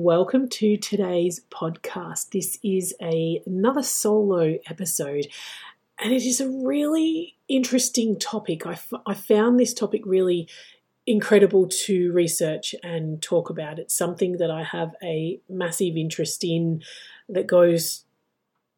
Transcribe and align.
Welcome 0.00 0.48
to 0.50 0.76
today's 0.76 1.40
podcast. 1.50 2.30
This 2.30 2.56
is 2.62 2.94
a, 3.02 3.42
another 3.44 3.82
solo 3.82 4.56
episode, 4.70 5.26
and 5.98 6.12
it 6.12 6.22
is 6.22 6.40
a 6.40 6.48
really 6.48 7.34
interesting 7.48 8.16
topic. 8.16 8.64
I, 8.64 8.74
f- 8.74 8.92
I 9.06 9.14
found 9.14 9.58
this 9.58 9.74
topic 9.74 10.02
really 10.06 10.48
incredible 11.04 11.66
to 11.86 12.12
research 12.12 12.76
and 12.84 13.20
talk 13.20 13.50
about. 13.50 13.80
It's 13.80 13.92
something 13.92 14.36
that 14.36 14.52
I 14.52 14.62
have 14.62 14.94
a 15.02 15.40
massive 15.48 15.96
interest 15.96 16.44
in 16.44 16.84
that 17.28 17.48
goes 17.48 18.04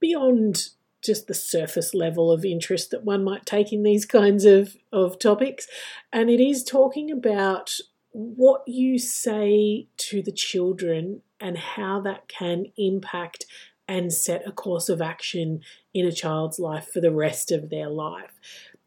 beyond 0.00 0.71
just 1.05 1.27
the 1.27 1.34
surface 1.34 1.93
level 1.93 2.32
of 2.32 2.46
interest 2.46 2.93
that 2.93 3.05
one 3.05 3.23
might 3.23 3.45
take 3.45 3.75
in 3.75 3.82
these 3.82 4.07
kinds 4.07 4.46
of, 4.46 4.75
of 4.91 5.18
topics. 5.18 5.66
And 6.14 6.30
it 6.30 6.41
is 6.41 6.64
talking 6.64 7.11
about 7.11 7.73
what 8.12 8.62
you 8.66 8.98
say 8.98 9.86
to 9.96 10.22
the 10.22 10.32
children 10.32 11.22
and 11.38 11.56
how 11.56 12.00
that 12.00 12.29
can 12.29 12.66
impact 12.77 13.46
and 13.91 14.12
set 14.12 14.46
a 14.46 14.52
course 14.52 14.88
of 14.88 15.02
action 15.02 15.60
in 15.92 16.06
a 16.06 16.12
child's 16.12 16.60
life 16.60 16.88
for 16.92 17.01
the 17.01 17.10
rest 17.10 17.51
of 17.51 17.70
their 17.70 17.88
life. 17.88 18.38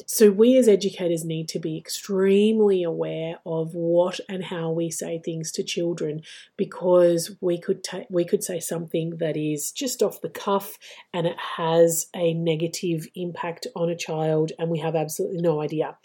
So, 0.05 0.31
we 0.31 0.58
as 0.58 0.67
educators 0.67 1.23
need 1.23 1.48
to 1.50 1.59
be 1.59 1.78
extremely 1.78 2.84
aware 2.84 3.38
of 3.45 3.73
what 3.73 4.20
and 4.28 4.44
how 4.44 4.72
we 4.72 4.90
say 4.90 5.20
things 5.20 5.52
to 5.53 5.64
children 5.64 6.23
because 6.58 7.31
we 7.42 7.58
could 7.58 7.84
ta- 7.84 8.05
we 8.09 8.26
could 8.26 8.44
say 8.44 8.59
something 8.59 9.17
that 9.17 9.38
is 9.38 9.72
just 9.72 10.02
off 10.02 10.22
the 10.22 10.30
cuff 10.30 10.78
and 11.14 11.28
it 11.28 11.38
has 11.58 12.08
a 12.16 12.34
negative 12.34 13.08
impact 13.16 13.67
on 13.76 13.90
a 13.90 13.95
child, 13.95 14.52
and 14.58 14.70
we 14.70 14.80
have 14.80 14.95
absolutely 14.95 15.42
no 15.42 15.62
idea. 15.62 15.95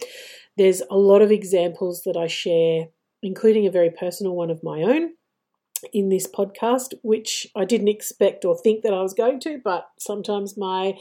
There's 0.57 0.83
a 0.91 0.97
lot 0.97 1.23
of 1.23 1.33
examples 1.33 2.03
that 2.03 2.17
I 2.17 2.27
share 2.27 2.89
including 3.23 3.67
a 3.67 3.71
very 3.71 3.91
personal 3.91 4.35
one 4.35 4.51
of 4.51 4.63
my 4.63 4.83
own 4.83 5.11
in 5.93 6.09
this 6.09 6.27
podcast, 6.27 6.95
which 7.03 7.47
I 7.57 7.65
didn't 7.65 7.89
expect 7.89 8.45
or 8.45 8.57
think 8.57 8.83
that 8.83 8.95
I 8.95 9.03
was 9.03 9.15
going 9.15 9.41
to, 9.41 9.61
but 9.63 9.89
sometimes 9.99 10.57
my 10.57 10.95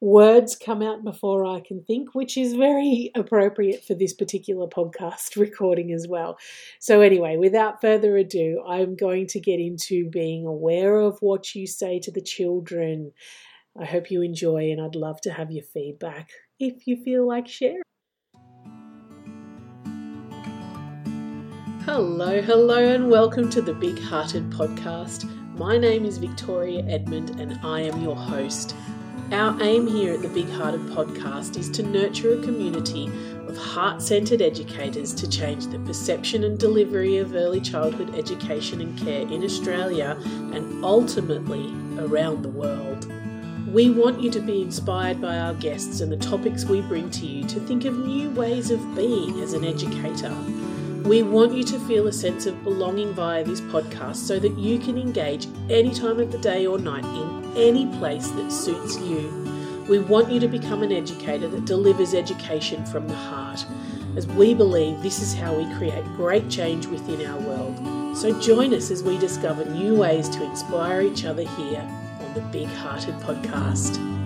words 0.00 0.56
come 0.56 0.82
out 0.82 1.02
before 1.02 1.44
I 1.44 1.60
can 1.60 1.82
think, 1.82 2.14
which 2.14 2.36
is 2.36 2.54
very 2.54 3.10
appropriate 3.14 3.84
for 3.84 3.94
this 3.94 4.12
particular 4.12 4.66
podcast 4.66 5.36
recording 5.40 5.92
as 5.92 6.06
well. 6.08 6.38
So, 6.78 7.00
anyway, 7.00 7.36
without 7.36 7.80
further 7.80 8.16
ado, 8.16 8.62
I'm 8.66 8.96
going 8.96 9.26
to 9.28 9.40
get 9.40 9.60
into 9.60 10.08
being 10.10 10.46
aware 10.46 10.98
of 10.98 11.18
what 11.20 11.54
you 11.54 11.66
say 11.66 11.98
to 12.00 12.10
the 12.10 12.22
children. 12.22 13.12
I 13.78 13.84
hope 13.84 14.10
you 14.10 14.22
enjoy, 14.22 14.70
and 14.70 14.80
I'd 14.80 14.96
love 14.96 15.20
to 15.22 15.32
have 15.32 15.50
your 15.50 15.64
feedback 15.64 16.30
if 16.58 16.86
you 16.86 16.96
feel 16.96 17.26
like 17.26 17.46
sharing. 17.46 17.82
Hello, 21.90 22.42
hello, 22.42 22.76
and 22.76 23.10
welcome 23.10 23.48
to 23.48 23.62
the 23.62 23.72
Big 23.72 23.98
Hearted 23.98 24.50
Podcast. 24.50 25.24
My 25.56 25.78
name 25.78 26.04
is 26.04 26.18
Victoria 26.18 26.84
Edmond, 26.84 27.40
and 27.40 27.58
I 27.64 27.80
am 27.80 28.02
your 28.02 28.14
host. 28.14 28.76
Our 29.32 29.60
aim 29.62 29.86
here 29.86 30.12
at 30.12 30.20
the 30.20 30.28
Big 30.28 30.50
Hearted 30.50 30.82
Podcast 30.82 31.56
is 31.56 31.70
to 31.70 31.82
nurture 31.82 32.34
a 32.34 32.42
community 32.42 33.06
of 33.46 33.56
heart 33.56 34.02
centered 34.02 34.42
educators 34.42 35.14
to 35.14 35.30
change 35.30 35.68
the 35.68 35.78
perception 35.78 36.44
and 36.44 36.58
delivery 36.58 37.16
of 37.16 37.34
early 37.34 37.62
childhood 37.62 38.14
education 38.14 38.82
and 38.82 38.98
care 38.98 39.22
in 39.22 39.42
Australia 39.42 40.14
and 40.52 40.84
ultimately 40.84 41.72
around 41.98 42.42
the 42.42 42.50
world. 42.50 43.10
We 43.72 43.88
want 43.88 44.20
you 44.20 44.30
to 44.32 44.40
be 44.40 44.60
inspired 44.60 45.22
by 45.22 45.38
our 45.38 45.54
guests 45.54 46.02
and 46.02 46.12
the 46.12 46.18
topics 46.18 46.66
we 46.66 46.82
bring 46.82 47.08
to 47.12 47.24
you 47.24 47.44
to 47.44 47.60
think 47.60 47.86
of 47.86 47.96
new 47.96 48.28
ways 48.28 48.70
of 48.70 48.94
being 48.94 49.40
as 49.40 49.54
an 49.54 49.64
educator 49.64 50.36
we 51.08 51.22
want 51.22 51.54
you 51.54 51.64
to 51.64 51.78
feel 51.80 52.06
a 52.06 52.12
sense 52.12 52.44
of 52.44 52.62
belonging 52.62 53.14
via 53.14 53.42
this 53.42 53.62
podcast 53.62 54.16
so 54.16 54.38
that 54.38 54.58
you 54.58 54.78
can 54.78 54.98
engage 54.98 55.46
any 55.70 55.90
time 55.90 56.20
of 56.20 56.30
the 56.30 56.36
day 56.36 56.66
or 56.66 56.78
night 56.78 57.04
in 57.04 57.56
any 57.56 57.86
place 57.98 58.28
that 58.28 58.52
suits 58.52 58.98
you. 58.98 59.86
We 59.88 60.00
want 60.00 60.30
you 60.30 60.38
to 60.38 60.48
become 60.48 60.82
an 60.82 60.92
educator 60.92 61.48
that 61.48 61.64
delivers 61.64 62.12
education 62.12 62.84
from 62.84 63.08
the 63.08 63.14
heart, 63.14 63.64
as 64.16 64.26
we 64.26 64.52
believe 64.52 65.00
this 65.00 65.22
is 65.22 65.32
how 65.32 65.54
we 65.54 65.64
create 65.76 66.04
great 66.14 66.50
change 66.50 66.84
within 66.86 67.26
our 67.26 67.40
world. 67.40 68.14
So 68.14 68.38
join 68.38 68.74
us 68.74 68.90
as 68.90 69.02
we 69.02 69.16
discover 69.16 69.64
new 69.64 69.94
ways 69.94 70.28
to 70.28 70.44
inspire 70.44 71.00
each 71.00 71.24
other 71.24 71.42
here 71.42 71.88
on 72.20 72.34
the 72.34 72.42
Big 72.52 72.68
Hearted 72.68 73.14
Podcast. 73.20 74.17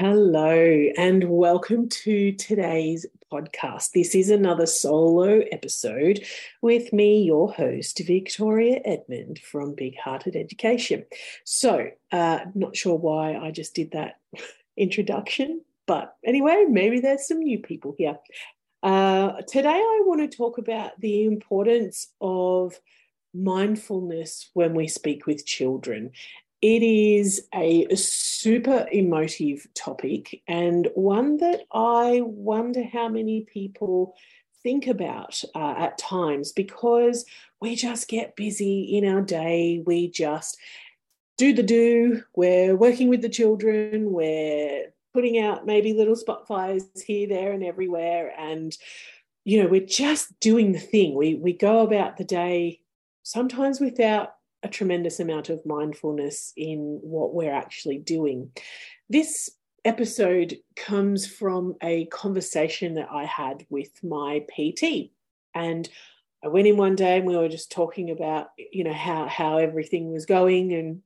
Hello, 0.00 0.54
and 0.96 1.24
welcome 1.24 1.86
to 1.90 2.32
today's 2.32 3.04
podcast. 3.30 3.90
This 3.90 4.14
is 4.14 4.30
another 4.30 4.64
solo 4.64 5.40
episode 5.52 6.24
with 6.62 6.90
me, 6.90 7.22
your 7.22 7.52
host, 7.52 8.00
Victoria 8.06 8.80
Edmond 8.86 9.40
from 9.40 9.74
Big 9.74 9.98
Hearted 9.98 10.36
Education. 10.36 11.04
So, 11.44 11.90
uh, 12.12 12.38
not 12.54 12.74
sure 12.74 12.96
why 12.96 13.36
I 13.36 13.50
just 13.50 13.74
did 13.74 13.90
that 13.90 14.20
introduction, 14.78 15.60
but 15.86 16.16
anyway, 16.24 16.64
maybe 16.66 17.00
there's 17.00 17.28
some 17.28 17.40
new 17.40 17.58
people 17.58 17.94
here. 17.98 18.16
Uh, 18.82 19.42
today, 19.46 19.68
I 19.68 20.02
want 20.06 20.22
to 20.22 20.34
talk 20.34 20.56
about 20.56 20.98
the 20.98 21.24
importance 21.24 22.08
of 22.22 22.80
mindfulness 23.34 24.48
when 24.54 24.72
we 24.72 24.88
speak 24.88 25.26
with 25.26 25.44
children 25.44 26.12
it 26.62 26.82
is 26.82 27.46
a 27.54 27.86
super 27.94 28.86
emotive 28.92 29.66
topic 29.74 30.42
and 30.46 30.88
one 30.94 31.38
that 31.38 31.62
I 31.72 32.20
wonder 32.22 32.84
how 32.84 33.08
many 33.08 33.42
people 33.42 34.14
think 34.62 34.86
about 34.86 35.42
uh, 35.54 35.74
at 35.78 35.96
times 35.96 36.52
because 36.52 37.24
we 37.62 37.76
just 37.76 38.08
get 38.08 38.36
busy 38.36 38.96
in 38.96 39.06
our 39.06 39.22
day. 39.22 39.82
We 39.86 40.10
just 40.10 40.58
do 41.38 41.54
the 41.54 41.62
do. 41.62 42.22
We're 42.34 42.76
working 42.76 43.08
with 43.08 43.22
the 43.22 43.30
children. 43.30 44.12
We're 44.12 44.92
putting 45.14 45.38
out 45.38 45.64
maybe 45.64 45.94
little 45.94 46.16
spot 46.16 46.46
fires 46.46 46.84
here, 47.06 47.26
there, 47.26 47.52
and 47.52 47.64
everywhere. 47.64 48.34
And, 48.38 48.76
you 49.44 49.62
know, 49.62 49.68
we're 49.68 49.86
just 49.86 50.38
doing 50.40 50.72
the 50.72 50.78
thing. 50.78 51.14
We, 51.14 51.36
we 51.36 51.54
go 51.54 51.80
about 51.80 52.18
the 52.18 52.24
day 52.24 52.80
sometimes 53.22 53.80
without 53.80 54.34
a 54.62 54.68
tremendous 54.68 55.20
amount 55.20 55.48
of 55.48 55.64
mindfulness 55.64 56.52
in 56.56 56.98
what 57.02 57.34
we're 57.34 57.52
actually 57.52 57.98
doing. 57.98 58.50
This 59.08 59.50
episode 59.84 60.56
comes 60.76 61.26
from 61.26 61.74
a 61.82 62.06
conversation 62.06 62.94
that 62.94 63.08
I 63.10 63.24
had 63.24 63.64
with 63.70 63.90
my 64.02 64.44
PT. 64.54 65.10
And 65.54 65.88
I 66.44 66.48
went 66.48 66.66
in 66.66 66.76
one 66.76 66.94
day 66.94 67.18
and 67.18 67.26
we 67.26 67.36
were 67.36 67.48
just 67.48 67.72
talking 67.72 68.10
about, 68.10 68.48
you 68.72 68.84
know, 68.84 68.92
how 68.92 69.26
how 69.26 69.58
everything 69.58 70.12
was 70.12 70.26
going 70.26 70.72
and 70.72 71.02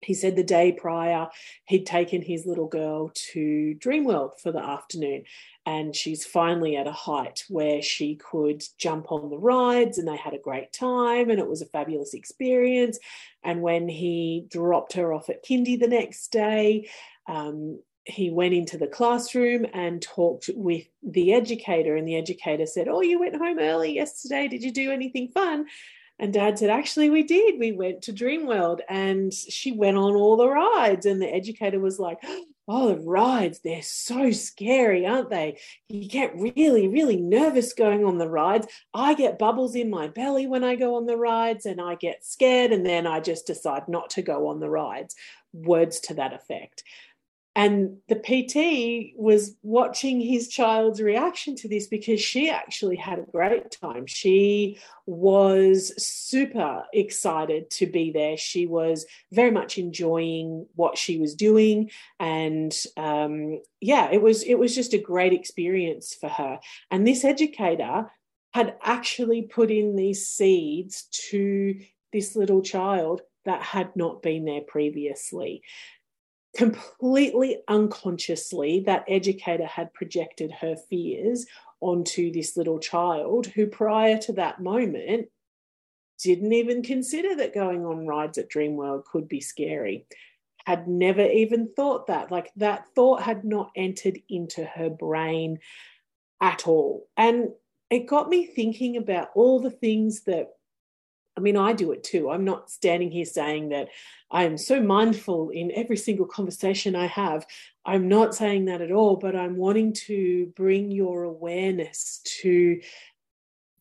he 0.00 0.14
said 0.14 0.36
the 0.36 0.44
day 0.44 0.72
prior 0.72 1.28
he'd 1.64 1.86
taken 1.86 2.22
his 2.22 2.46
little 2.46 2.68
girl 2.68 3.10
to 3.14 3.74
Dreamworld 3.78 4.40
for 4.40 4.52
the 4.52 4.62
afternoon 4.62 5.24
and 5.66 5.94
she's 5.94 6.24
finally 6.24 6.76
at 6.76 6.86
a 6.86 6.92
height 6.92 7.44
where 7.48 7.82
she 7.82 8.16
could 8.16 8.62
jump 8.78 9.10
on 9.10 9.28
the 9.28 9.38
rides 9.38 9.98
and 9.98 10.06
they 10.06 10.16
had 10.16 10.34
a 10.34 10.38
great 10.38 10.72
time 10.72 11.30
and 11.30 11.38
it 11.38 11.48
was 11.48 11.62
a 11.62 11.66
fabulous 11.66 12.14
experience. 12.14 12.98
And 13.42 13.60
when 13.60 13.88
he 13.88 14.46
dropped 14.50 14.94
her 14.94 15.12
off 15.12 15.28
at 15.28 15.44
kindy 15.44 15.78
the 15.78 15.88
next 15.88 16.32
day 16.32 16.88
um, 17.26 17.80
he 18.04 18.30
went 18.30 18.54
into 18.54 18.78
the 18.78 18.86
classroom 18.86 19.66
and 19.74 20.00
talked 20.00 20.48
with 20.54 20.86
the 21.02 21.34
educator 21.34 21.96
and 21.96 22.08
the 22.08 22.16
educator 22.16 22.64
said 22.64 22.88
oh 22.88 23.02
you 23.02 23.18
went 23.18 23.36
home 23.36 23.58
early 23.58 23.94
yesterday. 23.94 24.48
Did 24.48 24.62
you 24.62 24.72
do 24.72 24.92
anything 24.92 25.28
fun 25.28 25.66
and 26.18 26.32
dad 26.32 26.58
said, 26.58 26.70
Actually, 26.70 27.10
we 27.10 27.22
did. 27.22 27.58
We 27.58 27.72
went 27.72 28.02
to 28.02 28.12
Dreamworld 28.12 28.80
and 28.88 29.32
she 29.32 29.72
went 29.72 29.96
on 29.96 30.14
all 30.16 30.36
the 30.36 30.48
rides. 30.48 31.06
And 31.06 31.22
the 31.22 31.32
educator 31.32 31.78
was 31.78 31.98
like, 31.98 32.18
Oh, 32.70 32.88
the 32.88 33.00
rides, 33.00 33.60
they're 33.60 33.82
so 33.82 34.30
scary, 34.30 35.06
aren't 35.06 35.30
they? 35.30 35.58
You 35.88 36.06
get 36.08 36.36
really, 36.36 36.86
really 36.86 37.16
nervous 37.16 37.72
going 37.72 38.04
on 38.04 38.18
the 38.18 38.28
rides. 38.28 38.66
I 38.92 39.14
get 39.14 39.38
bubbles 39.38 39.74
in 39.74 39.88
my 39.88 40.08
belly 40.08 40.46
when 40.46 40.64
I 40.64 40.74
go 40.74 40.96
on 40.96 41.06
the 41.06 41.16
rides 41.16 41.64
and 41.64 41.80
I 41.80 41.94
get 41.94 42.26
scared. 42.26 42.72
And 42.72 42.84
then 42.84 43.06
I 43.06 43.20
just 43.20 43.46
decide 43.46 43.88
not 43.88 44.10
to 44.10 44.22
go 44.22 44.48
on 44.48 44.60
the 44.60 44.68
rides. 44.68 45.14
Words 45.54 46.00
to 46.00 46.14
that 46.14 46.34
effect. 46.34 46.82
And 47.58 47.96
the 48.06 48.14
PT 48.14 49.18
was 49.18 49.56
watching 49.64 50.20
his 50.20 50.46
child's 50.46 51.02
reaction 51.02 51.56
to 51.56 51.68
this 51.68 51.88
because 51.88 52.20
she 52.20 52.48
actually 52.48 52.94
had 52.94 53.18
a 53.18 53.22
great 53.32 53.72
time. 53.72 54.06
She 54.06 54.78
was 55.06 55.92
super 56.00 56.84
excited 56.94 57.68
to 57.70 57.86
be 57.88 58.12
there. 58.12 58.36
She 58.36 58.66
was 58.66 59.06
very 59.32 59.50
much 59.50 59.76
enjoying 59.76 60.66
what 60.76 60.96
she 60.96 61.18
was 61.18 61.34
doing, 61.34 61.90
and 62.20 62.72
um, 62.96 63.60
yeah, 63.80 64.08
it 64.12 64.22
was 64.22 64.44
it 64.44 64.54
was 64.54 64.72
just 64.72 64.94
a 64.94 64.98
great 64.98 65.32
experience 65.32 66.14
for 66.14 66.28
her. 66.28 66.60
And 66.92 67.04
this 67.04 67.24
educator 67.24 68.08
had 68.54 68.76
actually 68.84 69.42
put 69.42 69.72
in 69.72 69.96
these 69.96 70.28
seeds 70.28 71.08
to 71.30 71.74
this 72.12 72.36
little 72.36 72.62
child 72.62 73.22
that 73.46 73.62
had 73.62 73.96
not 73.96 74.22
been 74.22 74.44
there 74.44 74.60
previously. 74.60 75.62
Completely 76.56 77.62
unconsciously, 77.68 78.80
that 78.86 79.04
educator 79.08 79.66
had 79.66 79.92
projected 79.94 80.50
her 80.60 80.76
fears 80.76 81.46
onto 81.80 82.32
this 82.32 82.56
little 82.56 82.78
child 82.78 83.46
who, 83.46 83.66
prior 83.66 84.18
to 84.18 84.32
that 84.32 84.60
moment, 84.60 85.28
didn't 86.22 86.52
even 86.52 86.82
consider 86.82 87.36
that 87.36 87.54
going 87.54 87.84
on 87.84 88.06
rides 88.06 88.38
at 88.38 88.50
Dreamworld 88.50 89.04
could 89.04 89.28
be 89.28 89.40
scary. 89.40 90.06
Had 90.66 90.88
never 90.88 91.24
even 91.24 91.70
thought 91.76 92.08
that. 92.08 92.30
Like 92.30 92.50
that 92.56 92.86
thought 92.94 93.22
had 93.22 93.44
not 93.44 93.70
entered 93.76 94.18
into 94.28 94.64
her 94.64 94.90
brain 94.90 95.58
at 96.40 96.66
all. 96.66 97.08
And 97.16 97.50
it 97.90 98.06
got 98.06 98.28
me 98.28 98.46
thinking 98.46 98.96
about 98.96 99.30
all 99.34 99.60
the 99.60 99.70
things 99.70 100.22
that 100.24 100.48
I 101.38 101.40
mean, 101.40 101.56
I 101.56 101.72
do 101.72 101.92
it 101.92 102.02
too. 102.02 102.30
I'm 102.30 102.44
not 102.44 102.68
standing 102.68 103.12
here 103.12 103.24
saying 103.24 103.68
that 103.68 103.90
I 104.28 104.42
am 104.42 104.58
so 104.58 104.82
mindful 104.82 105.50
in 105.50 105.70
every 105.72 105.96
single 105.96 106.26
conversation 106.26 106.96
I 106.96 107.06
have. 107.06 107.46
I'm 107.84 108.08
not 108.08 108.34
saying 108.34 108.64
that 108.64 108.80
at 108.80 108.90
all, 108.90 109.14
but 109.14 109.36
I'm 109.36 109.56
wanting 109.56 109.92
to 110.06 110.52
bring 110.56 110.90
your 110.90 111.22
awareness 111.22 112.20
to 112.40 112.80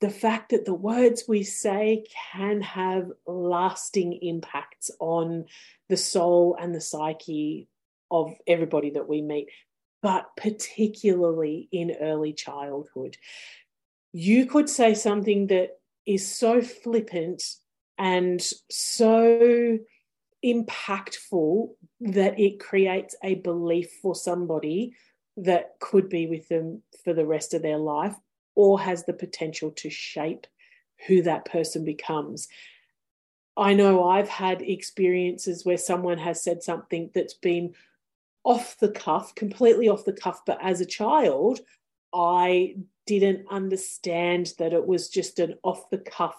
the 0.01 0.11
fact 0.11 0.51
that 0.51 0.65
the 0.65 0.73
words 0.75 1.23
we 1.27 1.41
say 1.41 2.05
can 2.31 2.61
have 2.61 3.11
lasting 3.25 4.19
impacts 4.21 4.91
on 4.99 5.45
the 5.89 5.97
soul 5.97 6.55
and 6.61 6.75
the 6.75 6.79
psyche 6.79 7.67
of 8.11 8.35
everybody 8.45 8.91
that 8.91 9.09
we 9.09 9.23
meet, 9.23 9.47
but 10.03 10.27
particularly 10.37 11.67
in 11.71 11.95
early 11.99 12.33
childhood. 12.33 13.17
You 14.13 14.45
could 14.45 14.69
say 14.69 14.93
something 14.93 15.47
that 15.47 15.76
is 16.07 16.27
so 16.27 16.61
flippant 16.61 17.43
and 17.99 18.41
so 18.71 19.77
impactful 20.43 21.69
that 21.99 22.39
it 22.39 22.59
creates 22.59 23.15
a 23.23 23.35
belief 23.35 23.91
for 24.01 24.15
somebody 24.15 24.95
that 25.35 25.75
could 25.79 26.09
be 26.09 26.25
with 26.25 26.47
them 26.47 26.81
for 27.03 27.13
the 27.13 27.25
rest 27.25 27.53
of 27.53 27.61
their 27.61 27.77
life 27.77 28.15
or 28.55 28.79
has 28.79 29.03
the 29.03 29.13
potential 29.13 29.71
to 29.71 29.89
shape 29.89 30.47
who 31.07 31.21
that 31.21 31.45
person 31.45 31.83
becomes. 31.83 32.47
I 33.55 33.73
know 33.73 34.07
I've 34.07 34.29
had 34.29 34.61
experiences 34.61 35.65
where 35.65 35.77
someone 35.77 36.19
has 36.19 36.41
said 36.43 36.63
something 36.63 37.09
that's 37.13 37.33
been 37.33 37.73
off 38.43 38.77
the 38.79 38.89
cuff, 38.89 39.35
completely 39.35 39.89
off 39.89 40.05
the 40.05 40.13
cuff, 40.13 40.41
but 40.45 40.59
as 40.61 40.79
a 40.79 40.85
child, 40.85 41.59
I 42.13 42.77
didn't 43.07 43.47
understand 43.49 44.53
that 44.59 44.73
it 44.73 44.85
was 44.85 45.09
just 45.09 45.39
an 45.39 45.55
off 45.63 45.89
the 45.89 45.97
cuff 45.97 46.35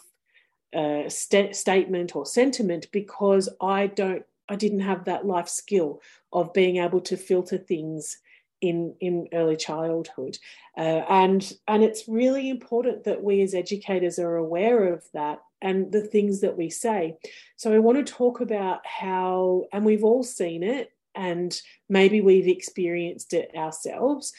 uh, 0.76 1.08
st- 1.08 1.56
statement 1.56 2.14
or 2.14 2.26
sentiment 2.26 2.86
because 2.92 3.48
I 3.60 3.88
don't, 3.88 4.22
I 4.48 4.56
didn't 4.56 4.80
have 4.80 5.06
that 5.06 5.26
life 5.26 5.48
skill 5.48 6.00
of 6.32 6.52
being 6.52 6.76
able 6.76 7.00
to 7.02 7.16
filter 7.16 7.58
things 7.58 8.18
in 8.60 8.94
in 9.00 9.28
early 9.32 9.56
childhood, 9.56 10.36
uh, 10.76 11.02
and 11.08 11.52
and 11.68 11.84
it's 11.84 12.08
really 12.08 12.50
important 12.50 13.04
that 13.04 13.22
we 13.22 13.40
as 13.42 13.54
educators 13.54 14.18
are 14.18 14.36
aware 14.36 14.92
of 14.92 15.04
that 15.14 15.38
and 15.62 15.92
the 15.92 16.00
things 16.00 16.40
that 16.40 16.56
we 16.56 16.68
say. 16.70 17.16
So 17.56 17.72
I 17.72 17.78
want 17.78 18.04
to 18.04 18.12
talk 18.12 18.40
about 18.40 18.86
how, 18.86 19.64
and 19.72 19.84
we've 19.84 20.04
all 20.04 20.22
seen 20.22 20.62
it, 20.62 20.92
and 21.14 21.60
maybe 21.88 22.20
we've 22.20 22.48
experienced 22.48 23.32
it 23.32 23.50
ourselves, 23.56 24.32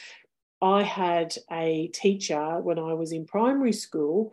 I 0.62 0.82
had 0.82 1.36
a 1.50 1.88
teacher 1.88 2.60
when 2.60 2.78
I 2.78 2.94
was 2.94 3.12
in 3.12 3.26
primary 3.26 3.72
school. 3.72 4.32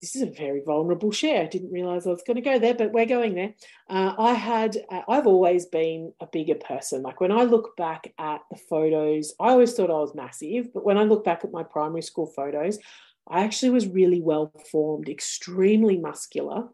This 0.00 0.16
is 0.16 0.22
a 0.22 0.26
very 0.26 0.60
vulnerable 0.60 1.12
share. 1.12 1.44
I 1.44 1.46
didn't 1.46 1.72
realize 1.72 2.06
I 2.06 2.10
was 2.10 2.24
going 2.26 2.36
to 2.36 2.42
go 2.42 2.58
there, 2.58 2.74
but 2.74 2.92
we're 2.92 3.06
going 3.06 3.34
there. 3.34 3.54
Uh, 3.88 4.14
I 4.18 4.34
had, 4.34 4.76
uh, 4.90 5.02
I've 5.08 5.26
always 5.26 5.66
been 5.66 6.12
a 6.20 6.26
bigger 6.26 6.56
person. 6.56 7.02
Like 7.02 7.20
when 7.20 7.32
I 7.32 7.44
look 7.44 7.76
back 7.76 8.12
at 8.18 8.42
the 8.50 8.58
photos, 8.68 9.34
I 9.40 9.50
always 9.50 9.72
thought 9.72 9.90
I 9.90 9.94
was 9.94 10.14
massive, 10.14 10.74
but 10.74 10.84
when 10.84 10.98
I 10.98 11.04
look 11.04 11.24
back 11.24 11.44
at 11.44 11.52
my 11.52 11.62
primary 11.62 12.02
school 12.02 12.26
photos, 12.26 12.78
I 13.26 13.44
actually 13.44 13.70
was 13.70 13.86
really 13.86 14.20
well 14.20 14.52
formed, 14.70 15.08
extremely 15.08 15.96
muscular. 15.96 16.68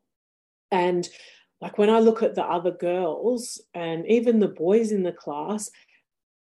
And 0.72 1.08
like 1.60 1.78
when 1.78 1.90
I 1.90 2.00
look 2.00 2.22
at 2.22 2.34
the 2.34 2.44
other 2.44 2.72
girls 2.72 3.60
and 3.74 4.06
even 4.06 4.40
the 4.40 4.48
boys 4.48 4.90
in 4.90 5.02
the 5.02 5.12
class, 5.12 5.70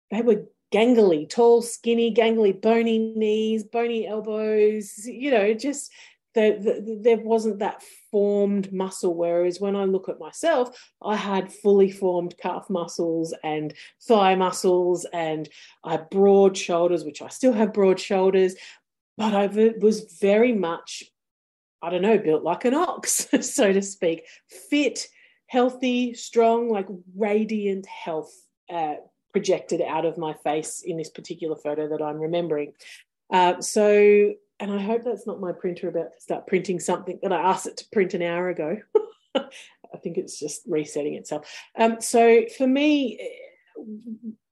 they 0.10 0.22
were 0.22 0.46
gangly, 0.74 1.28
tall, 1.28 1.62
skinny, 1.62 2.14
gangly, 2.14 2.60
bony 2.60 3.00
knees, 3.16 3.64
bony 3.64 4.08
elbows, 4.08 5.06
you 5.06 5.32
know, 5.32 5.54
just 5.54 5.92
the, 6.36 6.58
the, 6.62 7.00
there 7.02 7.18
wasn't 7.18 7.60
that 7.60 7.84
formed 8.12 8.72
muscle. 8.72 9.16
Whereas 9.16 9.60
when 9.60 9.76
I 9.76 9.86
look 9.86 10.10
at 10.10 10.20
myself, 10.20 10.70
I 11.02 11.16
had 11.16 11.52
fully 11.52 11.92
formed 11.92 12.38
calf 12.38 12.70
muscles 12.70 13.34
and 13.44 13.74
thigh 14.08 14.36
muscles, 14.36 15.06
and 15.12 15.50
I 15.84 15.92
had 15.94 16.10
broad 16.10 16.56
shoulders, 16.56 17.04
which 17.04 17.22
I 17.22 17.30
still 17.30 17.54
have 17.54 17.74
broad 17.74 18.00
shoulders, 18.00 18.56
but 19.18 19.34
I 19.34 19.48
was 19.80 20.18
very 20.22 20.54
much, 20.54 21.04
I 21.82 21.90
don't 21.90 22.04
know, 22.04 22.18
built 22.18 22.44
like 22.44 22.66
an 22.66 22.76
ox, 22.76 23.28
so 23.42 23.74
to 23.74 23.82
speak, 23.82 24.24
fit, 24.70 25.08
healthy, 25.48 26.14
strong, 26.14 26.70
like 26.70 26.88
radiant 27.16 27.88
health. 27.88 28.32
Uh, 28.72 28.96
projected 29.32 29.82
out 29.82 30.06
of 30.06 30.18
my 30.18 30.34
face 30.34 30.82
in 30.82 30.98
this 30.98 31.10
particular 31.10 31.56
photo 31.56 31.88
that 31.90 32.02
I'm 32.02 32.20
remembering. 32.20 32.74
Uh, 33.32 33.62
so, 33.62 34.34
and 34.60 34.72
I 34.72 34.82
hope 34.82 35.04
that's 35.04 35.28
not 35.28 35.40
my 35.40 35.52
printer 35.52 35.88
about 35.88 36.14
to 36.14 36.22
start 36.22 36.48
printing 36.48 36.80
something 36.80 37.20
that 37.22 37.32
I 37.32 37.42
asked 37.42 37.68
it 37.68 37.78
to 37.78 37.86
print 37.92 38.14
an 38.14 38.22
hour 38.22 38.50
ago. 38.50 38.78
I 39.36 39.98
think 40.02 40.18
it's 40.18 40.40
just 40.40 40.64
resetting 40.68 41.16
itself. 41.16 41.52
Um, 41.78 42.02
so 42.02 42.46
for 42.58 42.68
me, 42.68 43.20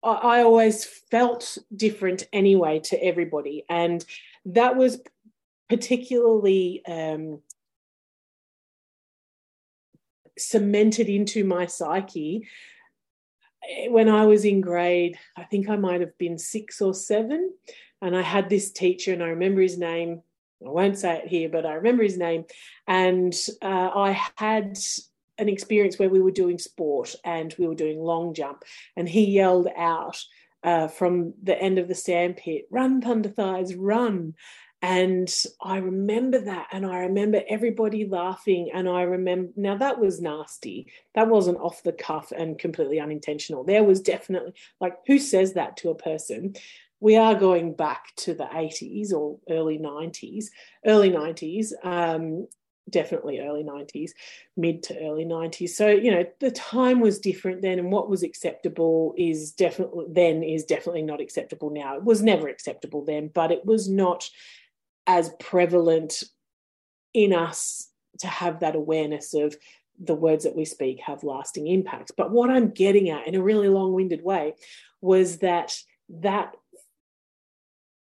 I, 0.03 0.11
I 0.11 0.43
always 0.43 0.85
felt 0.85 1.57
different 1.75 2.27
anyway 2.33 2.79
to 2.85 3.03
everybody. 3.03 3.65
And 3.69 4.03
that 4.45 4.75
was 4.75 5.01
particularly 5.69 6.83
um, 6.85 7.41
cemented 10.37 11.07
into 11.07 11.43
my 11.43 11.65
psyche 11.65 12.47
when 13.89 14.09
I 14.09 14.25
was 14.25 14.45
in 14.45 14.61
grade, 14.61 15.17
I 15.37 15.43
think 15.43 15.69
I 15.69 15.75
might 15.75 16.01
have 16.01 16.17
been 16.17 16.37
six 16.37 16.81
or 16.81 16.93
seven, 16.93 17.53
and 18.01 18.15
I 18.15 18.21
had 18.21 18.49
this 18.49 18.71
teacher, 18.71 19.13
and 19.13 19.23
I 19.23 19.27
remember 19.27 19.61
his 19.61 19.77
name. 19.77 20.21
I 20.65 20.69
won't 20.69 20.97
say 20.97 21.17
it 21.17 21.27
here, 21.27 21.49
but 21.49 21.65
I 21.65 21.73
remember 21.73 22.03
his 22.03 22.17
name. 22.17 22.45
And 22.87 23.33
uh, 23.61 23.89
I 23.93 24.19
had 24.35 24.77
an 25.37 25.49
experience 25.49 25.99
where 25.99 26.09
we 26.09 26.21
were 26.21 26.31
doing 26.31 26.57
sport 26.57 27.15
and 27.25 27.53
we 27.57 27.67
were 27.67 27.75
doing 27.75 27.99
long 27.99 28.33
jump, 28.33 28.63
and 28.95 29.07
he 29.07 29.25
yelled 29.25 29.67
out 29.75 30.23
uh, 30.63 30.87
from 30.87 31.33
the 31.41 31.59
end 31.59 31.79
of 31.79 31.87
the 31.87 31.95
sandpit, 31.95 32.65
"Run, 32.71 33.01
Thunder 33.01 33.29
Thighs, 33.29 33.75
run!" 33.75 34.35
And 34.83 35.33
I 35.61 35.77
remember 35.77 36.39
that. 36.39 36.67
And 36.73 36.85
I 36.85 36.97
remember 36.99 37.41
everybody 37.47 38.05
laughing. 38.05 38.69
And 38.73 38.89
I 38.89 39.03
remember, 39.03 39.53
now 39.55 39.77
that 39.77 39.97
was 39.97 40.19
nasty. 40.19 40.91
That 41.15 41.29
wasn't 41.29 41.59
off 41.59 41.83
the 41.83 41.93
cuff 41.93 42.33
and 42.37 42.59
completely 42.59 42.99
unintentional. 42.99 43.63
There 43.63 43.85
was 43.85 44.01
definitely, 44.01 44.53
like, 44.81 44.97
who 45.07 45.19
says 45.19 45.53
that 45.53 45.77
to 45.77 45.89
a 45.89 45.95
person? 45.95 46.55
We 46.99 47.15
are 47.15 47.33
going 47.33 47.75
back 47.75 48.13
to 48.17 48.33
the 48.33 48.43
80s 48.43 49.13
or 49.13 49.39
early 49.49 49.77
90s, 49.77 50.47
early 50.85 51.11
90s, 51.11 51.71
um, 51.85 52.47
definitely 52.89 53.39
early 53.39 53.63
90s, 53.63 54.11
mid 54.57 54.83
to 54.83 54.99
early 54.99 55.23
90s. 55.23 55.69
So, 55.69 55.87
you 55.87 56.11
know, 56.11 56.25
the 56.41 56.51
time 56.51 56.99
was 56.99 57.19
different 57.19 57.61
then, 57.61 57.79
and 57.79 57.89
what 57.89 58.09
was 58.09 58.23
acceptable 58.23 59.13
is 59.17 59.53
definitely 59.53 60.07
then 60.09 60.43
is 60.43 60.65
definitely 60.65 61.03
not 61.03 61.21
acceptable 61.21 61.69
now. 61.69 61.95
It 61.95 62.03
was 62.03 62.21
never 62.21 62.49
acceptable 62.49 63.05
then, 63.05 63.29
but 63.33 63.51
it 63.51 63.65
was 63.65 63.89
not 63.89 64.29
as 65.07 65.31
prevalent 65.39 66.23
in 67.13 67.33
us 67.33 67.89
to 68.19 68.27
have 68.27 68.59
that 68.59 68.75
awareness 68.75 69.33
of 69.33 69.55
the 69.99 70.15
words 70.15 70.43
that 70.43 70.55
we 70.55 70.65
speak 70.65 70.99
have 71.01 71.23
lasting 71.23 71.67
impacts. 71.67 72.11
But 72.11 72.31
what 72.31 72.49
I'm 72.49 72.69
getting 72.69 73.09
at 73.09 73.27
in 73.27 73.35
a 73.35 73.43
really 73.43 73.69
long 73.69 73.93
winded 73.93 74.23
way 74.23 74.55
was 75.01 75.39
that 75.39 75.77
that 76.09 76.55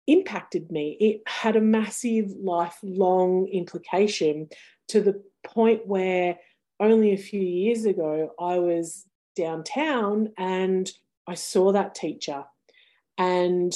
impacted 0.07 0.71
me. 0.71 0.97
It 0.99 1.21
had 1.27 1.55
a 1.55 1.61
massive 1.61 2.31
lifelong 2.31 3.47
implication 3.47 4.49
to 4.89 5.01
the 5.01 5.23
point 5.45 5.87
where 5.87 6.39
only 6.79 7.13
a 7.13 7.17
few 7.17 7.41
years 7.41 7.85
ago 7.85 8.31
I 8.39 8.59
was 8.59 9.05
downtown 9.35 10.31
and 10.37 10.91
I 11.27 11.35
saw 11.35 11.71
that 11.71 11.95
teacher 11.95 12.43
and 13.17 13.73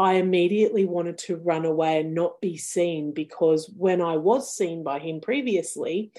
I 0.00 0.14
immediately 0.14 0.86
wanted 0.86 1.18
to 1.18 1.36
run 1.36 1.66
away 1.66 2.00
and 2.00 2.14
not 2.14 2.40
be 2.40 2.56
seen 2.56 3.12
because 3.12 3.70
when 3.76 4.00
I 4.00 4.16
was 4.16 4.56
seen 4.56 4.82
by 4.82 4.98
him 4.98 5.20
previously, 5.20 6.10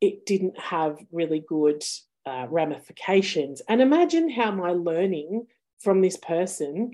it 0.00 0.26
didn't 0.26 0.56
have 0.60 0.96
really 1.10 1.40
good 1.40 1.82
uh, 2.24 2.46
ramifications. 2.48 3.62
And 3.68 3.80
imagine 3.80 4.30
how 4.30 4.52
my 4.52 4.70
learning 4.70 5.48
from 5.80 6.02
this 6.02 6.16
person 6.18 6.92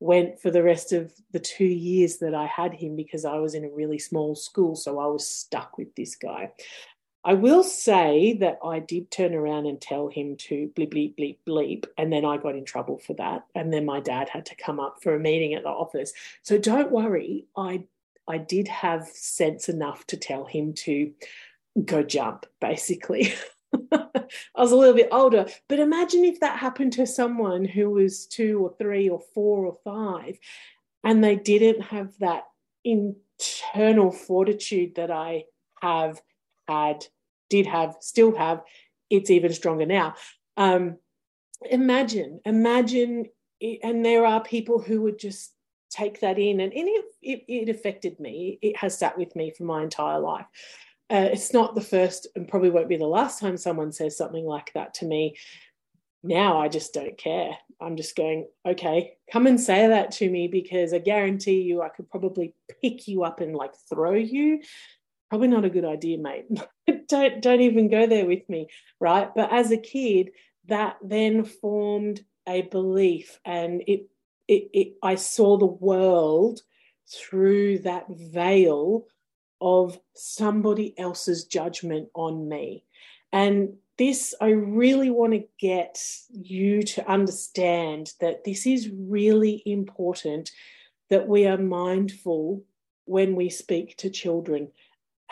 went 0.00 0.40
for 0.40 0.50
the 0.50 0.64
rest 0.64 0.92
of 0.92 1.12
the 1.30 1.38
two 1.38 1.64
years 1.64 2.18
that 2.18 2.34
I 2.34 2.46
had 2.46 2.74
him 2.74 2.96
because 2.96 3.24
I 3.24 3.36
was 3.36 3.54
in 3.54 3.64
a 3.64 3.70
really 3.70 4.00
small 4.00 4.34
school. 4.34 4.74
So 4.74 4.98
I 4.98 5.06
was 5.06 5.24
stuck 5.24 5.78
with 5.78 5.94
this 5.94 6.16
guy. 6.16 6.50
I 7.24 7.34
will 7.34 7.62
say 7.62 8.36
that 8.40 8.58
I 8.64 8.80
did 8.80 9.10
turn 9.10 9.32
around 9.32 9.66
and 9.66 9.80
tell 9.80 10.08
him 10.08 10.36
to 10.38 10.72
bleep, 10.74 10.92
bleep, 10.92 11.16
bleep, 11.16 11.38
bleep. 11.46 11.86
And 11.96 12.12
then 12.12 12.24
I 12.24 12.36
got 12.36 12.56
in 12.56 12.64
trouble 12.64 12.98
for 12.98 13.14
that. 13.14 13.46
And 13.54 13.72
then 13.72 13.84
my 13.84 14.00
dad 14.00 14.28
had 14.28 14.46
to 14.46 14.56
come 14.56 14.80
up 14.80 15.02
for 15.02 15.14
a 15.14 15.20
meeting 15.20 15.54
at 15.54 15.62
the 15.62 15.68
office. 15.68 16.12
So 16.42 16.58
don't 16.58 16.90
worry, 16.90 17.46
I 17.56 17.84
I 18.28 18.38
did 18.38 18.68
have 18.68 19.08
sense 19.08 19.68
enough 19.68 20.06
to 20.06 20.16
tell 20.16 20.44
him 20.44 20.74
to 20.74 21.12
go 21.84 22.02
jump, 22.02 22.46
basically. 22.60 23.34
I 23.92 24.10
was 24.56 24.72
a 24.72 24.76
little 24.76 24.94
bit 24.94 25.08
older, 25.10 25.46
but 25.68 25.80
imagine 25.80 26.24
if 26.24 26.40
that 26.40 26.58
happened 26.58 26.92
to 26.94 27.06
someone 27.06 27.64
who 27.64 27.90
was 27.90 28.26
two 28.26 28.60
or 28.60 28.74
three 28.78 29.08
or 29.08 29.20
four 29.34 29.66
or 29.66 29.78
five 29.84 30.38
and 31.04 31.22
they 31.22 31.36
didn't 31.36 31.82
have 31.82 32.16
that 32.20 32.44
internal 32.84 34.12
fortitude 34.12 34.94
that 34.96 35.10
I 35.10 35.44
have 35.80 36.20
had, 36.68 37.06
did 37.50 37.66
have, 37.66 37.96
still 38.00 38.34
have. 38.36 38.62
It's 39.10 39.30
even 39.30 39.52
stronger 39.52 39.86
now. 39.86 40.14
Um, 40.56 40.98
imagine, 41.70 42.40
imagine, 42.44 43.26
and 43.82 44.04
there 44.04 44.26
are 44.26 44.42
people 44.42 44.80
who 44.80 45.02
would 45.02 45.18
just 45.18 45.52
take 45.90 46.20
that 46.20 46.38
in, 46.38 46.60
and, 46.60 46.72
and 46.72 46.88
it, 46.88 47.04
it, 47.22 47.44
it 47.48 47.68
affected 47.68 48.18
me. 48.18 48.58
It 48.62 48.76
has 48.76 48.98
sat 48.98 49.18
with 49.18 49.36
me 49.36 49.52
for 49.56 49.64
my 49.64 49.82
entire 49.82 50.18
life. 50.18 50.46
Uh, 51.10 51.28
it's 51.30 51.52
not 51.52 51.74
the 51.74 51.80
first 51.80 52.26
and 52.34 52.48
probably 52.48 52.70
won't 52.70 52.88
be 52.88 52.96
the 52.96 53.04
last 53.04 53.38
time 53.38 53.58
someone 53.58 53.92
says 53.92 54.16
something 54.16 54.46
like 54.46 54.72
that 54.72 54.94
to 54.94 55.04
me. 55.04 55.36
Now 56.22 56.58
I 56.58 56.68
just 56.68 56.94
don't 56.94 57.18
care. 57.18 57.50
I'm 57.80 57.96
just 57.96 58.16
going, 58.16 58.46
okay, 58.66 59.14
come 59.30 59.46
and 59.46 59.60
say 59.60 59.88
that 59.88 60.12
to 60.12 60.30
me 60.30 60.48
because 60.48 60.94
I 60.94 60.98
guarantee 60.98 61.60
you 61.60 61.82
I 61.82 61.90
could 61.90 62.08
probably 62.08 62.54
pick 62.80 63.08
you 63.08 63.24
up 63.24 63.40
and 63.40 63.54
like 63.54 63.72
throw 63.90 64.14
you. 64.14 64.60
Probably 65.32 65.48
not 65.48 65.64
a 65.64 65.70
good 65.70 65.86
idea, 65.86 66.18
mate. 66.18 66.44
don't 67.08 67.40
don't 67.40 67.62
even 67.62 67.88
go 67.88 68.06
there 68.06 68.26
with 68.26 68.46
me, 68.50 68.68
right? 69.00 69.30
But 69.34 69.50
as 69.50 69.70
a 69.70 69.78
kid, 69.78 70.32
that 70.66 70.98
then 71.02 71.46
formed 71.46 72.20
a 72.46 72.60
belief 72.60 73.40
and 73.42 73.82
it 73.86 74.10
it, 74.46 74.68
it 74.74 74.88
I 75.02 75.14
saw 75.14 75.56
the 75.56 75.64
world 75.64 76.60
through 77.10 77.78
that 77.78 78.08
veil 78.10 79.06
of 79.58 79.98
somebody 80.14 80.92
else's 80.98 81.46
judgment 81.46 82.10
on 82.14 82.46
me. 82.46 82.84
And 83.32 83.76
this, 83.96 84.34
I 84.38 84.50
really 84.50 85.08
want 85.08 85.32
to 85.32 85.48
get 85.58 85.98
you 86.30 86.82
to 86.82 87.10
understand 87.10 88.12
that 88.20 88.44
this 88.44 88.66
is 88.66 88.90
really 88.92 89.62
important 89.64 90.50
that 91.08 91.26
we 91.26 91.46
are 91.46 91.56
mindful 91.56 92.64
when 93.06 93.34
we 93.34 93.48
speak 93.48 93.96
to 93.96 94.10
children, 94.10 94.68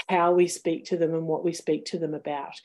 how 0.09 0.33
we 0.33 0.49
speak 0.49 0.87
to 0.87 0.97
them 0.97 1.14
and 1.14 1.26
what 1.26 1.45
we 1.45 1.52
speak 1.52 1.85
to 1.87 1.99
them 1.99 2.14
about. 2.14 2.61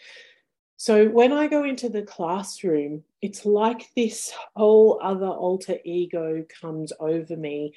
So 0.78 1.08
when 1.08 1.32
I 1.32 1.48
go 1.48 1.64
into 1.64 1.90
the 1.90 2.02
classroom, 2.02 3.04
it's 3.22 3.46
like 3.46 3.90
this 3.96 4.34
whole 4.56 5.00
other 5.02 5.28
alter 5.28 5.78
ego 5.86 6.46
comes 6.62 6.92
over 7.00 7.38
me. 7.38 7.74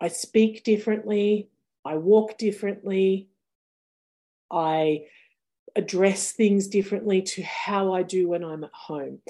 I 0.00 0.08
speak 0.08 0.64
differently, 0.64 1.48
I 1.84 1.96
walk 1.96 2.38
differently. 2.38 3.28
I 4.50 5.06
address 5.76 6.32
things 6.32 6.68
differently 6.68 7.22
to 7.22 7.42
how 7.42 7.94
I 7.94 8.02
do 8.02 8.28
when 8.28 8.44
I'm 8.44 8.64
at 8.64 8.72
home. 8.72 9.20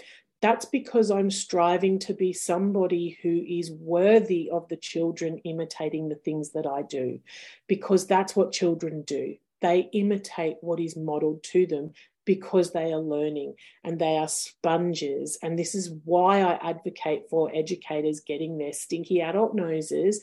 That's 0.40 0.64
because 0.64 1.12
I'm 1.12 1.31
striving 1.31 2.00
to 2.00 2.14
be 2.14 2.33
somebody 2.33 3.16
who 3.23 3.45
is 3.49 3.71
worthy 3.71 4.50
of 4.50 4.69
the 4.69 4.76
children 4.76 5.38
imitating 5.45 6.09
the 6.09 6.16
things 6.16 6.50
that 6.50 6.66
I 6.66 6.83
do, 6.83 7.21
because 7.69 8.09
that's 8.09 8.35
what 8.35 8.50
children 8.50 9.02
do. 9.02 9.37
They 9.62 9.88
imitate 9.92 10.57
what 10.61 10.81
is 10.81 10.97
modeled 10.97 11.42
to 11.45 11.66
them 11.66 11.92
because 12.25 12.73
they 12.73 12.92
are 12.92 13.00
learning 13.00 13.54
and 13.85 13.99
they 13.99 14.16
are 14.16 14.28
sponges. 14.28 15.38
And 15.42 15.59
this 15.59 15.75
is 15.75 15.90
why 16.04 16.42
I 16.42 16.71
advocate 16.71 17.25
for 17.31 17.50
educators 17.54 18.21
getting 18.21 18.59
their 18.59 18.73
stinky 18.73 19.21
adult 19.21 19.54
noses 19.54 20.21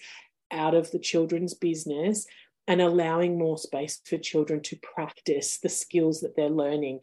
out 0.51 0.75
of 0.75 0.91
the 0.91 0.99
children's 0.99 1.53
business 1.53 2.25
and 2.67 2.81
allowing 2.81 3.37
more 3.37 3.57
space 3.57 3.99
for 4.05 4.17
children 4.17 4.61
to 4.61 4.77
practice 4.77 5.57
the 5.57 5.69
skills 5.69 6.21
that 6.21 6.35
they're 6.35 6.49
learning. 6.49 6.99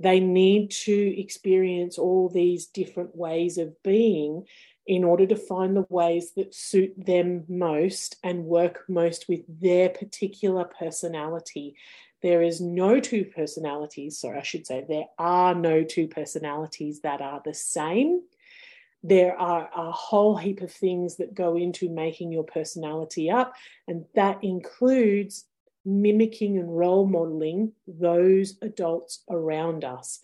They 0.00 0.20
need 0.20 0.70
to 0.84 1.20
experience 1.20 1.98
all 1.98 2.28
these 2.28 2.66
different 2.66 3.16
ways 3.16 3.58
of 3.58 3.82
being 3.82 4.44
in 4.88 5.04
order 5.04 5.26
to 5.26 5.36
find 5.36 5.76
the 5.76 5.86
ways 5.88 6.32
that 6.34 6.54
suit 6.54 6.94
them 6.96 7.44
most 7.48 8.16
and 8.24 8.44
work 8.44 8.84
most 8.88 9.28
with 9.28 9.42
their 9.60 9.88
particular 9.88 10.64
personality. 10.64 11.76
There 12.22 12.42
is 12.42 12.60
no 12.60 12.98
two 12.98 13.24
personalities, 13.24 14.18
sorry, 14.18 14.38
I 14.38 14.42
should 14.42 14.66
say, 14.66 14.84
there 14.88 15.06
are 15.18 15.54
no 15.54 15.84
two 15.84 16.08
personalities 16.08 17.00
that 17.02 17.20
are 17.20 17.40
the 17.44 17.54
same 17.54 18.22
there 19.02 19.38
are 19.38 19.70
a 19.76 19.92
whole 19.92 20.36
heap 20.36 20.60
of 20.60 20.72
things 20.72 21.16
that 21.16 21.34
go 21.34 21.56
into 21.56 21.88
making 21.88 22.32
your 22.32 22.42
personality 22.42 23.30
up, 23.30 23.54
and 23.86 24.04
that 24.14 24.42
includes 24.42 25.44
mimicking 25.84 26.58
and 26.58 26.76
role 26.76 27.06
modeling 27.06 27.72
those 27.86 28.56
adults 28.60 29.22
around 29.30 29.84
us. 29.84 30.20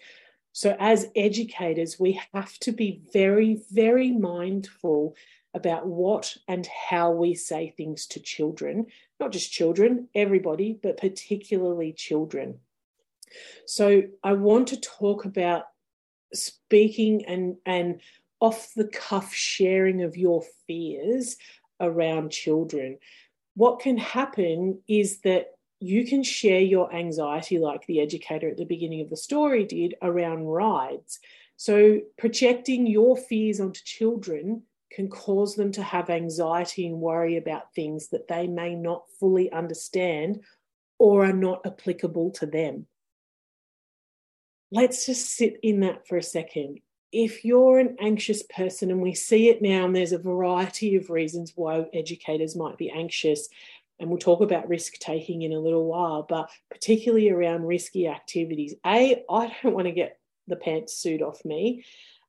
So, 0.54 0.76
as 0.78 1.10
educators, 1.16 1.98
we 1.98 2.20
have 2.32 2.56
to 2.60 2.70
be 2.70 3.02
very, 3.12 3.60
very 3.72 4.12
mindful 4.12 5.16
about 5.52 5.84
what 5.84 6.36
and 6.46 6.64
how 6.88 7.10
we 7.10 7.34
say 7.34 7.74
things 7.76 8.06
to 8.06 8.20
children, 8.20 8.86
not 9.18 9.32
just 9.32 9.50
children, 9.50 10.08
everybody, 10.14 10.78
but 10.80 10.96
particularly 10.96 11.92
children. 11.92 12.60
So, 13.66 14.04
I 14.22 14.34
want 14.34 14.68
to 14.68 14.80
talk 14.80 15.24
about 15.24 15.64
speaking 16.32 17.24
and, 17.26 17.56
and 17.66 18.00
off 18.38 18.72
the 18.76 18.86
cuff 18.86 19.34
sharing 19.34 20.02
of 20.02 20.16
your 20.16 20.44
fears 20.68 21.36
around 21.80 22.30
children. 22.30 22.98
What 23.56 23.80
can 23.80 23.98
happen 23.98 24.82
is 24.86 25.18
that 25.22 25.53
you 25.84 26.06
can 26.06 26.22
share 26.22 26.60
your 26.60 26.92
anxiety, 26.94 27.58
like 27.58 27.86
the 27.86 28.00
educator 28.00 28.48
at 28.48 28.56
the 28.56 28.64
beginning 28.64 29.00
of 29.00 29.10
the 29.10 29.16
story 29.16 29.64
did, 29.64 29.94
around 30.02 30.46
rides. 30.46 31.20
So, 31.56 32.00
projecting 32.16 32.86
your 32.86 33.16
fears 33.16 33.60
onto 33.60 33.80
children 33.84 34.62
can 34.90 35.08
cause 35.08 35.56
them 35.56 35.72
to 35.72 35.82
have 35.82 36.10
anxiety 36.10 36.86
and 36.86 37.00
worry 37.00 37.36
about 37.36 37.74
things 37.74 38.08
that 38.08 38.28
they 38.28 38.46
may 38.46 38.74
not 38.74 39.04
fully 39.20 39.50
understand 39.52 40.40
or 40.98 41.26
are 41.26 41.32
not 41.32 41.66
applicable 41.66 42.30
to 42.32 42.46
them. 42.46 42.86
Let's 44.70 45.06
just 45.06 45.30
sit 45.36 45.58
in 45.62 45.80
that 45.80 46.08
for 46.08 46.16
a 46.16 46.22
second 46.22 46.80
if 47.14 47.44
you're 47.44 47.78
an 47.78 47.96
anxious 48.00 48.42
person, 48.42 48.90
and 48.90 49.00
we 49.00 49.14
see 49.14 49.48
it 49.48 49.62
now, 49.62 49.84
and 49.84 49.94
there's 49.94 50.10
a 50.10 50.18
variety 50.18 50.96
of 50.96 51.10
reasons 51.10 51.52
why 51.54 51.86
educators 51.94 52.56
might 52.56 52.76
be 52.76 52.90
anxious, 52.90 53.48
and 54.00 54.08
we'll 54.08 54.18
talk 54.18 54.40
about 54.40 54.68
risk 54.68 54.94
taking 54.94 55.42
in 55.42 55.52
a 55.52 55.60
little 55.60 55.86
while, 55.86 56.26
but 56.28 56.50
particularly 56.70 57.30
around 57.30 57.64
risky 57.64 58.08
activities. 58.08 58.74
A, 58.84 59.24
I 59.30 59.54
don't 59.62 59.74
want 59.74 59.86
to 59.86 59.92
get 59.92 60.18
the 60.48 60.56
pantsuit 60.56 61.22
off 61.22 61.44
me. 61.44 61.84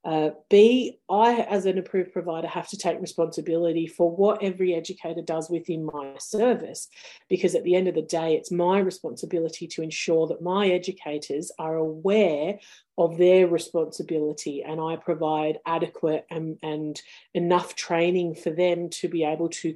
Uh, 0.05 0.29
B, 0.51 0.99
I, 1.09 1.41
as 1.49 1.65
an 1.65 1.79
approved 1.79 2.13
provider, 2.13 2.47
have 2.47 2.67
to 2.69 2.77
take 2.77 3.01
responsibility 3.01 3.87
for 3.87 4.15
what 4.15 4.43
every 4.43 4.75
educator 4.75 5.23
does 5.23 5.49
within 5.49 5.83
my 5.83 6.13
service, 6.19 6.89
because 7.27 7.55
at 7.55 7.63
the 7.63 7.73
end 7.73 7.87
of 7.87 7.95
the 7.95 8.03
day, 8.03 8.35
it's 8.35 8.51
my 8.51 8.77
responsibility 8.77 9.65
to 9.65 9.81
ensure 9.81 10.27
that 10.27 10.43
my 10.43 10.67
educators 10.67 11.51
are 11.57 11.75
aware 11.77 12.59
of 12.99 13.17
their 13.17 13.47
responsibility 13.47 14.61
and 14.61 14.79
I 14.79 14.95
provide 14.95 15.57
adequate 15.65 16.27
and, 16.29 16.59
and 16.61 17.01
enough 17.33 17.73
training 17.73 18.35
for 18.35 18.51
them 18.51 18.91
to 18.91 19.09
be 19.09 19.23
able 19.23 19.49
to 19.49 19.75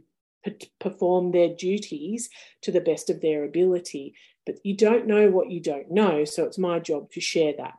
perform 0.79 1.31
their 1.31 1.49
duties 1.49 2.29
to 2.61 2.71
the 2.71 2.81
best 2.81 3.09
of 3.09 3.21
their 3.21 3.43
ability. 3.43 4.15
But 4.45 4.63
you 4.63 4.75
don't 4.75 5.07
know 5.07 5.29
what 5.29 5.51
you 5.51 5.59
don't 5.59 5.91
know, 5.91 6.25
so 6.25 6.45
it's 6.45 6.57
my 6.57 6.79
job 6.79 7.11
to 7.11 7.21
share 7.21 7.53
that. 7.57 7.73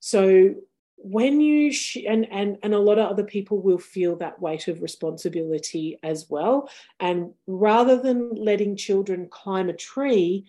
So 0.00 0.54
when 0.96 1.40
you 1.40 1.72
sh- 1.72 1.98
and 2.08 2.26
and 2.32 2.58
and 2.62 2.74
a 2.74 2.78
lot 2.78 2.98
of 2.98 3.10
other 3.10 3.22
people 3.22 3.60
will 3.60 3.78
feel 3.78 4.16
that 4.16 4.40
weight 4.40 4.66
of 4.66 4.82
responsibility 4.82 5.98
as 6.02 6.26
well 6.30 6.68
and 6.98 7.32
rather 7.46 8.00
than 8.00 8.34
letting 8.34 8.76
children 8.76 9.28
climb 9.30 9.68
a 9.68 9.74
tree 9.74 10.46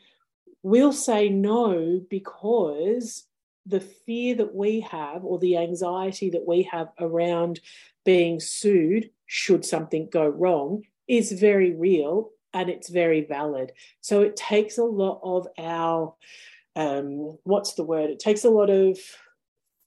we'll 0.64 0.94
say 0.94 1.30
no 1.30 2.02
because 2.10 3.26
the 3.66 3.82
fear 3.82 4.36
that 4.36 4.56
we 4.56 4.80
have 4.80 5.26
or 5.26 5.38
the 5.40 5.58
anxiety 5.58 6.30
that 6.30 6.48
we 6.48 6.64
have 6.64 6.88
around 7.00 7.60
being 8.06 8.40
sued 8.40 9.10
should 9.26 9.66
something 9.66 10.08
go 10.10 10.26
wrong 10.26 10.82
is 11.08 11.32
very 11.32 11.74
real 11.74 12.32
and 12.54 12.70
it's 12.70 12.90
very 12.90 13.22
valid 13.22 13.72
so 14.02 14.22
it 14.22 14.36
takes 14.36 14.78
a 14.78 14.84
lot 14.84 15.20
of 15.24 15.48
our 15.58 16.14
um, 16.76 17.38
what's 17.44 17.74
the 17.74 17.84
word 17.84 18.10
it 18.10 18.20
takes 18.20 18.44
a 18.44 18.50
lot 18.50 18.70
of 18.70 18.98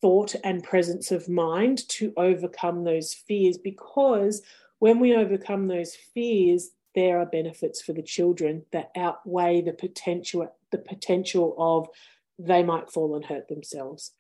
thought 0.01 0.35
and 0.45 0.65
presence 0.65 1.11
of 1.11 1.29
mind 1.29 1.87
to 1.89 2.13
overcome 2.17 2.85
those 2.85 3.13
fears 3.13 3.59
because 3.59 4.43
when 4.81 4.99
we 4.99 5.15
overcome 5.15 5.69
those 5.69 5.95
fears, 5.95 6.71
there 6.95 7.21
are 7.21 7.27
benefits 7.27 7.81
for 7.81 7.93
the 7.93 8.03
children 8.03 8.65
that 8.73 8.91
outweigh 8.97 9.61
the 9.61 9.73
potential 9.73 10.53
the 10.73 10.79
potential 10.79 11.55
of 11.59 11.89
they 12.39 12.63
might 12.63 12.91
fall 12.91 13.15
and 13.15 13.25
hurt 13.25 13.47
themselves. 13.49 14.13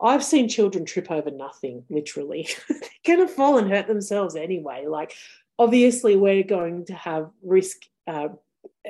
I've 0.00 0.24
seen 0.24 0.48
children 0.48 0.84
trip 0.84 1.10
over 1.10 1.30
nothing, 1.30 1.84
literally. 1.88 2.48
They're 2.68 3.16
going 3.16 3.26
to 3.26 3.32
fall 3.32 3.58
and 3.58 3.70
hurt 3.70 3.86
themselves 3.86 4.36
anyway. 4.36 4.84
Like, 4.86 5.14
obviously, 5.58 6.16
we're 6.16 6.42
going 6.42 6.86
to 6.86 6.94
have 6.94 7.30
risk 7.42 7.78
uh, 8.06 8.28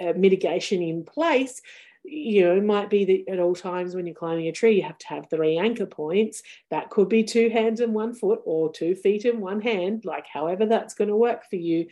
uh, 0.01 0.13
mitigation 0.17 0.83
in 0.83 1.05
place. 1.05 1.61
You 2.05 2.45
know, 2.45 2.57
it 2.57 2.65
might 2.65 2.91
be 2.91 3.05
that 3.07 3.33
at 3.33 3.39
all 3.39 3.55
times 3.55 3.95
when 3.95 4.07
you're 4.07 4.15
climbing 4.15 4.49
a 4.49 4.53
tree, 4.53 4.77
you 4.77 4.83
have 4.83 4.99
to 4.99 5.09
have 5.09 5.31
three 5.31 5.57
anchor 5.57 5.87
points. 5.87 6.43
That 6.71 6.91
could 6.91 7.09
be 7.09 7.25
two 7.25 7.49
hands 7.49 7.81
and 7.81 7.95
one 7.95 8.15
foot, 8.15 8.41
or 8.45 8.71
two 8.71 8.95
feet 8.95 9.25
and 9.25 9.41
one 9.41 9.63
hand, 9.63 10.05
like 10.05 10.27
however 10.27 10.67
that's 10.67 10.95
going 10.95 11.09
to 11.09 11.17
work 11.17 11.49
for 11.49 11.57
you 11.57 11.87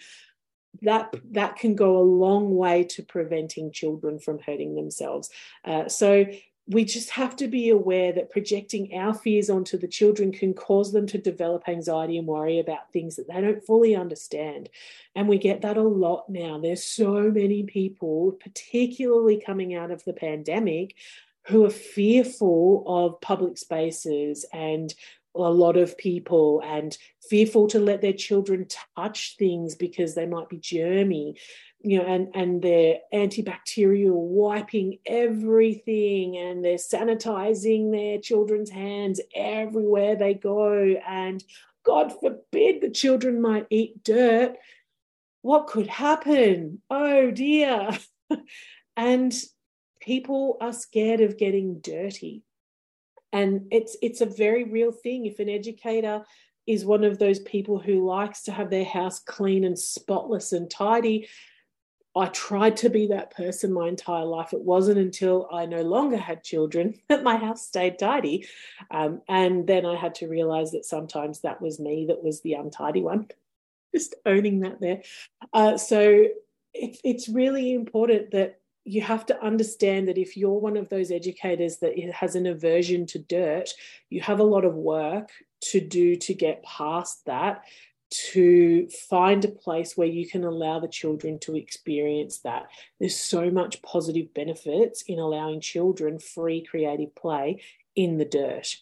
that 0.80 1.14
that 1.32 1.56
can 1.56 1.74
go 1.74 1.98
a 1.98 2.00
long 2.02 2.56
way 2.56 2.84
to 2.84 3.02
preventing 3.02 3.70
children 3.72 4.18
from 4.18 4.38
hurting 4.38 4.74
themselves. 4.74 5.28
Uh, 5.64 5.88
so 5.88 6.24
we 6.68 6.84
just 6.84 7.10
have 7.10 7.34
to 7.36 7.48
be 7.48 7.70
aware 7.70 8.12
that 8.12 8.30
projecting 8.30 8.94
our 8.94 9.12
fears 9.12 9.50
onto 9.50 9.76
the 9.76 9.88
children 9.88 10.30
can 10.30 10.54
cause 10.54 10.92
them 10.92 11.06
to 11.08 11.18
develop 11.18 11.68
anxiety 11.68 12.16
and 12.16 12.26
worry 12.26 12.60
about 12.60 12.92
things 12.92 13.16
that 13.16 13.26
they 13.28 13.40
don't 13.40 13.64
fully 13.66 13.96
understand. 13.96 14.68
And 15.14 15.28
we 15.28 15.38
get 15.38 15.62
that 15.62 15.76
a 15.76 15.82
lot 15.82 16.28
now. 16.28 16.60
There's 16.60 16.84
so 16.84 17.30
many 17.30 17.64
people, 17.64 18.38
particularly 18.40 19.42
coming 19.44 19.74
out 19.74 19.90
of 19.90 20.04
the 20.04 20.12
pandemic, 20.12 20.94
who 21.46 21.64
are 21.64 21.70
fearful 21.70 22.84
of 22.86 23.20
public 23.20 23.58
spaces 23.58 24.46
and 24.52 24.94
a 25.34 25.40
lot 25.40 25.76
of 25.76 25.96
people 25.96 26.62
and 26.64 26.96
fearful 27.28 27.66
to 27.68 27.80
let 27.80 28.02
their 28.02 28.12
children 28.12 28.66
touch 28.96 29.36
things 29.38 29.74
because 29.74 30.14
they 30.14 30.26
might 30.26 30.48
be 30.48 30.58
germy 30.58 31.34
you 31.82 31.98
know 31.98 32.04
and 32.04 32.28
and 32.34 32.62
they're 32.62 32.98
antibacterial 33.12 34.14
wiping 34.14 34.98
everything 35.06 36.36
and 36.36 36.64
they're 36.64 36.76
sanitizing 36.76 37.90
their 37.90 38.18
children's 38.18 38.70
hands 38.70 39.20
everywhere 39.34 40.16
they 40.16 40.34
go. 40.34 40.96
And 41.06 41.42
god 41.84 42.12
forbid 42.20 42.80
the 42.80 42.90
children 42.90 43.40
might 43.40 43.66
eat 43.70 44.02
dirt. 44.04 44.56
What 45.42 45.66
could 45.66 45.88
happen? 45.88 46.82
Oh 46.90 47.30
dear. 47.30 47.90
And 48.94 49.34
people 50.00 50.58
are 50.60 50.72
scared 50.72 51.20
of 51.20 51.38
getting 51.38 51.80
dirty. 51.80 52.42
And 53.32 53.68
it's 53.70 53.96
it's 54.02 54.20
a 54.20 54.26
very 54.26 54.64
real 54.64 54.92
thing. 54.92 55.24
If 55.24 55.38
an 55.38 55.48
educator 55.48 56.24
is 56.66 56.84
one 56.84 57.02
of 57.02 57.18
those 57.18 57.40
people 57.40 57.78
who 57.78 58.06
likes 58.06 58.42
to 58.42 58.52
have 58.52 58.70
their 58.70 58.84
house 58.84 59.18
clean 59.20 59.64
and 59.64 59.78
spotless 59.78 60.52
and 60.52 60.70
tidy 60.70 61.28
I 62.14 62.26
tried 62.26 62.76
to 62.78 62.90
be 62.90 63.06
that 63.08 63.34
person 63.34 63.72
my 63.72 63.88
entire 63.88 64.24
life. 64.24 64.52
It 64.52 64.60
wasn't 64.60 64.98
until 64.98 65.48
I 65.50 65.64
no 65.66 65.82
longer 65.82 66.18
had 66.18 66.44
children 66.44 66.94
that 67.08 67.22
my 67.22 67.36
house 67.36 67.66
stayed 67.66 67.98
tidy. 67.98 68.46
Um, 68.90 69.22
and 69.28 69.66
then 69.66 69.86
I 69.86 69.96
had 69.96 70.14
to 70.16 70.28
realize 70.28 70.72
that 70.72 70.84
sometimes 70.84 71.40
that 71.40 71.60
was 71.60 71.80
me 71.80 72.06
that 72.08 72.22
was 72.22 72.40
the 72.42 72.54
untidy 72.54 73.02
one. 73.02 73.28
Just 73.94 74.14
owning 74.24 74.60
that 74.60 74.80
there. 74.80 75.02
Uh, 75.52 75.76
so 75.76 76.26
it's, 76.72 77.00
it's 77.04 77.28
really 77.28 77.74
important 77.74 78.30
that 78.30 78.58
you 78.84 79.00
have 79.00 79.24
to 79.26 79.44
understand 79.44 80.08
that 80.08 80.18
if 80.18 80.36
you're 80.36 80.58
one 80.58 80.76
of 80.76 80.88
those 80.88 81.10
educators 81.10 81.78
that 81.78 81.98
has 82.12 82.34
an 82.34 82.46
aversion 82.46 83.06
to 83.06 83.18
dirt, 83.18 83.70
you 84.10 84.20
have 84.20 84.40
a 84.40 84.44
lot 84.44 84.64
of 84.64 84.74
work 84.74 85.30
to 85.60 85.80
do 85.80 86.16
to 86.16 86.34
get 86.34 86.64
past 86.64 87.24
that, 87.26 87.64
to 88.32 88.88
find 88.88 89.44
a 89.44 89.48
place 89.48 89.96
where 89.96 90.08
you 90.08 90.28
can 90.28 90.44
allow 90.44 90.78
the 90.78 90.88
children 90.88 91.38
to 91.40 91.56
experience 91.56 92.38
that. 92.40 92.66
There's 93.00 93.18
so 93.18 93.50
much 93.50 93.82
positive 93.82 94.34
benefits 94.34 95.02
in 95.02 95.18
allowing 95.18 95.60
children 95.60 96.18
free 96.18 96.62
creative 96.62 97.14
play 97.14 97.62
in 97.96 98.18
the 98.18 98.24
dirt. 98.24 98.76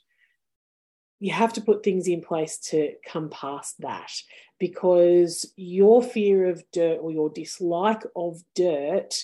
You 1.20 1.32
have 1.32 1.52
to 1.54 1.60
put 1.60 1.84
things 1.84 2.08
in 2.08 2.22
place 2.22 2.56
to 2.70 2.94
come 3.06 3.30
past 3.30 3.80
that 3.80 4.10
because 4.58 5.52
your 5.56 6.02
fear 6.02 6.48
of 6.48 6.64
dirt 6.72 6.98
or 7.00 7.12
your 7.12 7.30
dislike 7.30 8.02
of 8.16 8.42
dirt 8.54 9.22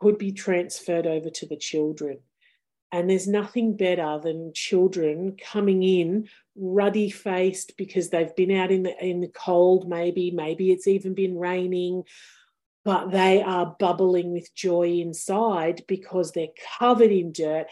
could 0.00 0.18
be 0.18 0.32
transferred 0.32 1.06
over 1.06 1.30
to 1.30 1.46
the 1.46 1.56
children. 1.56 2.18
And 2.90 3.08
there's 3.08 3.26
nothing 3.28 3.76
better 3.76 4.20
than 4.22 4.52
children 4.54 5.36
coming 5.36 5.82
in 5.82 6.28
ruddy 6.56 7.10
faced 7.10 7.76
because 7.76 8.10
they've 8.10 8.34
been 8.36 8.50
out 8.50 8.70
in 8.70 8.82
the 8.82 9.04
in 9.04 9.20
the 9.20 9.28
cold, 9.28 9.88
maybe, 9.88 10.30
maybe 10.30 10.70
it's 10.70 10.86
even 10.86 11.14
been 11.14 11.36
raining, 11.36 12.04
but 12.84 13.10
they 13.10 13.42
are 13.42 13.76
bubbling 13.78 14.32
with 14.32 14.54
joy 14.54 14.88
inside 14.88 15.82
because 15.86 16.32
they're 16.32 16.48
covered 16.78 17.12
in 17.12 17.32
dirt 17.32 17.66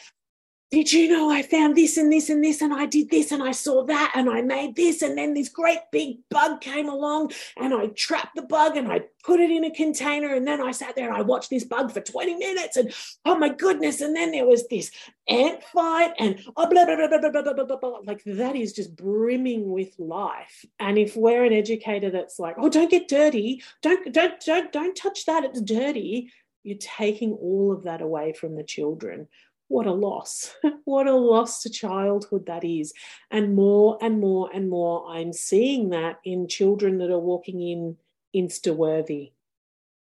did 0.71 0.93
you 0.93 1.09
know 1.09 1.31
I 1.31 1.43
found 1.43 1.77
this 1.77 1.97
and 1.97 2.13
this 2.13 2.31
and 2.31 2.45
this 2.45 2.63
and 2.63 2.73
I 2.73 2.87
did 2.87 3.11
this 3.11 3.33
and 3.33 3.43
I 3.43 3.51
saw 3.51 3.85
that 3.87 4.13
and 4.15 4.31
I 4.31 4.41
made 4.41 4.77
this 4.77 5.03
and 5.03 5.19
then 5.19 5.35
this 5.35 5.49
great 5.49 5.81
big 5.91 6.19
bug 6.31 6.61
came 6.61 6.89
along 6.89 7.33
and 7.57 7.75
I 7.75 7.89
trapped 7.89 8.37
the 8.37 8.43
bug 8.43 8.77
and 8.77 8.91
I 8.91 9.01
put 9.25 9.41
it 9.41 9.51
in 9.51 9.65
a 9.65 9.71
container 9.73 10.33
and 10.33 10.47
then 10.47 10.61
I 10.61 10.71
sat 10.71 10.95
there 10.95 11.09
and 11.09 11.17
I 11.17 11.23
watched 11.23 11.51
this 11.51 11.65
bug 11.65 11.91
for 11.91 12.01
20 12.01 12.37
minutes 12.37 12.77
and 12.77 12.95
oh 13.25 13.37
my 13.37 13.49
goodness 13.49 14.01
and 14.01 14.15
then 14.15 14.31
there 14.31 14.47
was 14.47 14.69
this 14.69 14.93
ant 15.27 15.63
fight 15.65 16.13
and 16.21 16.41
oh 16.57 16.69
blah 16.69 16.85
blah 16.85 16.97
blah 16.97 17.09
blah 17.09 17.19
blah 17.19 17.43
blah 17.43 17.53
blah 17.53 17.65
blah, 17.65 17.77
blah. 17.77 17.99
like 18.05 18.23
that 18.25 18.55
is 18.55 18.73
just 18.73 18.95
brimming 18.95 19.71
with 19.71 19.99
life. 19.99 20.65
And 20.79 20.99
if 20.99 21.17
we're 21.17 21.45
an 21.45 21.53
educator 21.53 22.11
that's 22.11 22.39
like 22.39 22.55
oh 22.59 22.69
don't 22.69 22.91
get 22.91 23.09
dirty. 23.09 23.63
Don't 23.83 24.13
don't 24.13 24.41
don't 24.47 24.73
don't 24.73 24.95
touch 24.95 25.27
that. 25.27 25.45
It's 25.45 25.61
dirty. 25.61 26.33
You're 26.63 26.79
taking 26.79 27.33
all 27.33 27.73
of 27.73 27.85
that 27.85 28.03
away 28.03 28.35
from 28.35 28.55
the 28.55 28.63
children 28.63 29.27
what 29.71 29.87
a 29.87 29.93
loss. 29.93 30.53
what 30.85 31.07
a 31.07 31.15
loss 31.15 31.63
to 31.63 31.71
childhood 31.71 32.47
that 32.47 32.65
is. 32.65 32.93
And 33.31 33.55
more 33.55 33.97
and 34.03 34.19
more 34.19 34.51
and 34.53 34.69
more, 34.69 35.09
I'm 35.09 35.33
seeing 35.33 35.91
that 35.91 36.19
in 36.25 36.49
children 36.49 36.99
that 36.99 37.11
are 37.11 37.21
walking 37.21 37.61
in 37.61 37.97
Insta 38.35 38.75
worthy. 38.75 39.33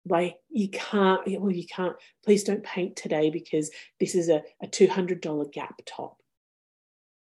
Like, 0.07 0.37
you 0.51 0.69
can't, 0.69 1.23
well, 1.41 1.51
you 1.51 1.67
can't, 1.67 1.97
please 2.23 2.45
don't 2.45 2.63
paint 2.63 2.95
today 2.95 3.31
because 3.31 3.71
this 3.99 4.15
is 4.15 4.29
a, 4.29 4.43
a 4.63 4.67
$200 4.67 5.51
gap 5.51 5.81
top. 5.87 6.19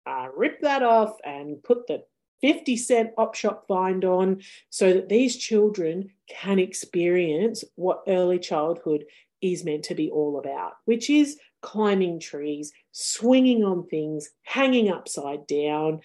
Uh, 0.07 0.29
rip 0.35 0.59
that 0.61 0.81
off 0.81 1.15
and 1.23 1.61
put 1.61 1.85
the 1.85 2.03
50 2.41 2.77
cent 2.77 3.11
op 3.15 3.35
shop 3.35 3.65
find 3.67 4.03
on 4.03 4.41
so 4.71 4.91
that 4.91 5.07
these 5.07 5.37
children 5.37 6.09
can 6.27 6.57
experience 6.57 7.63
what 7.75 8.01
early 8.07 8.39
childhood 8.39 9.05
is 9.39 9.63
meant 9.63 9.83
to 9.83 9.93
be 9.93 10.09
all 10.09 10.39
about, 10.39 10.73
which 10.85 11.11
is 11.11 11.37
climbing 11.63 12.19
trees, 12.19 12.71
swinging 12.91 13.63
on 13.63 13.87
things, 13.87 14.29
hanging 14.43 14.91
upside 14.91 15.47
down, 15.47 16.01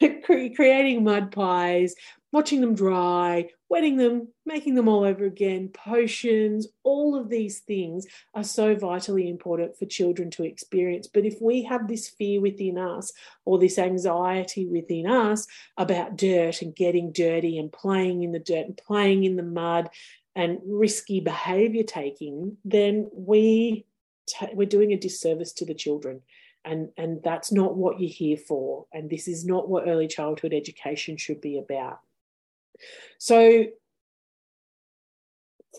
creating 0.24 1.04
mud 1.04 1.30
pies, 1.30 1.94
watching 2.32 2.62
them 2.62 2.74
dry, 2.74 3.46
wetting 3.68 3.98
them, 3.98 4.28
making 4.46 4.74
them 4.74 4.88
all 4.88 5.04
over 5.04 5.26
again, 5.26 5.68
potions, 5.68 6.66
all 6.82 7.14
of 7.14 7.28
these 7.28 7.60
things 7.60 8.06
are 8.34 8.44
so 8.44 8.74
vitally 8.74 9.28
important 9.28 9.76
for 9.76 9.84
children 9.84 10.30
to 10.30 10.44
experience. 10.44 11.08
But 11.12 11.26
if 11.26 11.36
we 11.42 11.62
have 11.64 11.88
this 11.88 12.08
fear 12.08 12.40
within 12.40 12.78
us 12.78 13.12
or 13.44 13.58
this 13.58 13.78
anxiety 13.78 14.66
within 14.66 15.06
us 15.06 15.46
about 15.76 16.16
dirt 16.16 16.62
and 16.62 16.74
getting 16.74 17.12
dirty 17.12 17.58
and 17.58 17.70
playing 17.70 18.22
in 18.22 18.32
the 18.32 18.38
dirt 18.38 18.66
and 18.66 18.76
playing 18.76 19.24
in 19.24 19.36
the 19.36 19.42
mud 19.42 19.90
and 20.34 20.58
risky 20.66 21.20
behavior 21.20 21.82
taking, 21.82 22.56
then 22.64 23.10
we 23.12 23.84
we're 24.52 24.66
doing 24.66 24.92
a 24.92 24.98
disservice 24.98 25.52
to 25.54 25.64
the 25.64 25.74
children. 25.74 26.22
And 26.64 26.90
and 26.96 27.20
that's 27.24 27.50
not 27.50 27.76
what 27.76 28.00
you're 28.00 28.08
here 28.08 28.36
for. 28.36 28.86
And 28.92 29.10
this 29.10 29.26
is 29.26 29.44
not 29.44 29.68
what 29.68 29.88
early 29.88 30.06
childhood 30.06 30.52
education 30.52 31.16
should 31.16 31.40
be 31.40 31.58
about. 31.58 31.98
So 33.18 33.64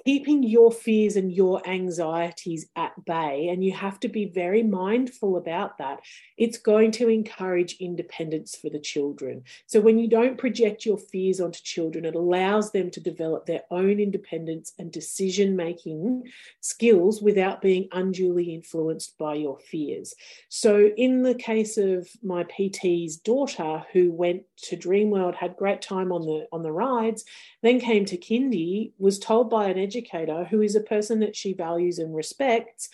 keeping 0.06 0.44
your 0.44 0.72
fears 0.72 1.16
and 1.16 1.32
your 1.32 1.68
anxieties 1.68 2.68
at 2.76 2.94
bay. 3.06 3.50
And 3.50 3.64
you 3.64 3.72
have 3.74 4.00
to 4.02 4.08
be 4.08 4.26
very 4.26 4.64
mindful 4.64 5.38
about 5.38 5.78
that. 5.78 6.00
It's 6.38 6.58
going 6.58 6.92
to 6.94 7.10
encourage 7.10 7.78
independence 7.80 8.56
for 8.56 8.70
the 8.70 8.80
children. 8.80 9.44
So 9.68 9.80
when 9.80 10.00
you 10.00 10.08
don't 10.08 10.38
project 10.38 10.86
your 10.86 10.98
fears 10.98 11.40
onto 11.40 11.60
children, 11.62 12.06
it 12.06 12.16
allows 12.16 12.72
them 12.72 12.90
to 12.92 13.00
develop 13.00 13.46
their 13.46 13.62
own 13.72 14.00
independence 14.00 14.74
and 14.80 14.92
decision 14.92 15.56
making 15.56 16.24
skills 16.60 17.22
without 17.22 17.62
being 17.62 17.88
unduly 17.92 18.54
influenced 18.54 19.18
by 19.18 19.36
your 19.36 19.60
fears. 19.60 20.14
So 20.50 20.90
in 20.98 21.24
the 21.24 21.36
case 21.36 21.78
of 21.78 22.10
my 22.24 22.44
PT's 22.46 23.18
daughter, 23.18 23.86
who 23.94 24.12
went 24.12 24.44
to 24.64 24.78
Dreamworld, 24.78 25.36
had 25.36 25.56
great 25.56 25.82
time 25.82 26.12
on 26.12 26.22
the 26.22 26.48
on 26.52 26.64
the 26.64 26.72
rides, 26.72 27.26
then 27.62 27.80
came 27.80 28.06
to 28.06 28.18
kindy, 28.18 28.92
was 28.98 29.20
told 29.20 29.50
by 29.50 29.70
an 29.70 29.78
educator 29.84 30.46
who 30.46 30.62
is 30.62 30.76
a 30.76 30.82
person 30.82 31.20
that 31.20 31.36
she 31.36 31.54
values 31.54 32.00
and 32.00 32.16
respects 32.16 32.90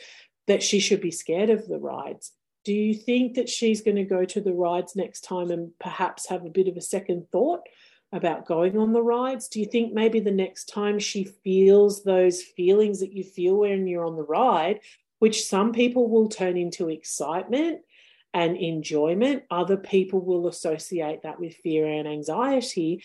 that 0.47 0.63
she 0.63 0.79
should 0.79 1.01
be 1.01 1.11
scared 1.11 1.49
of 1.49 1.67
the 1.67 1.77
rides. 1.77 2.31
Do 2.65 2.73
you 2.73 2.93
think 2.93 3.35
that 3.35 3.47
she's 3.47 3.81
going 3.81 3.97
to 3.97 4.03
go 4.03 4.25
to 4.25 4.41
the 4.41 4.53
rides 4.53 4.95
next 4.95 5.21
time 5.21 5.51
and 5.51 5.71
perhaps 5.79 6.27
have 6.29 6.45
a 6.45 6.49
bit 6.49 6.67
of 6.67 6.75
a 6.75 6.81
second 6.81 7.27
thought? 7.31 7.61
about 8.11 8.45
going 8.45 8.77
on 8.77 8.93
the 8.93 9.01
rides? 9.01 9.47
Do 9.47 9.59
you 9.59 9.65
think 9.65 9.93
maybe 9.93 10.19
the 10.19 10.31
next 10.31 10.65
time 10.65 10.99
she 10.99 11.25
feels 11.25 12.03
those 12.03 12.41
feelings 12.41 12.99
that 13.01 13.13
you 13.13 13.23
feel 13.23 13.57
when 13.57 13.87
you're 13.87 14.05
on 14.05 14.15
the 14.15 14.23
ride, 14.23 14.79
which 15.19 15.45
some 15.45 15.71
people 15.71 16.09
will 16.09 16.29
turn 16.29 16.57
into 16.57 16.89
excitement 16.89 17.81
and 18.33 18.57
enjoyment, 18.57 19.43
other 19.49 19.77
people 19.77 20.21
will 20.21 20.47
associate 20.47 21.23
that 21.23 21.39
with 21.39 21.55
fear 21.55 21.85
and 21.85 22.07
anxiety. 22.07 23.03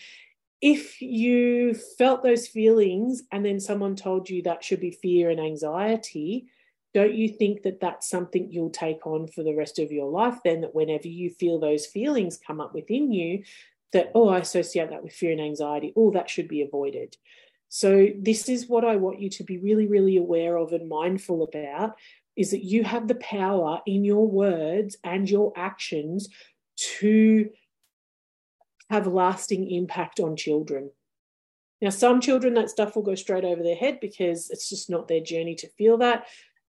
If 0.65 0.99
you 0.99 1.75
felt 1.75 2.23
those 2.23 2.47
feelings 2.47 3.21
and 3.31 3.45
then 3.45 3.59
someone 3.59 3.95
told 3.95 4.31
you 4.31 4.41
that 4.43 4.63
should 4.63 4.79
be 4.79 4.89
fear 4.89 5.29
and 5.29 5.39
anxiety, 5.39 6.47
don't 6.95 7.13
you 7.13 7.29
think 7.29 7.61
that 7.61 7.79
that's 7.79 8.09
something 8.09 8.51
you'll 8.51 8.71
take 8.71 9.05
on 9.05 9.27
for 9.27 9.43
the 9.43 9.53
rest 9.53 9.77
of 9.77 9.91
your 9.91 10.09
life 10.09 10.39
then 10.43 10.61
that 10.61 10.73
whenever 10.73 11.07
you 11.07 11.29
feel 11.29 11.59
those 11.59 11.85
feelings 11.85 12.39
come 12.47 12.59
up 12.59 12.73
within 12.73 13.11
you 13.11 13.43
that 13.93 14.11
oh 14.15 14.29
i 14.29 14.39
associate 14.39 14.89
that 14.89 15.03
with 15.03 15.13
fear 15.13 15.31
and 15.31 15.41
anxiety. 15.41 15.93
Oh 15.95 16.09
that 16.11 16.31
should 16.31 16.47
be 16.47 16.63
avoided. 16.63 17.15
So 17.69 18.07
this 18.17 18.49
is 18.49 18.67
what 18.67 18.85
i 18.85 18.95
want 18.95 19.19
you 19.19 19.29
to 19.29 19.43
be 19.43 19.59
really 19.59 19.85
really 19.85 20.17
aware 20.17 20.57
of 20.57 20.73
and 20.73 20.89
mindful 20.89 21.43
about 21.43 21.95
is 22.35 22.49
that 22.49 22.63
you 22.63 22.83
have 22.83 23.07
the 23.07 23.21
power 23.37 23.81
in 23.85 24.03
your 24.03 24.27
words 24.27 24.97
and 25.03 25.29
your 25.29 25.53
actions 25.55 26.27
to 26.99 27.51
have 28.89 29.07
lasting 29.07 29.69
impact 29.69 30.19
on 30.19 30.35
children 30.35 30.91
now, 31.81 31.89
some 31.89 32.21
children, 32.21 32.53
that 32.55 32.69
stuff 32.69 32.95
will 32.95 33.03
go 33.03 33.15
straight 33.15 33.43
over 33.43 33.61
their 33.61 33.75
head 33.75 33.99
because 33.99 34.49
it's 34.49 34.69
just 34.69 34.89
not 34.89 35.07
their 35.07 35.19
journey 35.19 35.55
to 35.55 35.69
feel 35.69 35.97
that. 35.97 36.25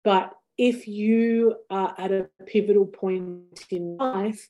But 0.03 0.33
if 0.57 0.87
you 0.87 1.55
are 1.69 1.93
at 1.97 2.11
a 2.11 2.29
pivotal 2.45 2.85
point 2.85 3.65
in 3.69 3.97
life 3.97 4.49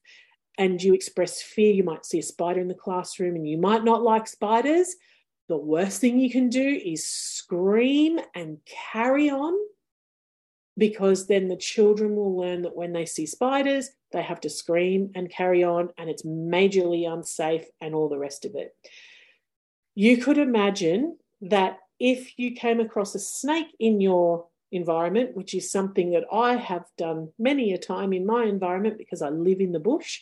and 0.58 0.82
you 0.82 0.94
express 0.94 1.42
fear, 1.42 1.74
you 1.74 1.84
might 1.84 2.06
see 2.06 2.20
a 2.20 2.24
spider 2.24 2.60
in 2.60 2.68
the 2.68 2.76
classroom 2.76 3.36
and 3.36 3.48
you 3.48 3.58
might 3.58 3.84
not 3.84 4.04
like 4.04 4.28
spiders. 4.28 4.96
The 5.50 5.58
worst 5.58 6.00
thing 6.00 6.20
you 6.20 6.30
can 6.30 6.50
do 6.50 6.80
is 6.84 7.08
scream 7.08 8.20
and 8.36 8.60
carry 8.66 9.30
on 9.30 9.54
because 10.78 11.28
then 11.28 11.48
the 11.48 11.58
children 11.58 12.16
will 12.16 12.38
learn 12.38 12.62
that 12.64 12.76
when 12.76 12.94
they 12.94 13.06
see 13.06 13.26
spiders, 13.26 13.90
they 14.14 14.22
have 14.22 14.40
to 14.42 14.50
scream 14.50 15.12
and 15.16 15.30
carry 15.30 15.64
on, 15.64 15.90
and 15.98 16.10
it's 16.10 16.24
majorly 16.24 17.12
unsafe 17.12 17.66
and 17.82 17.94
all 17.94 18.08
the 18.08 18.18
rest 18.18 18.46
of 18.46 18.56
it. 18.56 18.74
You 19.96 20.18
could 20.18 20.38
imagine 20.38 21.18
that 21.42 21.80
if 22.00 22.40
you 22.40 22.52
came 22.52 22.80
across 22.80 23.14
a 23.16 23.20
snake 23.20 23.68
in 23.80 24.00
your 24.00 24.48
environment, 24.72 25.36
which 25.36 25.54
is 25.54 25.72
something 25.72 26.12
that 26.12 26.26
I 26.32 26.56
have 26.56 26.86
done 26.98 27.30
many 27.38 27.74
a 27.74 27.78
time 27.78 28.12
in 28.14 28.26
my 28.26 28.46
environment 28.46 28.98
because 28.98 29.22
I 29.22 29.30
live 29.30 29.60
in 29.60 29.72
the 29.72 29.80
bush. 29.80 30.22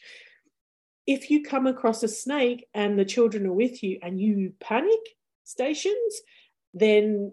If 1.08 1.32
you 1.32 1.44
come 1.44 1.68
across 1.68 2.04
a 2.04 2.08
snake 2.08 2.68
and 2.74 3.00
the 3.00 3.06
children 3.06 3.46
are 3.46 3.54
with 3.54 3.82
you 3.82 4.00
and 4.02 4.20
you 4.20 4.54
panic 4.60 5.00
stations, 5.44 6.22
then 6.74 7.32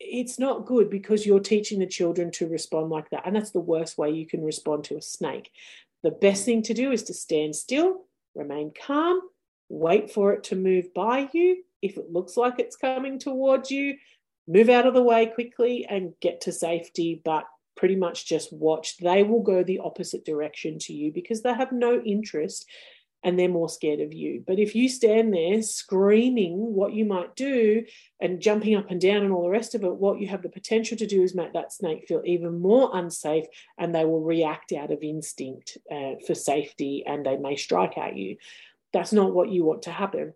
it's 0.00 0.38
not 0.38 0.66
good 0.66 0.90
because 0.90 1.26
you're 1.26 1.40
teaching 1.40 1.78
the 1.78 1.86
children 1.86 2.30
to 2.32 2.48
respond 2.48 2.90
like 2.90 3.10
that. 3.10 3.26
And 3.26 3.36
that's 3.36 3.50
the 3.50 3.60
worst 3.60 3.98
way 3.98 4.10
you 4.10 4.26
can 4.26 4.42
respond 4.42 4.84
to 4.84 4.96
a 4.96 5.02
snake. 5.02 5.50
The 6.04 6.10
best 6.10 6.44
thing 6.44 6.60
to 6.64 6.74
do 6.74 6.92
is 6.92 7.02
to 7.04 7.14
stand 7.14 7.56
still, 7.56 8.04
remain 8.34 8.72
calm, 8.78 9.20
wait 9.70 10.12
for 10.12 10.34
it 10.34 10.44
to 10.44 10.54
move 10.54 10.92
by 10.94 11.30
you. 11.32 11.64
If 11.80 11.96
it 11.96 12.12
looks 12.12 12.36
like 12.36 12.58
it's 12.58 12.76
coming 12.76 13.18
towards 13.18 13.70
you, 13.70 13.94
move 14.46 14.68
out 14.68 14.86
of 14.86 14.92
the 14.92 15.02
way 15.02 15.24
quickly 15.24 15.86
and 15.88 16.12
get 16.20 16.42
to 16.42 16.52
safety, 16.52 17.22
but 17.24 17.46
pretty 17.74 17.96
much 17.96 18.26
just 18.26 18.52
watch. 18.52 18.98
They 18.98 19.22
will 19.22 19.42
go 19.42 19.64
the 19.64 19.78
opposite 19.78 20.26
direction 20.26 20.78
to 20.80 20.92
you 20.92 21.10
because 21.10 21.42
they 21.42 21.54
have 21.54 21.72
no 21.72 21.98
interest 22.02 22.66
and 23.24 23.38
they're 23.38 23.48
more 23.48 23.70
scared 23.70 24.00
of 24.00 24.12
you. 24.12 24.44
But 24.46 24.58
if 24.58 24.74
you 24.74 24.88
stand 24.88 25.32
there 25.32 25.62
screaming 25.62 26.74
what 26.74 26.92
you 26.92 27.06
might 27.06 27.34
do 27.34 27.84
and 28.20 28.40
jumping 28.40 28.76
up 28.76 28.90
and 28.90 29.00
down 29.00 29.22
and 29.22 29.32
all 29.32 29.42
the 29.42 29.48
rest 29.48 29.74
of 29.74 29.82
it, 29.82 29.94
what 29.94 30.20
you 30.20 30.28
have 30.28 30.42
the 30.42 30.50
potential 30.50 30.96
to 30.98 31.06
do 31.06 31.22
is 31.22 31.34
make 31.34 31.54
that 31.54 31.72
snake 31.72 32.04
feel 32.06 32.22
even 32.26 32.60
more 32.60 32.90
unsafe 32.92 33.46
and 33.78 33.94
they 33.94 34.04
will 34.04 34.20
react 34.20 34.72
out 34.72 34.92
of 34.92 35.02
instinct 35.02 35.78
uh, 35.90 36.12
for 36.26 36.34
safety 36.34 37.02
and 37.06 37.24
they 37.24 37.38
may 37.38 37.56
strike 37.56 37.96
at 37.96 38.14
you. 38.14 38.36
That's 38.92 39.12
not 39.12 39.32
what 39.32 39.48
you 39.48 39.64
want 39.64 39.82
to 39.82 39.90
happen. 39.90 40.34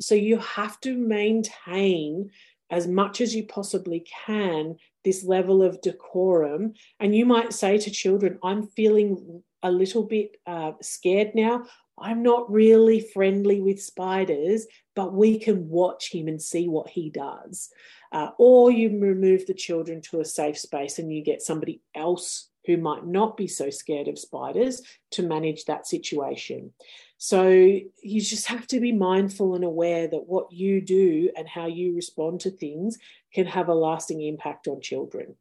So 0.00 0.16
you 0.16 0.38
have 0.38 0.80
to 0.80 0.94
maintain 0.94 2.30
as 2.70 2.88
much 2.88 3.20
as 3.20 3.34
you 3.34 3.44
possibly 3.44 4.04
can 4.26 4.76
this 5.04 5.22
level 5.22 5.62
of 5.62 5.80
decorum. 5.80 6.74
And 6.98 7.14
you 7.14 7.24
might 7.24 7.52
say 7.52 7.78
to 7.78 7.90
children, 7.90 8.40
I'm 8.42 8.66
feeling 8.66 9.44
a 9.62 9.70
little 9.70 10.02
bit 10.02 10.36
uh, 10.46 10.72
scared 10.82 11.34
now. 11.34 11.66
I'm 11.98 12.22
not 12.22 12.50
really 12.50 13.00
friendly 13.00 13.60
with 13.60 13.82
spiders, 13.82 14.66
but 14.94 15.14
we 15.14 15.38
can 15.38 15.68
watch 15.68 16.12
him 16.12 16.28
and 16.28 16.40
see 16.40 16.68
what 16.68 16.88
he 16.88 17.10
does. 17.10 17.70
Uh, 18.12 18.30
or 18.38 18.70
you 18.70 19.00
remove 19.00 19.46
the 19.46 19.54
children 19.54 20.00
to 20.00 20.20
a 20.20 20.24
safe 20.24 20.58
space 20.58 20.98
and 20.98 21.12
you 21.12 21.22
get 21.22 21.42
somebody 21.42 21.80
else 21.94 22.48
who 22.66 22.76
might 22.76 23.06
not 23.06 23.36
be 23.36 23.46
so 23.46 23.70
scared 23.70 24.08
of 24.08 24.18
spiders 24.18 24.82
to 25.12 25.22
manage 25.22 25.64
that 25.64 25.86
situation. 25.86 26.72
So 27.18 27.48
you 27.48 28.20
just 28.20 28.46
have 28.46 28.66
to 28.68 28.80
be 28.80 28.92
mindful 28.92 29.54
and 29.54 29.64
aware 29.64 30.06
that 30.08 30.26
what 30.26 30.52
you 30.52 30.80
do 30.80 31.30
and 31.36 31.48
how 31.48 31.66
you 31.66 31.94
respond 31.94 32.40
to 32.40 32.50
things 32.50 32.98
can 33.32 33.46
have 33.46 33.68
a 33.68 33.74
lasting 33.74 34.22
impact 34.22 34.68
on 34.68 34.80
children. 34.80 35.36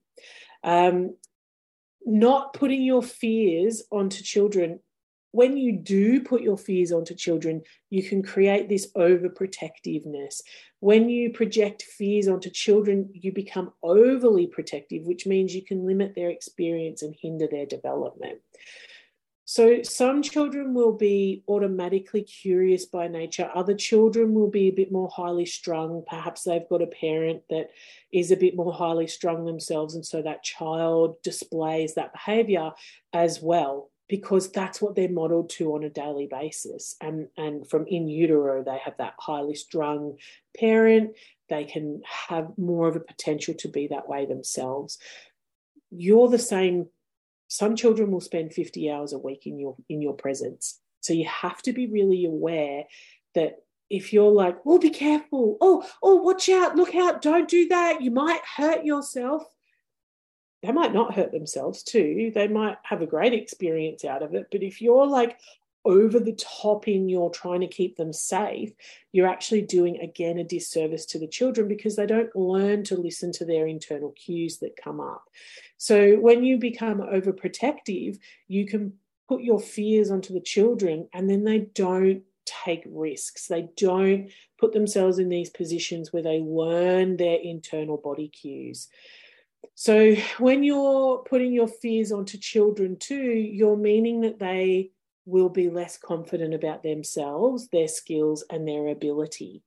Um, 0.63 1.15
not 2.06 2.54
putting 2.54 2.84
your 2.84 3.02
fears 3.02 3.84
onto 3.91 4.24
children. 4.24 4.80
When 5.36 5.58
you 5.58 5.74
do 5.74 6.21
put 6.21 6.43
your 6.43 6.58
fears 6.58 6.93
onto 6.93 7.13
children, 7.13 7.63
you 7.89 8.02
can 8.04 8.24
create 8.24 8.69
this 8.69 8.89
overprotectiveness. 8.93 10.39
When 10.80 11.10
you 11.10 11.34
project 11.34 11.82
fears 11.82 12.30
onto 12.30 12.50
children, 12.50 13.10
you 13.12 13.34
become 13.34 13.74
overly 13.84 14.48
protective, 14.48 15.04
which 15.04 15.28
means 15.28 15.54
you 15.54 15.62
can 15.62 15.86
limit 15.86 16.15
their 16.15 16.30
experience 16.30 17.02
and 17.02 17.13
hinder 17.21 17.48
their 17.52 17.65
development. 17.65 18.39
So, 19.43 19.84
some 19.84 20.21
children 20.21 20.74
will 20.74 20.93
be 20.93 21.43
automatically 21.50 22.24
curious 22.24 22.86
by 22.86 23.10
nature. 23.10 23.52
Other 23.54 23.76
children 23.76 24.34
will 24.34 24.50
be 24.50 24.69
a 24.69 24.71
bit 24.82 24.89
more 24.89 25.10
highly 25.10 25.45
strung. 25.45 26.06
Perhaps 26.08 26.43
they've 26.43 26.69
got 26.69 26.82
a 26.82 26.88
parent 26.88 27.43
that 27.50 27.71
is 28.13 28.32
a 28.32 28.38
bit 28.38 28.56
more 28.56 28.71
highly 28.71 29.08
strung 29.08 29.43
themselves. 29.43 29.95
And 29.95 30.06
so 30.06 30.21
that 30.21 30.43
child 30.43 31.21
displays 31.24 31.95
that 31.95 32.13
behavior 32.13 32.71
as 33.12 33.41
well, 33.41 33.91
because 34.08 34.52
that's 34.52 34.82
what 34.82 34.96
they're 34.96 35.10
modeled 35.10 35.50
to 35.50 35.74
on 35.74 35.84
a 35.84 35.89
daily 35.89 36.28
basis. 36.30 36.96
And, 37.02 37.28
and 37.38 37.68
from 37.68 37.88
in 37.88 38.08
utero, 38.08 38.63
they 38.63 38.78
have 38.84 38.98
that 38.98 39.15
highly 39.20 39.56
strung 39.56 40.18
parent. 40.58 41.15
They 41.50 41.65
can 41.65 42.02
have 42.30 42.50
more 42.58 42.88
of 42.88 42.96
a 42.96 43.00
potential 43.00 43.56
to 43.56 43.68
be 43.68 43.88
that 43.88 44.08
way 44.08 44.26
themselves. 44.26 45.00
You're 45.89 46.30
the 46.30 46.39
same. 46.39 46.88
Some 47.48 47.76
children 47.76 48.12
will 48.12 48.22
spend 48.22 48.54
50 48.54 48.91
hours 48.91 49.13
a 49.13 49.20
week 49.20 49.46
in 49.46 49.60
your 49.60 49.76
in 49.89 50.02
your 50.02 50.13
presence. 50.13 50.80
So 51.02 51.13
you 51.13 51.28
have 51.28 51.62
to 51.63 51.74
be 51.74 51.88
really 51.88 52.26
aware 52.26 52.84
that 53.36 53.58
if 53.89 54.12
you're 54.12 54.32
like 54.32 54.58
oh 54.65 54.80
be 54.80 54.89
careful. 54.89 55.58
Oh 55.62 55.88
oh 56.02 56.15
watch 56.15 56.50
out. 56.50 56.76
Look 56.76 56.96
out. 56.96 57.22
Don't 57.22 57.48
do 57.48 57.68
that. 57.68 58.02
You 58.02 58.10
might 58.10 58.41
hurt 58.58 58.84
yourself 58.84 59.44
they 60.65 60.71
might 60.71 60.93
not 60.93 61.13
hurt 61.13 61.32
themselves 61.32 61.84
too 61.84 62.32
they 62.34 62.47
might 62.47 62.78
have 62.84 63.01
a 63.01 63.08
great 63.08 63.34
experience 63.34 64.04
out 64.04 64.23
of 64.23 64.34
it 64.34 64.47
but 64.51 64.63
if 64.63 64.82
you're 64.82 65.08
like 65.08 65.38
over 65.86 66.19
the 66.19 66.34
top 66.34 66.88
in 66.88 67.08
your 67.08 67.30
trying 67.30 67.62
to 67.62 67.67
keep 67.67 67.95
them 67.95 68.12
safe, 68.12 68.71
you're 69.12 69.28
actually 69.28 69.62
doing 69.62 69.99
again 70.01 70.39
a 70.39 70.43
disservice 70.43 71.06
to 71.06 71.19
the 71.19 71.28
children 71.28 71.67
because 71.67 71.95
they 71.95 72.08
don't 72.08 72.36
learn 72.36 72.84
to 72.84 72.97
listen 72.97 73.32
to 73.32 73.45
their 73.45 73.67
internal 73.67 74.12
cues 74.13 74.58
that 74.58 74.75
come 74.84 74.99
up. 74.99 75.30
So 75.78 76.15
when 76.15 76.43
you 76.43 76.58
become 76.58 76.97
overprotective, 76.97 78.17
you 78.47 78.65
can 78.65 78.93
put 79.30 79.41
your 79.41 79.60
fears 79.60 80.10
onto 80.10 80.34
the 80.34 80.41
children 80.41 81.08
and 81.13 81.30
then 81.30 81.43
they 81.43 81.60
don't 81.60 82.23
take 82.45 82.84
risks. 82.88 83.47
They 83.47 83.69
don't 83.78 84.32
put 84.60 84.73
themselves 84.73 85.19
in 85.19 85.30
these 85.30 85.49
positions 85.51 86.12
where 86.12 86.23
they 86.23 86.39
learn 86.39 87.17
their 87.17 87.38
internal 87.39 87.97
body 87.97 88.30
cues. 88.30 88.88
So 89.73 90.15
when 90.38 90.63
you're 90.63 91.19
putting 91.19 91.54
your 91.54 91.67
fears 91.67 92.12
onto 92.12 92.38
children 92.38 92.97
too, 92.97 93.15
you're 93.15 93.78
meaning 93.78 94.21
that 94.21 94.39
they 94.39 94.91
will 95.25 95.49
be 95.49 95.69
less 95.69 95.97
confident 95.97 96.54
about 96.54 96.84
themselves, 96.84 97.67
their 97.69 97.88
skills, 97.88 98.43
and 98.49 98.67
their 98.67 98.88
ability. 98.88 99.63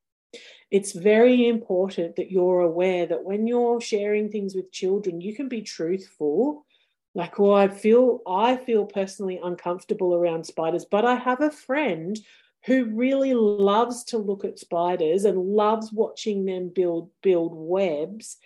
It's 0.70 0.92
very 0.92 1.48
important 1.48 2.16
that 2.16 2.30
you're 2.30 2.60
aware 2.60 3.06
that 3.06 3.24
when 3.24 3.46
you're 3.46 3.80
sharing 3.80 4.30
things 4.30 4.54
with 4.54 4.70
children, 4.70 5.20
you 5.20 5.34
can 5.34 5.48
be 5.48 5.62
truthful. 5.62 6.66
Like, 7.14 7.38
well, 7.38 7.54
I 7.54 7.68
feel 7.68 8.20
I 8.26 8.56
feel 8.56 8.84
personally 8.84 9.40
uncomfortable 9.42 10.14
around 10.14 10.44
spiders, 10.44 10.84
but 10.84 11.04
I 11.04 11.16
have 11.16 11.40
a 11.40 11.50
friend 11.50 12.18
who 12.66 12.84
really 12.84 13.34
loves 13.34 14.04
to 14.04 14.18
look 14.18 14.44
at 14.44 14.58
spiders 14.58 15.24
and 15.24 15.38
loves 15.38 15.92
watching 15.92 16.44
them 16.44 16.68
build 16.68 17.10
build 17.22 17.52
webs. 17.54 18.36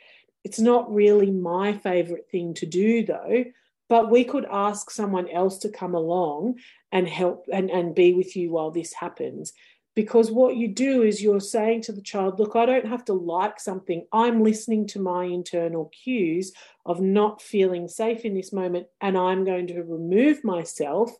It's 0.45 0.59
not 0.59 0.93
really 0.93 1.31
my 1.31 1.73
favorite 1.73 2.29
thing 2.31 2.55
to 2.55 2.67
do 2.67 3.05
though, 3.05 3.45
but 3.89 4.11
we 4.11 4.25
could 4.25 4.47
ask 4.51 4.91
someone 4.91 5.29
else 5.29 5.59
to 5.59 5.69
come 5.69 5.95
along 5.95 6.59
and 6.91 7.09
help 7.09 7.47
and, 7.53 7.71
and 7.71 7.95
be 7.95 8.15
with 8.15 8.37
you 8.37 8.51
while 8.51 8.71
this 8.71 8.93
happens 8.93 9.53
because 9.95 10.31
what 10.31 10.57
you 10.57 10.69
do 10.69 11.03
is 11.03 11.23
you're 11.23 11.41
saying 11.41 11.83
to 11.83 11.93
the 11.93 12.01
child, 12.01 12.39
look, 12.39 12.57
I 12.57 12.65
don't 12.65 12.87
have 12.87 13.05
to 13.07 13.13
like 13.13 13.61
something. 13.61 14.07
I'm 14.13 14.43
listening 14.43 14.87
to 14.89 15.01
my 15.01 15.25
internal 15.25 15.91
cues 16.03 16.53
of 16.87 17.01
not 17.01 17.43
feeling 17.43 17.89
safe 17.89 18.25
in 18.25 18.35
this 18.35 18.53
moment, 18.53 18.87
and 19.01 19.19
I'm 19.19 19.45
going 19.45 19.67
to 19.69 19.83
remove 19.83 20.45
myself. 20.45 21.13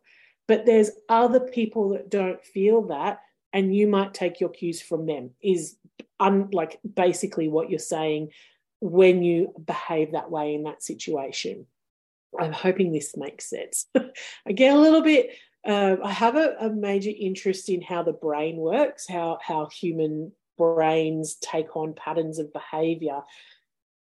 But 0.49 0.65
there's 0.65 0.91
other 1.09 1.41
people 1.41 1.91
that 1.91 2.11
don't 2.11 2.43
feel 2.45 2.83
that, 2.89 3.21
and 3.53 3.77
you 3.77 3.87
might 3.87 4.15
take 4.15 4.41
your 4.41 4.51
cues 4.51 4.81
from 4.81 5.07
them, 5.07 5.31
is 5.43 5.77
un- 6.19 6.49
like 6.53 6.81
basically 6.95 7.49
what 7.49 7.69
you're 7.69 7.79
saying 7.79 8.31
when 8.83 9.23
you 9.23 9.55
behave 9.65 10.13
that 10.13 10.31
way 10.31 10.55
in 10.55 10.65
that 10.65 10.83
situation. 10.83 11.67
I'm 12.39 12.53
hoping 12.53 12.93
this 12.93 13.17
makes 13.17 13.49
sense. 13.49 13.87
I 14.47 14.53
get 14.53 14.75
a 14.75 14.79
little 14.79 15.03
bit 15.03 15.31
uh, 15.67 15.97
I 16.03 16.11
have 16.11 16.35
a, 16.35 16.57
a, 16.59 16.71
major 16.71 17.13
interest 17.17 17.69
in 17.69 17.83
how 17.83 18.03
the 18.03 18.13
brain 18.13 18.57
works, 18.57 19.07
how 19.09 19.39
how 19.41 19.67
human 19.67 20.33
brains 20.59 21.37
take 21.37 21.77
on 21.77 21.95
patterns 21.95 22.41
of 22.41 22.53
behavior, 22.53 23.21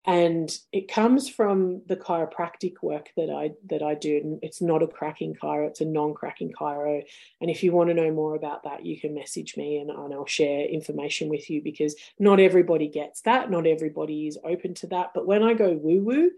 and 0.10 0.58
it 0.72 0.92
comes 0.92 1.30
from 1.30 1.84
the 1.86 1.96
chiropractic 1.96 2.82
work 2.82 3.10
that 3.16 3.30
I 3.30 3.52
that 3.68 3.84
I 3.84 3.94
do. 3.94 4.40
It's 4.42 4.60
not 4.60 4.82
a 4.82 4.88
cracking 4.88 5.36
chiro; 5.36 5.68
it's 5.68 5.82
a 5.82 5.86
non-cracking 5.86 6.54
chiro. 6.60 7.04
And 7.40 7.52
if 7.52 7.62
you 7.62 7.72
want 7.72 7.90
to 7.92 7.94
know 7.94 8.12
more 8.12 8.34
about 8.34 8.64
that, 8.64 8.84
you 8.84 9.00
can 9.00 9.14
message 9.14 9.56
me, 9.56 9.78
and, 9.78 9.92
and 9.92 10.12
I'll 10.12 10.26
share 10.26 10.66
information 10.66 11.30
with 11.30 11.48
you 11.52 11.62
because 11.62 11.96
not 12.18 12.40
everybody 12.40 12.88
gets 12.88 13.22
that, 13.22 13.52
not 13.52 13.68
everybody 13.68 14.26
is 14.26 14.40
open 14.44 14.74
to 14.76 14.88
that. 14.88 15.12
But 15.14 15.28
when 15.28 15.44
I 15.44 15.54
go 15.54 15.74
woo 15.74 16.04
woo, 16.04 16.32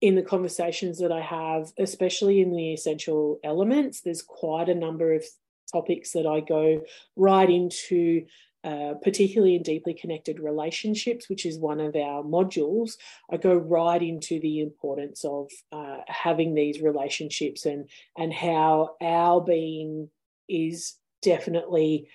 in 0.00 0.16
the 0.16 0.22
conversations 0.22 0.98
that 0.98 1.12
I 1.12 1.20
have, 1.20 1.72
especially 1.78 2.40
in 2.40 2.50
the 2.50 2.72
essential 2.72 3.38
elements, 3.44 4.00
there's 4.00 4.22
quite 4.22 4.68
a 4.68 4.74
number 4.74 5.14
of 5.14 5.24
topics 5.70 6.10
that 6.12 6.26
I 6.26 6.40
go 6.40 6.82
right 7.14 7.48
into, 7.48 8.26
uh, 8.64 8.94
particularly 9.02 9.56
in 9.56 9.62
deeply 9.62 9.92
connected 9.92 10.40
relationships, 10.40 11.28
which 11.28 11.44
is 11.44 11.58
one 11.58 11.80
of 11.80 11.94
our 11.94 12.22
modules. 12.22 12.92
I 13.30 13.36
go 13.36 13.54
right 13.54 14.02
into 14.02 14.40
the 14.40 14.60
importance 14.60 15.24
of 15.24 15.50
uh, 15.70 15.98
having 16.06 16.54
these 16.54 16.80
relationships 16.80 17.66
and 17.66 17.90
and 18.16 18.32
how 18.32 18.96
our 19.02 19.40
being 19.42 20.08
is 20.48 20.94
definitely 21.22 22.08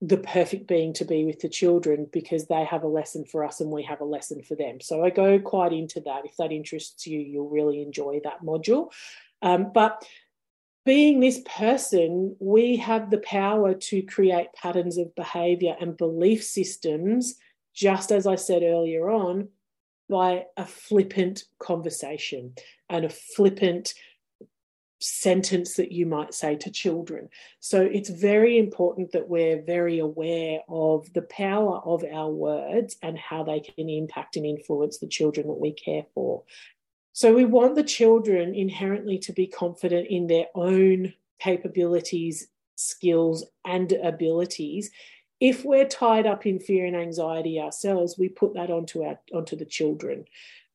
the 0.00 0.16
perfect 0.16 0.66
being 0.66 0.92
to 0.94 1.04
be 1.04 1.24
with 1.24 1.40
the 1.40 1.48
children 1.48 2.08
because 2.12 2.46
they 2.46 2.64
have 2.64 2.82
a 2.82 2.88
lesson 2.88 3.24
for 3.24 3.44
us 3.44 3.60
and 3.60 3.70
we 3.70 3.84
have 3.84 4.00
a 4.00 4.04
lesson 4.04 4.42
for 4.42 4.56
them. 4.56 4.80
So 4.80 5.04
I 5.04 5.10
go 5.10 5.38
quite 5.38 5.72
into 5.72 6.00
that. 6.00 6.24
If 6.24 6.36
that 6.38 6.50
interests 6.50 7.06
you, 7.06 7.20
you'll 7.20 7.48
really 7.48 7.80
enjoy 7.80 8.20
that 8.24 8.42
module. 8.42 8.90
Um, 9.42 9.70
but 9.72 10.04
being 10.84 11.20
this 11.20 11.40
person, 11.46 12.36
we 12.40 12.76
have 12.76 13.10
the 13.10 13.18
power 13.18 13.74
to 13.74 14.02
create 14.02 14.52
patterns 14.54 14.98
of 14.98 15.14
behavior 15.14 15.76
and 15.80 15.96
belief 15.96 16.42
systems, 16.42 17.36
just 17.74 18.10
as 18.10 18.26
I 18.26 18.34
said 18.34 18.62
earlier 18.62 19.08
on, 19.08 19.48
by 20.08 20.44
a 20.56 20.66
flippant 20.66 21.44
conversation 21.58 22.54
and 22.88 23.04
a 23.04 23.08
flippant 23.08 23.94
sentence 25.00 25.74
that 25.74 25.90
you 25.90 26.06
might 26.06 26.32
say 26.32 26.56
to 26.56 26.70
children. 26.70 27.28
So 27.60 27.82
it's 27.82 28.08
very 28.08 28.58
important 28.58 29.12
that 29.12 29.28
we're 29.28 29.62
very 29.62 29.98
aware 29.98 30.60
of 30.68 31.12
the 31.12 31.22
power 31.22 31.78
of 31.84 32.04
our 32.04 32.30
words 32.30 32.96
and 33.02 33.18
how 33.18 33.42
they 33.42 33.60
can 33.60 33.88
impact 33.88 34.36
and 34.36 34.46
influence 34.46 34.98
the 34.98 35.08
children 35.08 35.48
that 35.48 35.60
we 35.60 35.72
care 35.72 36.04
for. 36.14 36.44
So 37.12 37.34
we 37.34 37.44
want 37.44 37.74
the 37.74 37.82
children 37.82 38.54
inherently 38.54 39.18
to 39.18 39.32
be 39.32 39.46
confident 39.46 40.08
in 40.08 40.26
their 40.26 40.46
own 40.54 41.12
capabilities, 41.38 42.48
skills, 42.76 43.44
and 43.64 43.92
abilities. 43.92 44.90
If 45.40 45.64
we're 45.64 45.88
tied 45.88 46.26
up 46.26 46.46
in 46.46 46.58
fear 46.58 46.86
and 46.86 46.96
anxiety 46.96 47.60
ourselves, 47.60 48.16
we 48.18 48.28
put 48.28 48.54
that 48.54 48.70
onto 48.70 49.02
our 49.02 49.18
onto 49.34 49.56
the 49.56 49.64
children. 49.64 50.24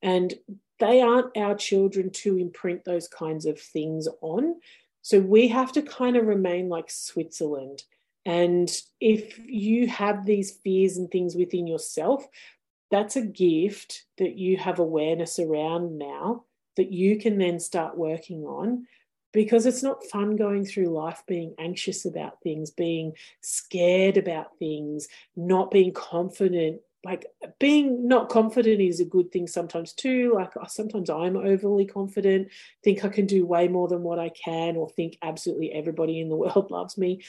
And 0.02 0.34
they 0.80 1.02
aren't 1.02 1.36
our 1.36 1.56
children 1.56 2.12
to 2.12 2.38
imprint 2.38 2.86
those 2.86 3.08
kinds 3.08 3.46
of 3.46 3.60
things 3.60 4.08
on. 4.22 4.56
So 5.02 5.20
we 5.20 5.48
have 5.48 5.72
to 5.72 5.82
kind 5.82 6.18
of 6.18 6.28
remain 6.28 6.70
like 6.70 6.92
Switzerland. 6.92 7.84
And 8.26 8.70
if 9.00 9.40
you 9.40 9.88
have 9.88 10.26
these 10.26 10.52
fears 10.52 10.98
and 10.98 11.10
things 11.10 11.36
within 11.36 11.66
yourself, 11.66 12.28
that's 12.90 13.16
a 13.16 13.22
gift 13.22 14.06
that 14.18 14.38
you 14.38 14.58
have 14.58 14.80
awareness 14.80 15.40
around 15.40 15.98
now 15.98 16.46
that 16.78 16.92
you 16.92 17.18
can 17.18 17.38
then 17.38 17.60
start 17.60 17.98
working 17.98 18.44
on 18.44 18.88
because 19.34 19.66
it's 19.66 19.84
not 19.84 20.06
fun 20.06 20.36
going 20.36 20.66
through 20.66 20.88
life 20.88 21.22
being 21.28 21.54
anxious 21.60 22.06
about 22.06 22.42
things, 22.42 22.72
being 22.72 23.14
scared 23.42 24.18
about 24.18 24.58
things, 24.58 25.08
not 25.36 25.70
being 25.70 25.92
confident. 25.94 26.82
Like 27.06 27.26
being 27.60 28.08
not 28.08 28.30
confident 28.30 28.82
is 28.82 29.00
a 29.00 29.06
good 29.06 29.32
thing 29.32 29.48
sometimes 29.48 29.94
too. 29.94 30.34
Like 30.34 30.54
sometimes 30.68 31.10
i'm 31.10 31.38
overly 31.38 31.86
confident 31.86 32.50
think 32.84 33.06
i 33.06 33.10
can 33.10 33.26
do 33.26 33.46
way 33.46 33.68
more 33.68 33.88
than 33.88 34.02
what 34.02 34.20
i 34.20 34.30
can 34.30 34.76
or 34.76 34.90
think 34.90 35.18
absolutely 35.22 35.72
everybody 35.72 36.20
in 36.20 36.30
the 36.30 36.36
world 36.44 36.72
loves 36.72 36.98
me. 36.98 37.22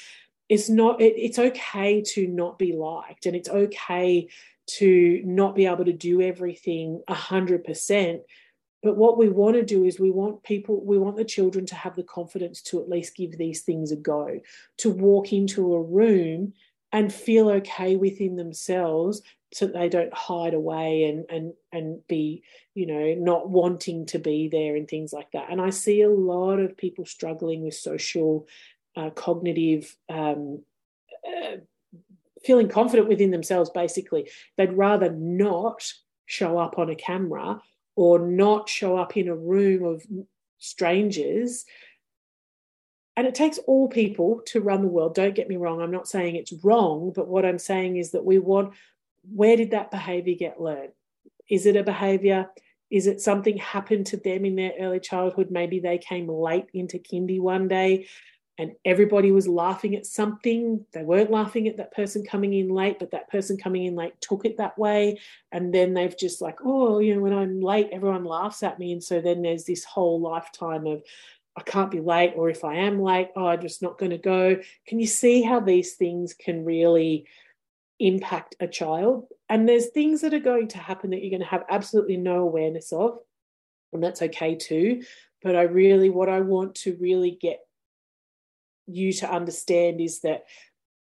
It's 0.49 0.71
not 0.71 1.01
it, 1.01 1.15
it's 1.17 1.39
okay 1.39 2.03
to 2.15 2.27
not 2.27 2.59
be 2.59 2.73
liked 2.73 3.27
and 3.27 3.37
it's 3.37 3.51
okay 3.51 4.29
to 4.69 5.23
not 5.25 5.55
be 5.55 5.67
able 5.67 5.85
to 5.85 5.93
do 5.93 6.21
everything 6.21 7.03
100% 7.09 8.21
but 8.83 8.97
what 8.97 9.19
we 9.19 9.29
want 9.29 9.57
to 9.57 9.65
do 9.65 9.85
is 9.85 9.99
we 9.99 10.11
want 10.11 10.43
people 10.45 10.85
we 10.85 10.99
want 10.99 11.17
the 11.17 11.25
children 11.25 11.67
to 11.67 11.75
have 11.75 11.97
the 11.97 12.03
confidence 12.03 12.63
to 12.63 12.81
at 12.81 12.89
least 12.89 13.17
give 13.17 13.37
these 13.37 13.63
things 13.63 13.91
a 13.93 13.97
go 13.97 14.41
to 14.79 14.91
walk 14.91 15.33
into 15.33 15.75
a 15.75 15.83
room 15.83 16.53
and 16.93 17.13
feel 17.13 17.51
okay 17.51 17.97
within 17.97 18.37
themselves 18.37 19.23
so 19.53 19.67
they 19.67 19.89
don't 19.89 20.13
hide 20.15 20.55
away 20.55 21.05
and 21.05 21.25
and 21.31 21.55
and 21.73 22.07
be 22.07 22.43
you 22.75 22.87
know 22.87 23.15
not 23.15 23.49
wanting 23.49 24.07
to 24.07 24.19
be 24.19 24.49
there 24.49 24.77
and 24.77 24.89
things 24.89 25.13
like 25.13 25.31
that. 25.33 25.51
And 25.51 25.61
i 25.61 25.71
see 25.71 26.03
a 26.03 26.11
lot 26.11 26.59
of 26.59 26.77
people 26.77 27.05
struggling 27.05 27.63
with 27.63 27.75
social 27.75 28.47
uh, 28.97 29.11
cognitive 29.11 29.97
um, 30.09 30.63
uh, 31.27 31.57
feeling 32.45 32.69
confident 32.69 33.09
within 33.09 33.31
themselves 33.31 33.71
basically 33.71 34.31
they'd 34.57 34.73
rather 34.73 35.11
not 35.11 35.85
show 36.27 36.59
up 36.59 36.79
on 36.79 36.91
a 36.91 36.95
camera 36.95 37.61
or 37.97 38.19
not 38.19 38.69
show 38.69 38.97
up 38.97 39.17
in 39.17 39.29
a 39.29 39.35
room 39.35 39.85
of 39.85 40.05
strangers 40.59 41.65
and 43.17 43.27
it 43.27 43.35
takes 43.35 43.59
all 43.67 43.89
people 43.89 44.41
to 44.47 44.61
run 44.61 44.83
the 44.83 44.89
world 44.89 45.15
don't 45.15 45.35
get 45.35 45.49
me 45.49 45.57
wrong 45.57 45.81
i'm 45.81 45.91
not 45.91 46.09
saying 46.09 46.37
it's 46.37 46.53
wrong 46.65 47.13
but 47.15 47.29
what 47.29 47.45
i'm 47.45 47.59
saying 47.59 47.97
is 47.97 48.13
that 48.13 48.25
we 48.25 48.39
want 48.39 48.73
where 49.35 49.57
did 49.57 49.73
that 49.73 49.91
behavior 49.91 50.35
get 50.35 50.61
learned? 50.61 50.93
Is 51.49 51.67
it 51.67 51.77
a 51.77 51.83
behavior? 51.83 52.49
Is 52.91 53.07
it 53.07 53.21
something 53.21 53.57
happened 53.59 54.07
to 54.07 54.17
them 54.17 54.45
in 54.45 54.57
their 54.57 54.73
early 54.81 55.01
childhood? 55.01 55.49
Maybe 55.51 55.81
they 55.81 55.99
came 55.99 56.29
late 56.29 56.67
into 56.73 56.99
kindy 56.99 57.41
one 57.41 57.69
day 57.69 58.07
and 58.59 58.73
everybody 58.85 59.31
was 59.31 59.47
laughing 59.47 59.95
at 59.95 60.05
something. 60.05 60.85
They 60.93 61.03
weren't 61.03 61.31
laughing 61.31 61.69
at 61.69 61.77
that 61.77 61.95
person 61.95 62.25
coming 62.25 62.53
in 62.55 62.69
late, 62.69 62.99
but 62.99 63.13
that 63.13 63.31
person 63.31 63.57
coming 63.57 63.85
in 63.85 63.95
late 63.95 64.21
took 64.21 64.45
it 64.45 64.59
that 64.59 64.77
way. 64.77 65.21
And 65.53 65.73
then 65.73 65.95
they've 65.95 66.17
just 66.17 66.43
like, 66.43 66.59
oh, 66.65 66.99
you 66.99 67.15
know, 67.15 67.21
when 67.21 67.33
I'm 67.33 67.61
late, 67.61 67.89
everyone 67.93 68.25
laughs 68.25 68.63
at 68.63 68.79
me. 68.79 68.93
And 68.93 69.03
so 69.03 69.21
then 69.21 69.43
there's 69.43 69.65
this 69.65 69.85
whole 69.85 70.21
lifetime 70.21 70.87
of, 70.87 71.03
I 71.57 71.63
can't 71.63 71.91
be 71.91 72.01
late, 72.01 72.35
or 72.37 72.51
if 72.51 72.65
I 72.65 72.75
am 72.75 73.01
late, 73.01 73.29
oh, 73.37 73.47
I'm 73.47 73.63
just 73.63 73.81
not 73.83 73.99
going 73.99 74.11
to 74.11 74.19
go. 74.19 74.59
Can 74.87 75.01
you 75.01 75.07
see 75.07 75.43
how 75.43 75.61
these 75.61 75.95
things 75.95 76.35
can 76.35 76.65
really 76.65 77.27
impact 77.99 78.57
a 78.61 78.67
child. 78.67 79.27
And 79.49 79.69
there's 79.69 79.89
things 79.89 80.21
that 80.21 80.35
are 80.35 80.41
going 80.41 80.69
to 80.69 80.79
happen 80.79 81.11
that 81.11 81.23
you're 81.23 81.31
going 81.31 81.41
to 81.41 81.47
have 81.47 81.65
absolutely 81.69 82.17
no 82.17 82.39
awareness 82.39 82.93
of. 82.93 83.19
And 83.93 84.03
that's 84.03 84.23
okay 84.23 84.55
too. 84.55 85.03
But 85.43 85.57
I 85.57 85.63
really, 85.63 86.11
what 86.11 86.29
I 86.29 86.41
want 86.41 86.75
to 86.77 86.97
really 87.01 87.31
get 87.31 87.61
you 88.89 89.13
to 89.13 89.31
understand 89.31 90.01
is 90.01 90.21
that 90.21 90.45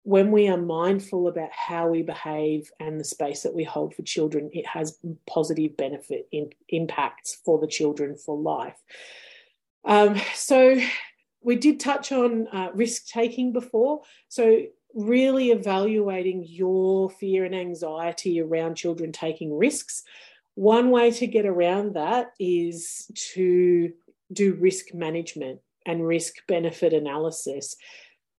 when 0.04 0.32
we 0.32 0.48
are 0.48 0.58
mindful 0.58 1.28
about 1.28 1.50
how 1.52 1.88
we 1.88 2.04
behave 2.04 2.71
and 2.80 3.00
the 3.00 3.04
space 3.04 3.41
that 3.41 3.56
we 3.56 3.63
hold 3.63 3.95
for 3.95 4.04
children, 4.04 4.52
it 4.54 4.67
has 4.67 5.00
positive 5.28 5.76
benefit 5.78 6.28
in, 6.32 6.50
impacts 6.69 7.39
for 7.43 7.60
the 7.60 7.67
children 7.67 8.15
for 8.15 8.38
life. 8.38 8.78
Um, 9.84 10.19
so 10.36 10.80
we 11.41 11.56
did 11.56 11.80
touch 11.80 12.12
on 12.12 12.48
uh, 12.48 12.69
risk 12.74 13.08
taking 13.08 13.52
before. 13.52 14.02
So 14.30 14.63
really 14.93 15.50
evaluating 15.50 16.45
your 16.48 17.10
fear 17.10 17.43
and 17.43 17.56
anxiety 17.56 18.39
around 18.39 18.76
children 18.76 19.12
taking 19.12 19.58
risks. 19.58 20.04
One 20.54 20.91
way 20.91 21.12
to 21.12 21.28
get 21.28 21.45
around 21.45 21.95
that 21.95 22.32
is 22.39 23.10
to 23.34 23.91
do 24.32 24.54
risk 24.54 24.93
management 24.93 25.62
and 25.86 26.06
risk 26.06 26.36
benefit 26.48 26.93
analysis. 26.93 27.76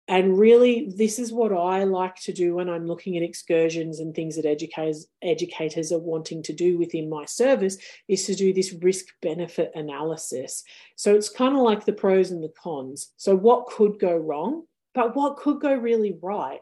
And 0.08 0.38
really, 0.38 0.93
this 0.95 1.17
is 1.17 1.34
what 1.34 1.51
I 1.51 1.84
like 1.84 2.15
to 2.21 2.34
do 2.34 2.55
when 2.55 2.69
I'm 2.69 2.86
looking 2.86 3.17
at 3.17 3.23
excursions 3.23 3.99
and 3.99 4.13
things 4.13 4.36
that 4.36 4.45
educators, 4.45 5.08
educators 5.23 5.91
are 5.91 5.99
wanting 5.99 6.43
to 6.43 6.53
do 6.53 6.77
within 6.77 7.10
my 7.10 7.25
service 7.25 7.77
is 8.08 8.25
to 8.27 8.36
do 8.36 8.53
this 8.53 8.73
risk 8.81 9.05
benefit 9.23 9.71
analysis. 9.73 10.63
So 10.95 11.15
it's 11.15 11.29
kind 11.29 11.55
of 11.55 11.62
like 11.62 11.86
the 11.86 11.93
pros 11.93 12.29
and 12.29 12.43
the 12.43 12.53
cons. 12.62 13.13
So, 13.17 13.36
what 13.36 13.65
could 13.65 13.97
go 13.97 14.15
wrong? 14.15 14.65
But 14.93 15.15
what 15.15 15.38
could 15.38 15.60
go 15.60 15.73
really 15.73 16.15
right? 16.21 16.60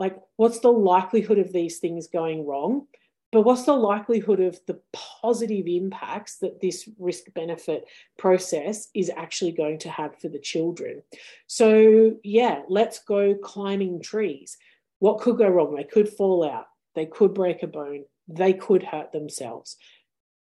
like 0.00 0.16
what's 0.36 0.60
the 0.60 0.72
likelihood 0.72 1.38
of 1.38 1.52
these 1.52 1.78
things 1.78 2.08
going 2.08 2.46
wrong 2.46 2.86
but 3.32 3.42
what's 3.42 3.64
the 3.64 3.74
likelihood 3.74 4.40
of 4.40 4.58
the 4.66 4.80
positive 4.92 5.66
impacts 5.66 6.38
that 6.38 6.60
this 6.60 6.88
risk 6.98 7.32
benefit 7.34 7.86
process 8.18 8.88
is 8.94 9.10
actually 9.16 9.52
going 9.52 9.78
to 9.78 9.88
have 9.88 10.18
for 10.18 10.28
the 10.28 10.38
children? 10.38 11.02
So 11.46 12.16
yeah 12.24 12.62
let's 12.68 13.00
go 13.00 13.34
climbing 13.34 14.02
trees. 14.02 14.56
What 14.98 15.20
could 15.20 15.38
go 15.38 15.48
wrong? 15.48 15.74
They 15.74 15.84
could 15.84 16.08
fall 16.08 16.48
out. 16.48 16.66
They 16.94 17.06
could 17.06 17.34
break 17.34 17.62
a 17.62 17.68
bone. 17.68 18.04
They 18.28 18.52
could 18.52 18.82
hurt 18.82 19.12
themselves. 19.12 19.76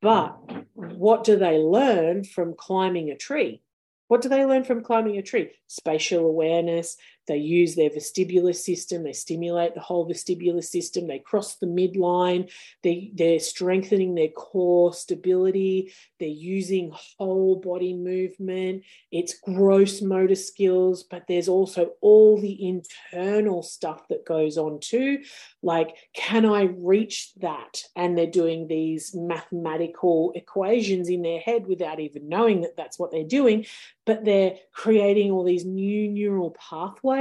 But 0.01 0.37
what 0.73 1.23
do 1.23 1.35
they 1.35 1.57
learn 1.57 2.23
from 2.23 2.55
climbing 2.55 3.09
a 3.09 3.17
tree? 3.17 3.61
What 4.07 4.21
do 4.21 4.29
they 4.29 4.45
learn 4.45 4.63
from 4.63 4.83
climbing 4.83 5.17
a 5.17 5.21
tree? 5.21 5.51
Spatial 5.67 6.25
awareness. 6.25 6.97
They 7.29 7.37
use 7.37 7.75
their 7.75 7.91
vestibular 7.91 8.55
system. 8.55 9.03
They 9.03 9.13
stimulate 9.13 9.75
the 9.75 9.81
whole 9.81 10.09
vestibular 10.09 10.63
system. 10.63 11.07
They 11.07 11.19
cross 11.19 11.57
the 11.57 11.67
midline. 11.67 12.51
They, 12.81 13.11
they're 13.13 13.39
strengthening 13.39 14.15
their 14.15 14.29
core 14.29 14.93
stability. 14.95 15.93
They're 16.19 16.27
using 16.27 16.91
whole 16.91 17.57
body 17.57 17.93
movement. 17.93 18.83
It's 19.11 19.39
gross 19.39 20.01
motor 20.01 20.33
skills, 20.33 21.03
but 21.03 21.25
there's 21.27 21.47
also 21.47 21.91
all 22.01 22.41
the 22.41 22.67
internal 22.67 23.61
stuff 23.61 24.07
that 24.09 24.25
goes 24.25 24.57
on 24.57 24.79
too. 24.79 25.19
Like, 25.61 25.95
can 26.15 26.47
I 26.47 26.63
reach 26.63 27.31
that? 27.35 27.83
And 27.95 28.17
they're 28.17 28.25
doing 28.25 28.67
these 28.67 29.13
mathematical 29.13 30.31
equations 30.33 31.09
in 31.09 31.21
their 31.21 31.39
head 31.39 31.67
without 31.67 31.99
even 31.99 32.27
knowing 32.27 32.61
that 32.61 32.75
that's 32.75 32.97
what 32.97 33.11
they're 33.11 33.23
doing 33.23 33.67
but 34.09 34.25
they're 34.25 34.55
creating 34.73 35.29
all 35.29 35.43
these 35.43 35.65
new 35.65 36.09
neural 36.09 36.49
pathways 36.69 37.18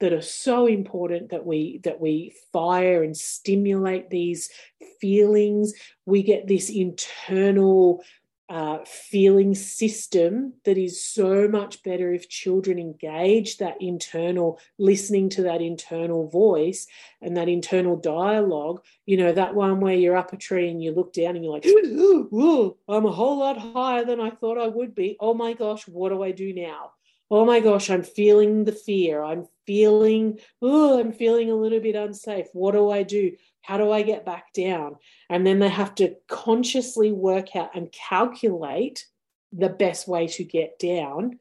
that 0.00 0.12
are 0.12 0.20
so 0.22 0.66
important 0.66 1.30
that 1.30 1.46
we 1.46 1.80
that 1.84 2.00
we 2.00 2.34
fire 2.52 3.02
and 3.02 3.16
stimulate 3.16 4.10
these 4.10 4.50
feelings. 5.00 5.74
We 6.06 6.22
get 6.22 6.48
this 6.48 6.70
internal 6.70 8.02
uh, 8.48 8.84
feeling 8.84 9.54
system 9.54 10.52
that 10.64 10.76
is 10.76 11.02
so 11.02 11.48
much 11.48 11.82
better 11.84 12.12
if 12.12 12.28
children 12.28 12.78
engage 12.78 13.56
that 13.58 13.76
internal 13.80 14.58
listening 14.78 15.30
to 15.30 15.42
that 15.44 15.62
internal 15.62 16.28
voice 16.28 16.86
and 17.22 17.36
that 17.36 17.48
internal 17.48 17.96
dialogue. 17.96 18.82
You 19.06 19.16
know 19.16 19.32
that 19.32 19.54
one 19.54 19.80
where 19.80 19.94
you're 19.94 20.16
up 20.16 20.32
a 20.32 20.36
tree 20.36 20.68
and 20.68 20.82
you 20.82 20.92
look 20.92 21.12
down 21.12 21.36
and 21.36 21.42
you're 21.44 21.54
like 21.54 21.64
i'm 22.88 23.06
a 23.06 23.12
whole 23.12 23.38
lot 23.38 23.56
higher 23.56 24.04
than 24.04 24.20
i 24.20 24.30
thought 24.30 24.58
i 24.58 24.66
would 24.66 24.94
be. 24.94 25.16
Oh 25.20 25.32
my 25.32 25.54
gosh 25.54 25.86
what 25.88 26.10
do 26.10 26.22
i 26.22 26.32
do 26.32 26.52
now 26.52 26.90
oh 27.32 27.44
my 27.46 27.58
gosh 27.60 27.90
i'm 27.90 28.04
feeling 28.04 28.64
the 28.64 28.72
fear. 28.72 29.24
I'm 29.24 29.48
feeling 29.66 30.38
oh 30.60 31.00
i'm 31.00 31.12
feeling 31.12 31.50
a 31.50 31.56
little 31.56 31.80
bit 31.80 31.96
unsafe. 31.96 32.46
What 32.52 32.72
do 32.72 32.90
i 32.90 33.02
do? 33.02 33.32
How 33.62 33.78
do 33.78 33.90
I 33.90 34.02
get 34.02 34.26
back 34.26 34.52
down? 34.52 34.96
And 35.30 35.46
then 35.46 35.60
they 35.60 35.68
have 35.68 35.94
to 35.96 36.16
consciously 36.28 37.12
work 37.12 37.54
out 37.56 37.74
and 37.76 37.92
calculate 37.92 39.06
the 39.52 39.68
best 39.68 40.08
way 40.08 40.26
to 40.26 40.44
get 40.44 40.78
down 40.78 41.38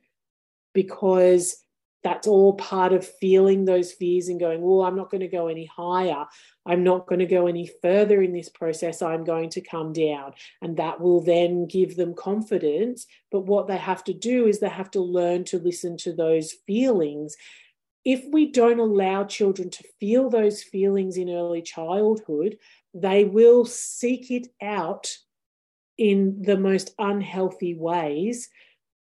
because 0.73 1.57
that's 2.03 2.27
all 2.27 2.53
part 2.53 2.93
of 2.93 3.05
feeling 3.05 3.65
those 3.65 3.91
fears 3.91 4.27
and 4.27 4.39
going, 4.39 4.61
oh, 4.63 4.81
I'm 4.81 4.95
not 4.95 5.11
going 5.11 5.21
to 5.21 5.27
go 5.27 5.47
any 5.47 5.65
higher. 5.65 6.25
I'm 6.65 6.83
not 6.83 7.07
going 7.07 7.19
to 7.19 7.25
go 7.25 7.47
any 7.47 7.69
further 7.81 8.21
in 8.21 8.33
this 8.33 8.49
process. 8.49 9.01
I'm 9.01 9.23
going 9.23 9.49
to 9.51 9.61
come 9.61 9.93
down. 9.93 10.33
And 10.61 10.77
that 10.77 10.99
will 10.99 11.21
then 11.21 11.67
give 11.67 11.95
them 11.95 12.15
confidence. 12.15 13.05
But 13.31 13.41
what 13.41 13.67
they 13.67 13.77
have 13.77 14.03
to 14.05 14.13
do 14.13 14.47
is 14.47 14.59
they 14.59 14.69
have 14.69 14.91
to 14.91 15.01
learn 15.01 15.43
to 15.45 15.59
listen 15.59 15.97
to 15.97 16.13
those 16.13 16.53
feelings 16.65 17.35
if 18.03 18.25
we 18.31 18.51
don't 18.51 18.79
allow 18.79 19.23
children 19.23 19.69
to 19.69 19.83
feel 19.99 20.29
those 20.29 20.63
feelings 20.63 21.17
in 21.17 21.29
early 21.29 21.61
childhood, 21.61 22.57
they 22.93 23.25
will 23.25 23.65
seek 23.65 24.31
it 24.31 24.47
out 24.61 25.15
in 25.97 26.41
the 26.41 26.57
most 26.57 26.95
unhealthy 26.97 27.75
ways 27.75 28.49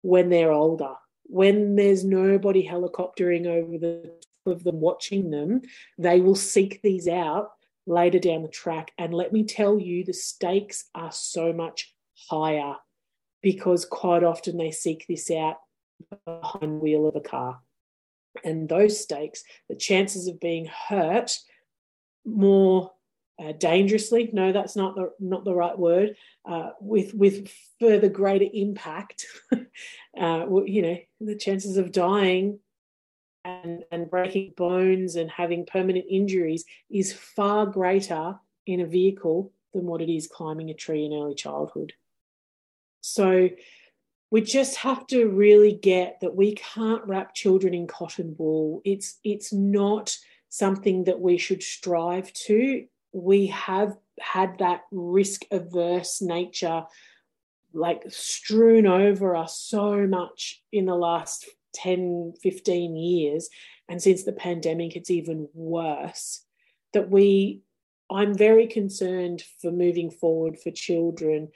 when 0.01 0.29
they're 0.29 0.51
older. 0.51 0.93
When 1.25 1.75
there's 1.75 2.03
nobody 2.03 2.67
helicoptering 2.67 3.47
over 3.47 3.77
the 3.77 4.11
top 4.45 4.57
of 4.57 4.63
them 4.63 4.79
watching 4.79 5.31
them, 5.31 5.61
they 5.97 6.19
will 6.19 6.35
seek 6.35 6.81
these 6.81 7.07
out 7.07 7.51
later 7.85 8.19
down 8.19 8.43
the 8.43 8.49
track. 8.49 8.91
And 8.97 9.13
let 9.13 9.33
me 9.33 9.43
tell 9.43 9.79
you, 9.79 10.03
the 10.03 10.13
stakes 10.13 10.85
are 10.93 11.11
so 11.11 11.53
much 11.53 11.93
higher 12.29 12.75
because 13.41 13.85
quite 13.85 14.23
often 14.23 14.57
they 14.57 14.71
seek 14.71 15.05
this 15.07 15.31
out 15.31 15.57
behind 16.25 16.61
the 16.61 16.79
wheel 16.79 17.07
of 17.07 17.15
a 17.15 17.21
car 17.21 17.59
and 18.43 18.67
those 18.67 18.99
stakes, 18.99 19.43
the 19.69 19.75
chances 19.75 20.27
of 20.27 20.39
being 20.39 20.65
hurt 20.65 21.37
more 22.25 22.91
uh, 23.43 23.51
dangerously 23.51 24.29
no 24.31 24.51
that's 24.51 24.75
not 24.75 24.95
the 24.95 25.11
not 25.19 25.43
the 25.43 25.53
right 25.53 25.77
word 25.77 26.15
uh, 26.47 26.69
with 26.79 27.13
with 27.15 27.51
further 27.79 28.07
greater 28.07 28.45
impact 28.53 29.25
uh, 30.19 30.45
you 30.65 30.81
know 30.81 30.97
the 31.21 31.35
chances 31.35 31.77
of 31.77 31.91
dying 31.91 32.59
and 33.45 33.83
and 33.91 34.09
breaking 34.09 34.53
bones 34.55 35.15
and 35.15 35.29
having 35.29 35.65
permanent 35.65 36.05
injuries 36.09 36.65
is 36.89 37.13
far 37.13 37.65
greater 37.65 38.35
in 38.65 38.79
a 38.79 38.85
vehicle 38.85 39.51
than 39.73 39.85
what 39.85 40.01
it 40.01 40.13
is 40.13 40.27
climbing 40.27 40.69
a 40.69 40.73
tree 40.73 41.05
in 41.05 41.13
early 41.13 41.35
childhood 41.35 41.93
so 43.01 43.49
we 44.33 44.41
just 44.41 44.77
have 44.77 45.05
to 45.05 45.27
really 45.27 45.73
get 45.73 46.19
that 46.21 46.35
we 46.35 46.55
can't 46.55 47.05
wrap 47.05 47.35
children 47.35 47.75
in 47.75 47.85
cotton 47.85 48.33
wool. 48.35 48.81
It's 48.83 49.19
it's 49.23 49.53
not 49.53 50.17
something 50.49 51.03
that 51.03 51.19
we 51.19 51.37
should 51.37 51.61
strive 51.61 52.33
to. 52.47 52.83
We 53.11 53.45
have 53.47 53.95
had 54.19 54.57
that 54.57 54.85
risk 54.91 55.43
averse 55.51 56.19
nature 56.19 56.85
like 57.73 58.03
strewn 58.09 58.85
over 58.85 59.35
us 59.35 59.59
so 59.59 60.05
much 60.07 60.61
in 60.71 60.85
the 60.85 60.95
last 60.95 61.47
10 61.75 62.33
15 62.41 62.95
years 62.95 63.49
and 63.89 64.01
since 64.01 64.23
the 64.23 64.31
pandemic 64.31 64.95
it's 64.95 65.09
even 65.09 65.47
worse 65.53 66.45
that 66.93 67.09
we 67.09 67.61
i'm 68.11 68.37
very 68.37 68.67
concerned 68.67 69.43
for 69.59 69.71
moving 69.71 70.11
forward 70.11 70.57
for 70.59 70.69
children 70.69 71.49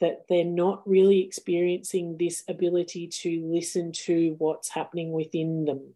that 0.00 0.26
they're 0.28 0.44
not 0.44 0.86
really 0.86 1.20
experiencing 1.20 2.16
this 2.18 2.44
ability 2.48 3.06
to 3.06 3.42
listen 3.46 3.90
to 3.90 4.34
what's 4.38 4.68
happening 4.68 5.12
within 5.12 5.64
them. 5.64 5.94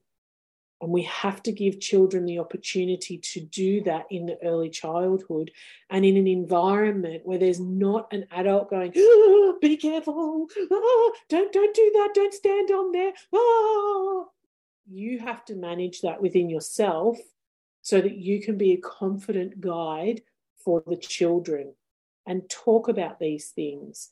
And 0.81 0.91
we 0.91 1.03
have 1.03 1.43
to 1.43 1.53
give 1.53 1.81
children 1.81 2.25
the 2.25 2.39
opportunity 2.39 3.19
to 3.19 3.41
do 3.41 3.83
that 3.83 4.07
in 4.11 4.27
the 4.27 4.39
early 4.45 4.71
childhood 4.71 5.51
and 5.91 6.05
in 6.05 6.17
an 6.17 6.29
environment 6.29 7.23
where 7.25 7.39
there's 7.39 7.59
not 7.59 8.13
an 8.13 8.27
adult 8.31 8.71
going, 8.71 8.93
oh, 8.97 9.59
be 9.61 9.77
careful, 9.77 10.47
oh, 10.71 11.15
don't, 11.29 11.53
don't 11.53 11.75
do 11.75 11.91
that, 11.95 12.11
don't 12.15 12.33
stand 12.33 12.71
on 12.71 12.93
there. 12.93 13.13
Oh. 13.33 14.29
You 14.89 15.19
have 15.19 15.45
to 15.47 15.57
manage 15.57 16.01
that 16.03 16.23
within 16.23 16.49
yourself 16.49 17.19
so 17.83 18.01
that 18.01 18.17
you 18.17 18.41
can 18.41 18.57
be 18.57 18.73
a 18.73 18.81
confident 18.81 19.61
guide 19.61 20.23
for 20.65 20.83
the 20.87 20.97
children 20.97 21.75
and 22.27 22.49
talk 22.49 22.89
about 22.89 23.19
these 23.19 23.49
things. 23.49 24.11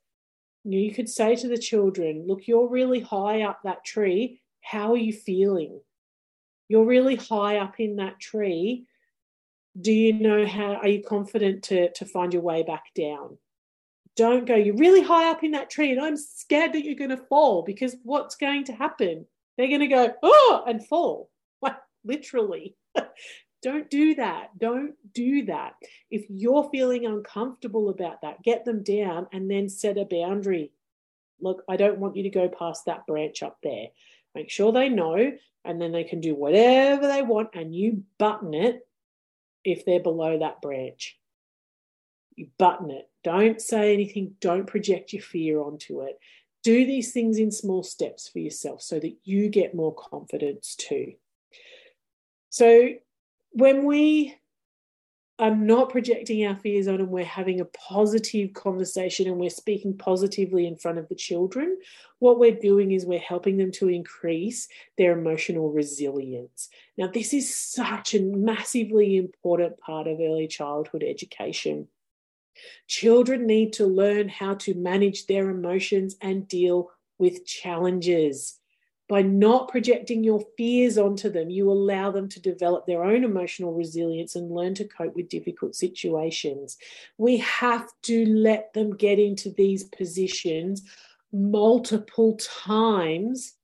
You 0.65 0.93
could 0.93 1.09
say 1.09 1.37
to 1.37 1.49
the 1.49 1.59
children, 1.59 2.25
Look, 2.27 2.49
you're 2.49 2.69
really 2.69 3.01
high 3.01 3.43
up 3.43 3.61
that 3.63 3.85
tree. 3.85 4.41
How 4.63 4.93
are 4.93 4.97
you 4.97 5.13
feeling? 5.13 5.81
You're 6.69 6.85
really 6.85 7.17
high 7.17 7.59
up 7.59 7.79
in 7.79 7.97
that 7.97 8.19
tree. 8.21 8.87
Do 9.81 9.93
you 9.93 10.13
know 10.13 10.47
how? 10.47 10.75
Are 10.75 10.89
you 10.89 11.03
confident 11.03 11.65
to, 11.65 11.93
to 11.93 12.05
find 12.05 12.33
your 12.33 12.43
way 12.43 12.63
back 12.63 12.85
down? 12.95 13.39
Don't 14.17 14.47
go, 14.47 14.55
you're 14.55 14.77
really 14.77 15.03
high 15.03 15.31
up 15.31 15.45
in 15.45 15.51
that 15.51 15.69
tree, 15.69 15.93
and 15.93 16.01
I'm 16.01 16.17
scared 16.17 16.73
that 16.73 16.85
you're 16.85 16.95
going 16.95 17.11
to 17.11 17.19
fall 17.29 17.63
because 17.63 17.95
what's 18.03 18.35
going 18.35 18.65
to 18.65 18.73
happen? 18.73 19.27
They're 19.57 19.69
going 19.69 19.81
to 19.81 19.87
go, 19.87 20.15
oh, 20.23 20.65
and 20.67 20.87
fall. 20.87 21.31
Like 21.63 21.77
literally. 22.05 22.77
Don't 23.63 23.91
do 23.91 24.15
that. 24.17 24.51
Don't 24.59 24.95
do 25.13 25.47
that. 25.47 25.73
If 26.11 26.27
you're 26.29 26.69
feeling 26.71 27.07
uncomfortable 27.07 27.89
about 27.89 28.21
that, 28.23 28.43
get 28.43 28.65
them 28.65 28.83
down 28.83 29.27
and 29.33 29.51
then 29.51 29.69
set 29.69 29.97
a 29.99 30.05
boundary. 30.05 30.71
Look, 31.41 31.65
I 31.69 31.77
don't 31.77 31.99
want 31.99 32.17
you 32.17 32.23
to 32.23 32.31
go 32.31 32.49
past 32.49 32.85
that 32.87 33.07
branch 33.07 33.43
up 33.43 33.59
there. 33.63 33.89
Make 34.37 34.51
sure 34.51 34.71
they 34.71 34.91
know, 34.91 35.33
and 35.65 35.81
then 35.81 35.93
they 35.93 36.05
can 36.05 36.21
do 36.21 36.35
whatever 36.35 37.09
they 37.09 37.23
want, 37.23 37.49
and 37.55 37.75
you 37.75 38.05
button 38.19 38.53
it 38.53 38.87
if 39.65 39.87
they're 39.87 39.99
below 39.99 40.39
that 40.39 40.61
branch. 40.61 41.19
You 42.35 42.49
button 42.59 42.91
it. 42.91 43.09
Don't 43.25 43.63
say 43.63 43.95
anything. 43.95 44.35
Don't 44.43 44.67
project 44.67 45.15
your 45.15 45.23
fear 45.23 45.59
onto 45.59 46.03
it. 46.03 46.19
Do 46.63 46.85
these 46.85 47.15
things 47.15 47.39
in 47.39 47.51
small 47.51 47.83
steps 47.83 48.29
for 48.29 48.41
yourself 48.41 48.83
so 48.83 49.01
that 49.01 49.17
you 49.25 49.49
get 49.49 49.75
more 49.75 49.95
confidence 49.95 50.77
too. 50.77 51.15
So, 52.51 52.91
when 53.53 53.87
we 53.87 54.37
are 55.39 55.55
not 55.55 55.91
projecting 55.91 56.47
our 56.47 56.57
fears 56.57 56.89
on 56.89 56.95
and 56.95 57.11
we're 57.11 57.25
having 57.25 57.61
a 57.61 57.67
positive 57.67 58.55
conversation 58.55 59.27
and 59.27 59.37
we're 59.37 59.51
speaking 59.51 59.97
positively 59.97 60.67
in 60.67 60.77
front 60.77 60.99
of 60.99 61.09
the 61.09 61.15
children, 61.15 61.77
what 62.21 62.39
we're 62.39 62.59
doing 62.59 62.93
is 62.93 63.05
we're 63.05 63.19
helping 63.19 63.59
them 63.59 63.71
to 63.71 63.89
increase 63.89 64.67
their 64.97 65.19
emotional 65.19 65.71
resilience. 65.71 66.71
Now, 66.97 67.09
this 67.09 67.35
is 67.35 67.55
such 67.55 68.15
a 68.15 68.23
massively 68.23 69.17
important 69.17 69.79
part 69.79 70.07
of 70.07 70.21
early 70.21 70.49
childhood 70.49 71.05
education. 71.07 71.89
Children 72.89 73.47
need 73.47 73.75
to 73.75 73.87
learn 73.87 74.31
how 74.31 74.55
to 74.55 74.73
manage 74.73 75.27
their 75.27 75.51
emotions 75.51 76.17
and 76.23 76.49
deal 76.49 76.91
with 77.19 77.45
challenges 77.45 78.59
by 79.09 79.23
not 79.23 79.69
projecting 79.69 80.25
your 80.25 80.43
fears 80.57 80.99
onto 80.99 81.31
them, 81.31 81.49
you 81.49 81.71
allow 81.71 82.11
them 82.11 82.29
to 82.29 82.41
develop 82.41 82.87
their 82.87 83.05
own 83.05 83.23
emotional 83.23 83.73
resilience 83.73 84.35
and 84.35 84.51
learn 84.51 84.75
to 84.75 84.85
cope 84.85 85.15
with 85.15 85.29
difficult 85.29 85.77
situations. 85.77 86.77
We 87.17 87.37
have 87.39 87.89
to 88.03 88.27
let 88.27 88.73
them 88.73 88.97
get 88.97 89.21
into 89.21 89.51
these 89.51 89.85
positions 89.85 90.83
multiple 91.33 92.37
times. 92.39 93.55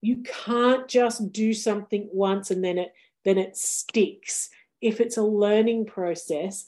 You 0.00 0.22
can't 0.22 0.86
just 0.86 1.32
do 1.32 1.54
something 1.54 2.08
once 2.12 2.50
and 2.50 2.62
then 2.62 2.78
it 2.78 2.92
then 3.24 3.38
it 3.38 3.56
sticks. 3.56 4.50
If 4.80 5.00
it's 5.00 5.16
a 5.16 5.22
learning 5.22 5.86
process, 5.86 6.66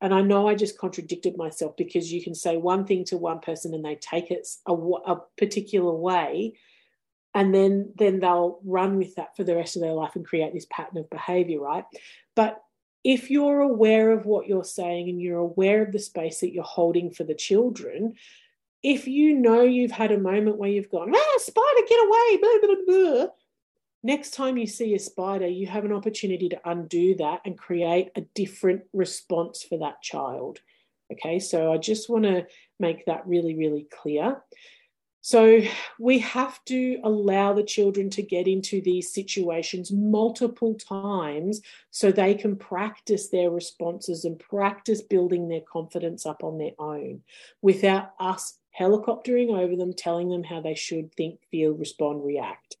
and 0.00 0.12
I 0.12 0.20
know 0.20 0.48
I 0.48 0.56
just 0.56 0.78
contradicted 0.78 1.36
myself 1.36 1.76
because 1.76 2.12
you 2.12 2.24
can 2.24 2.34
say 2.34 2.56
one 2.56 2.84
thing 2.84 3.04
to 3.04 3.16
one 3.16 3.38
person 3.38 3.72
and 3.72 3.84
they 3.84 3.94
take 3.94 4.32
it 4.32 4.48
a, 4.66 4.72
a 4.72 5.22
particular 5.38 5.94
way 5.94 6.54
and 7.34 7.54
then 7.54 7.92
then 7.96 8.20
they'll 8.20 8.60
run 8.64 8.98
with 8.98 9.14
that 9.16 9.36
for 9.36 9.44
the 9.44 9.56
rest 9.56 9.76
of 9.76 9.82
their 9.82 9.94
life 9.94 10.16
and 10.16 10.26
create 10.26 10.52
this 10.52 10.66
pattern 10.70 10.98
of 10.98 11.10
behavior 11.10 11.60
right? 11.60 11.84
But 12.34 12.62
if 13.04 13.30
you're 13.30 13.60
aware 13.60 14.12
of 14.12 14.26
what 14.26 14.46
you're 14.46 14.64
saying 14.64 15.08
and 15.08 15.20
you're 15.20 15.38
aware 15.38 15.82
of 15.82 15.92
the 15.92 15.98
space 15.98 16.40
that 16.40 16.52
you're 16.52 16.62
holding 16.62 17.10
for 17.10 17.24
the 17.24 17.34
children 17.34 18.14
if 18.82 19.06
you 19.06 19.34
know 19.38 19.62
you've 19.62 19.92
had 19.92 20.10
a 20.10 20.18
moment 20.18 20.58
where 20.58 20.70
you've 20.70 20.90
gone 20.90 21.12
ah 21.14 21.38
spider 21.38 21.86
get 21.88 22.06
away 22.06 22.36
blah, 22.40 22.58
blah, 22.62 22.74
blah, 22.86 23.26
next 24.02 24.32
time 24.32 24.56
you 24.56 24.66
see 24.66 24.94
a 24.94 24.98
spider 24.98 25.46
you 25.46 25.66
have 25.66 25.84
an 25.84 25.92
opportunity 25.92 26.48
to 26.48 26.60
undo 26.64 27.14
that 27.16 27.40
and 27.44 27.58
create 27.58 28.10
a 28.16 28.22
different 28.34 28.82
response 28.92 29.62
for 29.62 29.78
that 29.78 30.02
child. 30.02 30.60
Okay 31.12 31.38
so 31.38 31.72
i 31.72 31.76
just 31.76 32.08
want 32.08 32.24
to 32.24 32.46
make 32.80 33.04
that 33.06 33.26
really 33.26 33.54
really 33.54 33.86
clear 33.90 34.42
so 35.22 35.60
we 36.00 36.18
have 36.18 36.62
to 36.64 36.98
allow 37.04 37.52
the 37.52 37.62
children 37.62 38.10
to 38.10 38.22
get 38.22 38.48
into 38.48 38.80
these 38.80 39.14
situations 39.14 39.92
multiple 39.92 40.74
times 40.74 41.60
so 41.90 42.10
they 42.10 42.34
can 42.34 42.56
practice 42.56 43.28
their 43.28 43.48
responses 43.48 44.24
and 44.24 44.40
practice 44.40 45.00
building 45.00 45.48
their 45.48 45.60
confidence 45.60 46.26
up 46.26 46.42
on 46.42 46.58
their 46.58 46.72
own 46.76 47.22
without 47.62 48.10
us 48.18 48.58
helicoptering 48.78 49.56
over 49.56 49.76
them, 49.76 49.92
telling 49.92 50.28
them 50.28 50.42
how 50.42 50.60
they 50.60 50.74
should 50.74 51.14
think, 51.14 51.38
feel, 51.50 51.72
respond, 51.72 52.24
react. 52.24 52.76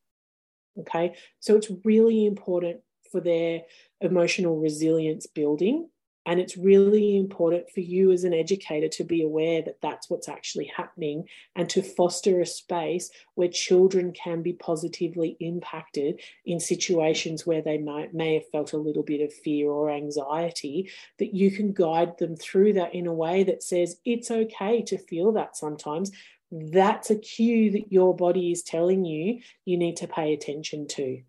Okay, 0.80 1.14
so 1.38 1.54
it's 1.54 1.70
really 1.84 2.26
important 2.26 2.80
for 3.12 3.20
their 3.20 3.60
emotional 4.00 4.58
resilience 4.58 5.26
building 5.26 5.88
and 6.24 6.38
it's 6.38 6.56
really 6.56 7.16
important 7.16 7.68
for 7.70 7.80
you 7.80 8.12
as 8.12 8.24
an 8.24 8.32
educator 8.32 8.88
to 8.88 9.04
be 9.04 9.22
aware 9.22 9.60
that 9.62 9.80
that's 9.82 10.08
what's 10.08 10.28
actually 10.28 10.70
happening 10.76 11.24
and 11.56 11.68
to 11.70 11.82
foster 11.82 12.40
a 12.40 12.46
space 12.46 13.10
where 13.34 13.48
children 13.48 14.12
can 14.12 14.42
be 14.42 14.52
positively 14.52 15.36
impacted 15.40 16.20
in 16.46 16.60
situations 16.60 17.44
where 17.44 17.62
they 17.62 17.78
might, 17.78 18.14
may 18.14 18.34
have 18.34 18.48
felt 18.50 18.72
a 18.72 18.78
little 18.78 19.02
bit 19.02 19.20
of 19.20 19.32
fear 19.32 19.68
or 19.68 19.90
anxiety, 19.90 20.90
that 21.18 21.34
you 21.34 21.50
can 21.50 21.72
guide 21.72 22.16
them 22.18 22.36
through 22.36 22.72
that 22.74 22.94
in 22.94 23.06
a 23.06 23.12
way 23.12 23.42
that 23.42 23.62
says 23.62 23.96
it's 24.04 24.30
okay 24.30 24.82
to 24.82 24.98
feel 24.98 25.32
that 25.32 25.56
sometimes. 25.56 26.12
That's 26.52 27.10
a 27.10 27.16
cue 27.16 27.70
that 27.72 27.90
your 27.90 28.14
body 28.14 28.52
is 28.52 28.62
telling 28.62 29.04
you 29.04 29.40
you 29.64 29.78
need 29.78 29.96
to 29.96 30.06
pay 30.06 30.34
attention 30.34 30.86
to. 30.88 31.22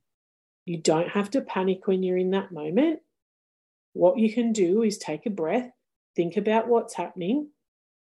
You 0.65 0.77
don't 0.77 1.09
have 1.09 1.31
to 1.31 1.41
panic 1.41 1.87
when 1.87 2.03
you're 2.03 2.17
in 2.17 2.31
that 2.31 2.51
moment 2.51 2.99
what 3.93 4.17
you 4.17 4.31
can 4.33 4.51
do 4.51 4.83
is 4.83 4.97
take 4.97 5.25
a 5.25 5.29
breath, 5.31 5.71
think 6.15 6.37
about 6.37 6.67
what's 6.67 6.93
happening, 6.93 7.49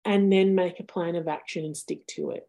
and 0.04 0.32
then 0.32 0.54
make 0.54 0.80
a 0.80 0.84
plan 0.84 1.16
of 1.16 1.28
action 1.28 1.64
and 1.64 1.76
stick 1.76 2.06
to 2.08 2.30
it. 2.30 2.46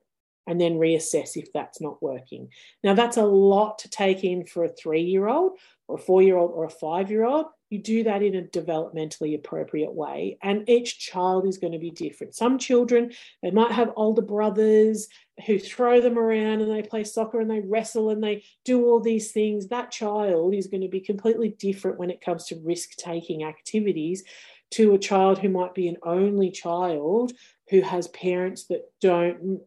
And 0.47 0.59
then 0.59 0.79
reassess 0.79 1.38
if 1.38 1.53
that's 1.53 1.79
not 1.79 2.01
working. 2.01 2.49
Now, 2.84 2.93
that's 2.93 3.17
a 3.17 3.23
lot 3.23 3.79
to 3.79 3.89
take 3.89 4.23
in 4.23 4.43
for 4.43 4.65
a 4.65 4.69
three 4.69 5.03
year 5.03 5.27
old 5.27 5.57
or 5.88 5.95
a 5.95 5.99
four 5.99 6.23
year 6.23 6.36
old 6.36 6.51
or 6.51 6.65
a 6.65 6.69
five 6.69 7.11
year 7.11 7.25
old 7.25 7.45
you 7.71 7.79
do 7.79 8.03
that 8.03 8.21
in 8.21 8.36
a 8.36 8.41
developmentally 8.41 9.34
appropriate 9.34 9.93
way. 9.93 10.38
And 10.43 10.69
each 10.69 10.99
child 10.99 11.47
is 11.47 11.57
going 11.57 11.71
to 11.71 11.79
be 11.79 11.89
different. 11.89 12.36
Some 12.36 12.59
children, 12.59 13.13
they 13.41 13.49
might 13.49 13.71
have 13.71 13.93
older 13.95 14.21
brothers 14.21 15.07
who 15.46 15.60
throw 15.60 16.02
them 16.02 16.18
around 16.18 16.62
and 16.62 16.72
they 16.72 16.82
play 16.82 17.04
soccer 17.04 17.39
and 17.39 17.50
they 17.50 17.62
wrestle 17.62 18.10
and 18.10 18.24
they 18.24 18.44
do 18.66 18.86
all 18.86 19.00
these 19.00 19.32
things. 19.32 19.68
That 19.68 19.92
child 19.92 20.54
is 20.54 20.68
going 20.68 20.82
to 20.82 20.88
be 20.88 21.02
completely 21.02 21.50
different 21.50 22.00
when 22.00 22.10
it 22.10 22.22
comes 22.22 22.46
to 22.48 22.62
risk 22.64 22.96
taking 22.98 23.44
activities 23.44 24.24
to 24.72 24.94
a 24.94 25.00
child 25.00 25.39
who 25.39 25.50
might 25.50 25.74
be 25.74 25.88
an 25.88 25.98
only 26.04 26.50
child 26.50 27.34
who 27.70 27.82
has 27.82 28.08
parents 28.10 28.66
that 28.66 28.89
don't 29.02 29.62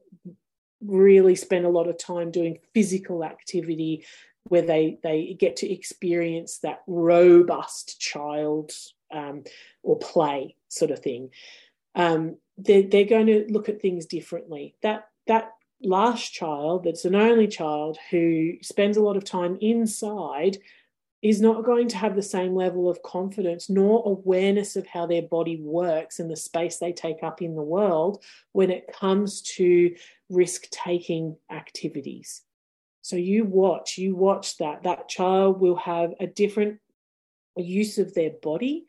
really 0.80 1.34
spend 1.34 1.64
a 1.64 1.70
lot 1.70 1.88
of 1.88 1.98
time 1.98 2.30
doing 2.30 2.58
physical 2.74 3.24
activity 3.24 4.04
where 4.44 4.62
they 4.62 4.98
they 5.02 5.34
get 5.38 5.56
to 5.56 5.72
experience 5.72 6.58
that 6.58 6.82
robust 6.86 7.98
child 7.98 8.72
um, 9.12 9.44
or 9.82 9.98
play 9.98 10.56
sort 10.68 10.90
of 10.90 10.98
thing. 10.98 11.30
Um, 11.94 12.36
they're, 12.58 12.82
they're 12.82 13.04
going 13.04 13.26
to 13.26 13.46
look 13.48 13.68
at 13.68 13.80
things 13.80 14.06
differently. 14.06 14.74
That 14.82 15.08
that 15.26 15.52
last 15.84 16.32
child, 16.32 16.84
that's 16.84 17.04
an 17.04 17.14
only 17.14 17.46
child 17.46 17.98
who 18.10 18.54
spends 18.62 18.96
a 18.96 19.02
lot 19.02 19.16
of 19.16 19.24
time 19.24 19.58
inside, 19.60 20.58
is 21.22 21.40
not 21.40 21.64
going 21.64 21.88
to 21.88 21.96
have 21.96 22.14
the 22.14 22.22
same 22.22 22.54
level 22.54 22.88
of 22.88 23.02
confidence 23.02 23.70
nor 23.70 24.02
awareness 24.04 24.76
of 24.76 24.86
how 24.86 25.06
their 25.06 25.22
body 25.22 25.58
works 25.62 26.20
and 26.20 26.30
the 26.30 26.36
space 26.36 26.76
they 26.76 26.92
take 26.92 27.22
up 27.22 27.40
in 27.40 27.54
the 27.54 27.62
world 27.62 28.22
when 28.52 28.70
it 28.70 28.92
comes 28.92 29.40
to 29.40 29.94
risk 30.28 30.68
taking 30.70 31.34
activities. 31.50 32.42
So 33.00 33.16
you 33.16 33.44
watch, 33.44 33.96
you 33.96 34.14
watch 34.14 34.58
that. 34.58 34.82
That 34.82 35.08
child 35.08 35.60
will 35.60 35.76
have 35.76 36.12
a 36.20 36.26
different 36.26 36.80
use 37.56 37.96
of 37.96 38.12
their 38.12 38.32
body. 38.42 38.84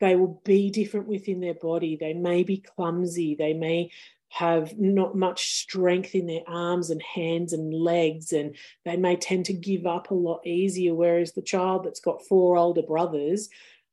They 0.00 0.16
will 0.16 0.40
be 0.44 0.70
different 0.70 1.06
within 1.06 1.40
their 1.40 1.54
body. 1.54 1.96
They 1.96 2.14
may 2.14 2.44
be 2.44 2.58
clumsy. 2.58 3.34
They 3.34 3.52
may 3.52 3.90
have 4.32 4.78
not 4.78 5.14
much 5.14 5.52
strength 5.52 6.14
in 6.14 6.26
their 6.26 6.42
arms 6.46 6.88
and 6.88 7.02
hands 7.02 7.52
and 7.52 7.74
legs, 7.74 8.32
and 8.32 8.56
they 8.84 8.96
may 8.96 9.14
tend 9.14 9.44
to 9.44 9.52
give 9.52 9.86
up 9.86 10.10
a 10.10 10.14
lot 10.14 10.46
easier. 10.46 10.94
Whereas 10.94 11.32
the 11.32 11.42
child 11.42 11.84
that's 11.84 12.00
got 12.00 12.26
four 12.26 12.56
older 12.56 12.82
brothers 12.82 13.50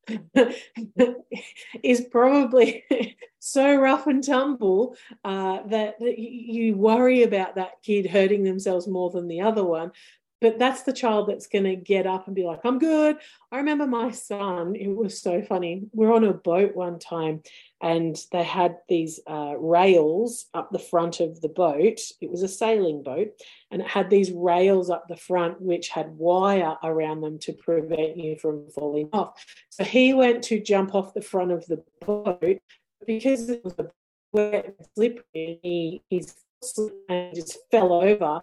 is 1.84 2.02
probably 2.10 2.86
so 3.40 3.76
rough 3.76 4.08
and 4.08 4.24
tumble 4.24 4.96
uh, 5.26 5.60
that, 5.68 6.00
that 6.00 6.18
you 6.18 6.76
worry 6.76 7.24
about 7.24 7.56
that 7.56 7.82
kid 7.84 8.08
hurting 8.08 8.44
themselves 8.44 8.88
more 8.88 9.10
than 9.10 9.28
the 9.28 9.42
other 9.42 9.66
one. 9.66 9.92
But 10.42 10.58
that's 10.58 10.84
the 10.84 10.94
child 10.94 11.28
that's 11.28 11.48
going 11.48 11.66
to 11.66 11.76
get 11.76 12.08
up 12.08 12.28
and 12.28 12.36
be 12.36 12.44
like, 12.44 12.62
I'm 12.64 12.80
good. 12.80 13.18
I 13.52 13.58
remember 13.58 13.86
my 13.86 14.12
son, 14.12 14.76
it 14.76 14.88
was 14.88 15.22
so 15.22 15.42
funny. 15.42 15.84
We 15.92 16.06
are 16.06 16.14
on 16.14 16.24
a 16.24 16.34
boat 16.34 16.76
one 16.76 16.98
time 16.98 17.42
and 17.82 18.18
they 18.32 18.44
had 18.44 18.78
these 18.88 19.20
uh, 19.28 19.56
rails 19.58 20.48
up 20.54 20.70
the 20.72 20.80
front 20.80 21.20
of 21.20 21.42
the 21.42 21.50
boat. 21.50 22.00
It 22.22 22.30
was 22.30 22.42
a 22.42 22.48
sailing 22.48 23.04
boat 23.04 23.30
and 23.70 23.82
it 23.82 23.88
had 23.88 24.10
these 24.10 24.32
rails 24.32 24.90
up 24.90 25.08
the 25.08 25.18
front 25.18 25.62
which 25.62 25.90
had 25.90 26.18
wire 26.18 26.78
around 26.84 27.22
them 27.22 27.38
to 27.40 27.54
prevent 27.54 28.18
you 28.18 28.38
from 28.38 28.70
falling 28.70 29.10
off. 29.12 29.44
So 29.70 29.84
he 29.84 30.14
went 30.14 30.44
to 30.46 30.62
jump 30.62 30.96
off 30.96 31.14
the 31.14 31.22
front 31.22 31.52
of 31.52 31.66
the 31.66 31.84
boat 32.06 32.60
because 33.06 33.50
it 33.50 33.64
was 33.64 33.76
wet 34.32 34.76
slippery. 34.96 35.60
He, 35.64 36.02
he's 36.10 36.36
and 37.08 37.34
just 37.34 37.58
fell 37.72 37.94
over 37.94 38.42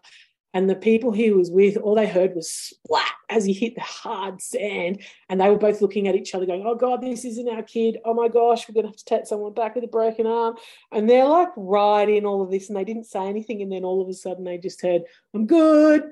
and 0.56 0.70
the 0.70 0.74
people 0.74 1.12
he 1.12 1.30
was 1.32 1.50
with, 1.50 1.76
all 1.76 1.96
they 1.96 2.08
heard 2.08 2.34
was 2.34 2.50
splat 2.50 3.12
as 3.28 3.44
he 3.44 3.52
hit 3.52 3.74
the 3.74 3.82
hard 3.82 4.40
sand. 4.40 5.02
And 5.28 5.38
they 5.38 5.50
were 5.50 5.58
both 5.58 5.82
looking 5.82 6.08
at 6.08 6.14
each 6.14 6.34
other, 6.34 6.46
going, 6.46 6.64
Oh 6.64 6.74
God, 6.74 7.02
this 7.02 7.26
isn't 7.26 7.46
our 7.46 7.62
kid. 7.62 7.98
Oh 8.06 8.14
my 8.14 8.28
gosh, 8.28 8.66
we're 8.66 8.72
going 8.72 8.84
to 8.84 8.88
have 8.88 8.96
to 8.96 9.04
take 9.04 9.26
someone 9.26 9.52
back 9.52 9.74
with 9.74 9.84
a 9.84 9.88
broken 9.88 10.26
arm. 10.26 10.56
And 10.92 11.10
they're 11.10 11.26
like 11.26 11.50
right 11.58 12.08
in 12.08 12.24
all 12.24 12.40
of 12.40 12.50
this. 12.50 12.70
And 12.70 12.76
they 12.78 12.84
didn't 12.84 13.04
say 13.04 13.26
anything. 13.26 13.60
And 13.60 13.70
then 13.70 13.84
all 13.84 14.00
of 14.00 14.08
a 14.08 14.14
sudden 14.14 14.44
they 14.44 14.56
just 14.56 14.80
heard, 14.80 15.02
I'm 15.34 15.46
good. 15.46 16.04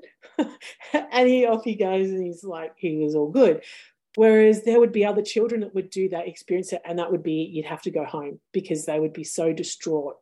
and 0.92 1.26
he 1.26 1.46
off 1.46 1.64
he 1.64 1.74
goes. 1.74 2.10
And 2.10 2.22
he's 2.22 2.44
like, 2.44 2.74
he 2.76 2.98
was 2.98 3.14
all 3.14 3.30
good. 3.30 3.62
Whereas 4.16 4.62
there 4.64 4.78
would 4.78 4.92
be 4.92 5.06
other 5.06 5.22
children 5.22 5.62
that 5.62 5.74
would 5.74 5.88
do 5.88 6.10
that, 6.10 6.28
experience 6.28 6.70
it, 6.74 6.82
and 6.84 6.98
that 6.98 7.10
would 7.10 7.22
be 7.22 7.50
you'd 7.50 7.64
have 7.64 7.82
to 7.82 7.90
go 7.90 8.04
home 8.04 8.40
because 8.52 8.84
they 8.84 9.00
would 9.00 9.14
be 9.14 9.24
so 9.24 9.54
distraught. 9.54 10.16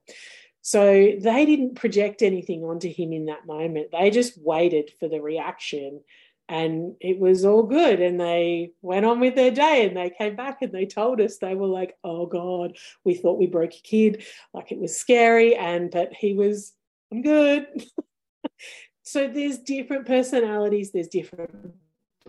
So 0.63 1.13
they 1.19 1.45
didn't 1.45 1.75
project 1.75 2.23
anything 2.23 2.63
onto 2.63 2.89
him 2.89 3.13
in 3.13 3.27
that 3.27 3.47
moment. 3.47 3.89
They 3.91 4.11
just 4.11 4.41
waited 4.41 4.93
for 5.01 5.09
the 5.09 5.21
reaction 5.21 6.03
and 6.49 6.95
it 7.01 7.19
was 7.19 7.45
all 7.45 7.65
good. 7.65 8.01
And 8.01 8.21
they 8.21 8.73
went 8.81 9.05
on 9.05 9.19
with 9.19 9.35
their 9.35 9.51
day 9.51 9.87
and 9.87 9.97
they 9.97 10.11
came 10.11 10.37
back 10.37 10.63
and 10.63 10.73
they 10.73 10.87
told 10.87 11.21
us 11.21 11.39
they 11.39 11.55
were 11.57 11.67
like 11.67 11.97
oh 12.05 12.27
god 12.27 12.77
we 13.05 13.15
thought 13.15 13.39
we 13.39 13.47
broke 13.47 13.75
a 13.75 13.83
kid. 13.83 14.25
Like 14.55 14.71
it 14.71 14.79
was 14.79 14.97
scary 14.97 15.57
and 15.57 15.91
but 15.91 16.13
he 16.13 16.33
was 16.33 16.73
i'm 17.11 17.23
good. 17.23 17.67
So 19.05 19.29
there's 19.29 19.59
different 19.59 20.07
personalities 20.07 20.93
there's 20.93 21.09
different 21.09 21.75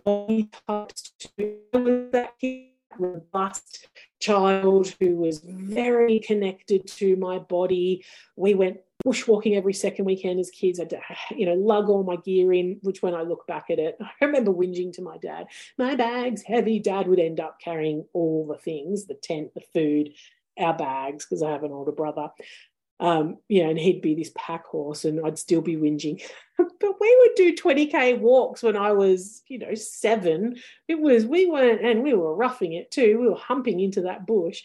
body 0.03 0.49
types 0.67 1.13
to 1.37 2.09
that 2.11 2.33
kid 2.41 2.72
robust 2.99 3.87
child 4.19 4.93
who 4.99 5.15
was 5.15 5.39
very 5.43 6.19
connected 6.19 6.87
to 6.87 7.15
my 7.17 7.37
body 7.39 8.03
we 8.35 8.53
went 8.53 8.79
bushwalking 9.05 9.57
every 9.57 9.73
second 9.73 10.05
weekend 10.05 10.39
as 10.39 10.49
kids. 10.49 10.79
I'd, 10.79 10.97
you 11.35 11.45
know, 11.45 11.55
lug 11.55 11.89
all 11.89 12.03
my 12.03 12.15
gear 12.17 12.53
in, 12.53 12.79
which 12.83 13.01
when 13.01 13.13
I 13.13 13.21
look 13.21 13.45
back 13.47 13.65
at 13.69 13.79
it, 13.79 13.97
I 14.01 14.25
remember 14.25 14.51
whinging 14.51 14.93
to 14.93 15.01
my 15.01 15.17
dad, 15.17 15.47
my 15.77 15.95
bag's 15.95 16.41
heavy. 16.41 16.79
Dad 16.79 17.07
would 17.07 17.19
end 17.19 17.39
up 17.39 17.59
carrying 17.59 18.05
all 18.13 18.47
the 18.47 18.57
things, 18.57 19.05
the 19.05 19.15
tent, 19.15 19.53
the 19.53 19.63
food, 19.73 20.13
our 20.57 20.75
bags, 20.75 21.25
because 21.25 21.43
I 21.43 21.51
have 21.51 21.63
an 21.63 21.71
older 21.71 21.91
brother. 21.91 22.29
Um, 22.99 23.37
you 23.49 23.63
know, 23.63 23.71
and 23.71 23.79
he'd 23.79 24.01
be 24.01 24.15
this 24.15 24.31
pack 24.37 24.65
horse 24.65 25.03
and 25.03 25.25
I'd 25.25 25.37
still 25.37 25.61
be 25.61 25.75
whinging. 25.75 26.21
but 26.57 27.01
we 27.01 27.17
would 27.19 27.35
do 27.35 27.55
20k 27.55 28.19
walks 28.19 28.63
when 28.63 28.77
I 28.77 28.93
was, 28.93 29.41
you 29.47 29.59
know, 29.59 29.73
seven. 29.75 30.55
It 30.87 30.99
was, 30.99 31.25
we 31.25 31.45
weren't, 31.47 31.81
and 31.83 32.03
we 32.03 32.13
were 32.13 32.35
roughing 32.35 32.73
it 32.73 32.91
too. 32.91 33.19
We 33.19 33.27
were 33.27 33.35
humping 33.35 33.79
into 33.79 34.01
that 34.01 34.25
bush. 34.25 34.61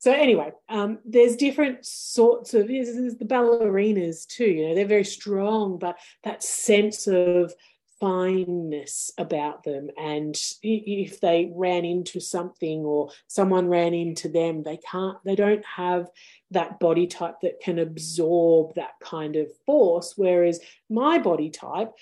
So 0.00 0.12
anyway, 0.12 0.52
um, 0.70 0.98
there's 1.04 1.36
different 1.36 1.84
sorts 1.84 2.54
of 2.54 2.68
there's, 2.68 2.94
there's 2.94 3.16
the 3.16 3.26
ballerinas 3.26 4.26
too. 4.26 4.46
You 4.46 4.68
know, 4.68 4.74
they're 4.74 4.86
very 4.86 5.04
strong, 5.04 5.78
but 5.78 5.98
that 6.24 6.42
sense 6.42 7.06
of 7.06 7.52
fineness 8.00 9.10
about 9.18 9.62
them 9.62 9.90
and 9.98 10.36
if 10.62 11.20
they 11.20 11.52
ran 11.54 11.84
into 11.84 12.18
something 12.18 12.80
or 12.80 13.10
someone 13.26 13.68
ran 13.68 13.92
into 13.92 14.28
them 14.28 14.62
they 14.62 14.78
can't 14.78 15.18
they 15.24 15.36
don't 15.36 15.64
have 15.64 16.08
that 16.50 16.80
body 16.80 17.06
type 17.06 17.36
that 17.42 17.60
can 17.60 17.78
absorb 17.78 18.74
that 18.74 18.92
kind 19.02 19.36
of 19.36 19.46
force 19.66 20.14
whereas 20.16 20.60
my 20.88 21.18
body 21.18 21.50
type 21.50 21.92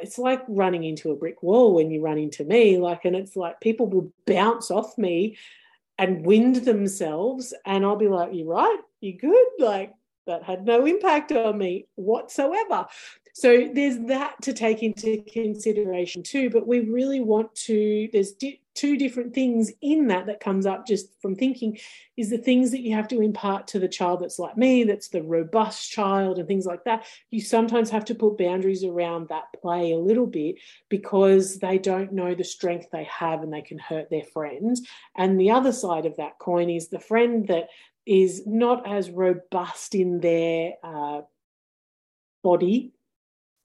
it's 0.00 0.16
like 0.16 0.42
running 0.48 0.84
into 0.84 1.10
a 1.10 1.16
brick 1.16 1.42
wall 1.42 1.74
when 1.74 1.90
you 1.90 2.00
run 2.00 2.16
into 2.16 2.44
me 2.44 2.78
like 2.78 3.04
and 3.04 3.14
it's 3.14 3.36
like 3.36 3.60
people 3.60 3.86
will 3.86 4.10
bounce 4.26 4.70
off 4.70 4.96
me 4.96 5.36
and 5.98 6.26
wind 6.26 6.56
themselves. 6.56 7.54
And 7.64 7.84
I'll 7.84 7.96
be 7.96 8.08
like, 8.08 8.30
You're 8.32 8.46
right, 8.46 8.80
you're 9.00 9.18
good. 9.18 9.46
Like, 9.58 9.92
that 10.26 10.44
had 10.44 10.64
no 10.64 10.86
impact 10.86 11.32
on 11.32 11.58
me 11.58 11.86
whatsoever. 11.96 12.86
So 13.34 13.70
there's 13.72 13.98
that 14.08 14.40
to 14.42 14.52
take 14.52 14.82
into 14.82 15.22
consideration 15.22 16.22
too. 16.22 16.50
But 16.50 16.66
we 16.66 16.80
really 16.80 17.20
want 17.20 17.54
to, 17.66 18.08
there's 18.12 18.32
di- 18.32 18.60
two 18.74 18.98
different 18.98 19.34
things 19.34 19.70
in 19.80 20.08
that 20.08 20.26
that 20.26 20.40
comes 20.40 20.66
up 20.66 20.86
just 20.86 21.08
from 21.20 21.34
thinking 21.34 21.78
is 22.16 22.28
the 22.28 22.38
things 22.38 22.70
that 22.70 22.80
you 22.80 22.94
have 22.94 23.08
to 23.08 23.22
impart 23.22 23.66
to 23.68 23.78
the 23.78 23.88
child 23.88 24.20
that's 24.20 24.38
like 24.38 24.56
me, 24.56 24.84
that's 24.84 25.08
the 25.08 25.22
robust 25.22 25.90
child 25.90 26.38
and 26.38 26.46
things 26.46 26.66
like 26.66 26.84
that. 26.84 27.06
You 27.30 27.40
sometimes 27.40 27.88
have 27.88 28.04
to 28.06 28.14
put 28.14 28.36
boundaries 28.36 28.84
around 28.84 29.28
that 29.28 29.44
play 29.62 29.92
a 29.92 29.98
little 29.98 30.26
bit 30.26 30.56
because 30.90 31.58
they 31.58 31.78
don't 31.78 32.12
know 32.12 32.34
the 32.34 32.44
strength 32.44 32.88
they 32.90 33.04
have 33.04 33.42
and 33.42 33.52
they 33.52 33.62
can 33.62 33.78
hurt 33.78 34.10
their 34.10 34.24
friends. 34.24 34.82
And 35.16 35.40
the 35.40 35.50
other 35.52 35.72
side 35.72 36.04
of 36.04 36.18
that 36.18 36.38
coin 36.38 36.68
is 36.68 36.88
the 36.88 37.00
friend 37.00 37.48
that 37.48 37.68
is 38.04 38.46
not 38.46 38.86
as 38.86 39.10
robust 39.10 39.94
in 39.94 40.20
their 40.20 40.74
uh, 40.82 41.22
body 42.42 42.92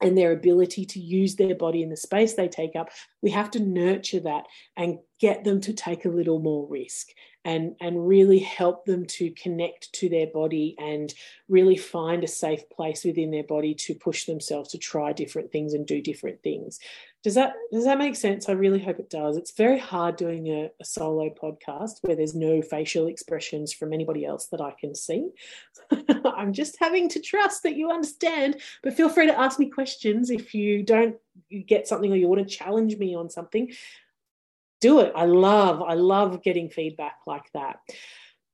and 0.00 0.16
their 0.16 0.32
ability 0.32 0.84
to 0.84 1.00
use 1.00 1.36
their 1.36 1.54
body 1.54 1.82
in 1.82 1.90
the 1.90 1.96
space 1.96 2.34
they 2.34 2.48
take 2.48 2.76
up, 2.76 2.90
we 3.22 3.30
have 3.30 3.50
to 3.52 3.60
nurture 3.60 4.20
that 4.20 4.44
and 4.76 4.98
get 5.20 5.44
them 5.44 5.60
to 5.60 5.72
take 5.72 6.04
a 6.04 6.10
little 6.10 6.38
more 6.38 6.68
risk 6.68 7.08
and, 7.44 7.74
and 7.80 8.06
really 8.06 8.38
help 8.38 8.84
them 8.84 9.06
to 9.06 9.30
connect 9.30 9.92
to 9.94 10.08
their 10.08 10.26
body 10.26 10.76
and 10.78 11.14
really 11.48 11.76
find 11.76 12.22
a 12.22 12.28
safe 12.28 12.68
place 12.70 13.04
within 13.04 13.30
their 13.30 13.44
body 13.44 13.74
to 13.74 13.94
push 13.94 14.26
themselves 14.26 14.70
to 14.70 14.78
try 14.78 15.12
different 15.12 15.50
things 15.50 15.72
and 15.72 15.86
do 15.86 16.00
different 16.00 16.42
things. 16.42 16.78
Does 17.24 17.34
that 17.34 17.54
does 17.72 17.84
that 17.84 17.98
make 17.98 18.14
sense? 18.14 18.48
I 18.48 18.52
really 18.52 18.78
hope 18.78 19.00
it 19.00 19.10
does. 19.10 19.36
It's 19.36 19.50
very 19.50 19.78
hard 19.78 20.16
doing 20.16 20.46
a, 20.48 20.70
a 20.80 20.84
solo 20.84 21.30
podcast 21.30 21.98
where 22.02 22.14
there's 22.14 22.34
no 22.34 22.62
facial 22.62 23.08
expressions 23.08 23.72
from 23.72 23.92
anybody 23.92 24.24
else 24.24 24.46
that 24.48 24.60
I 24.60 24.72
can 24.78 24.94
see. 24.94 25.30
I'm 26.24 26.52
just 26.52 26.76
having 26.78 27.08
to 27.10 27.20
trust 27.20 27.64
that 27.64 27.76
you 27.76 27.90
understand. 27.90 28.60
But 28.84 28.94
feel 28.94 29.08
free 29.08 29.26
to 29.26 29.38
ask 29.38 29.58
me 29.58 29.68
questions 29.68 30.30
if 30.30 30.54
you 30.54 30.84
don't 30.84 31.16
get 31.66 31.88
something 31.88 32.12
or 32.12 32.16
you 32.16 32.28
want 32.28 32.46
to 32.48 32.54
challenge 32.54 32.96
me 32.96 33.16
on 33.16 33.30
something. 33.30 33.72
Do 34.80 35.00
it. 35.00 35.12
I 35.16 35.24
love, 35.24 35.82
I 35.82 35.94
love 35.94 36.44
getting 36.44 36.70
feedback 36.70 37.16
like 37.26 37.50
that. 37.52 37.80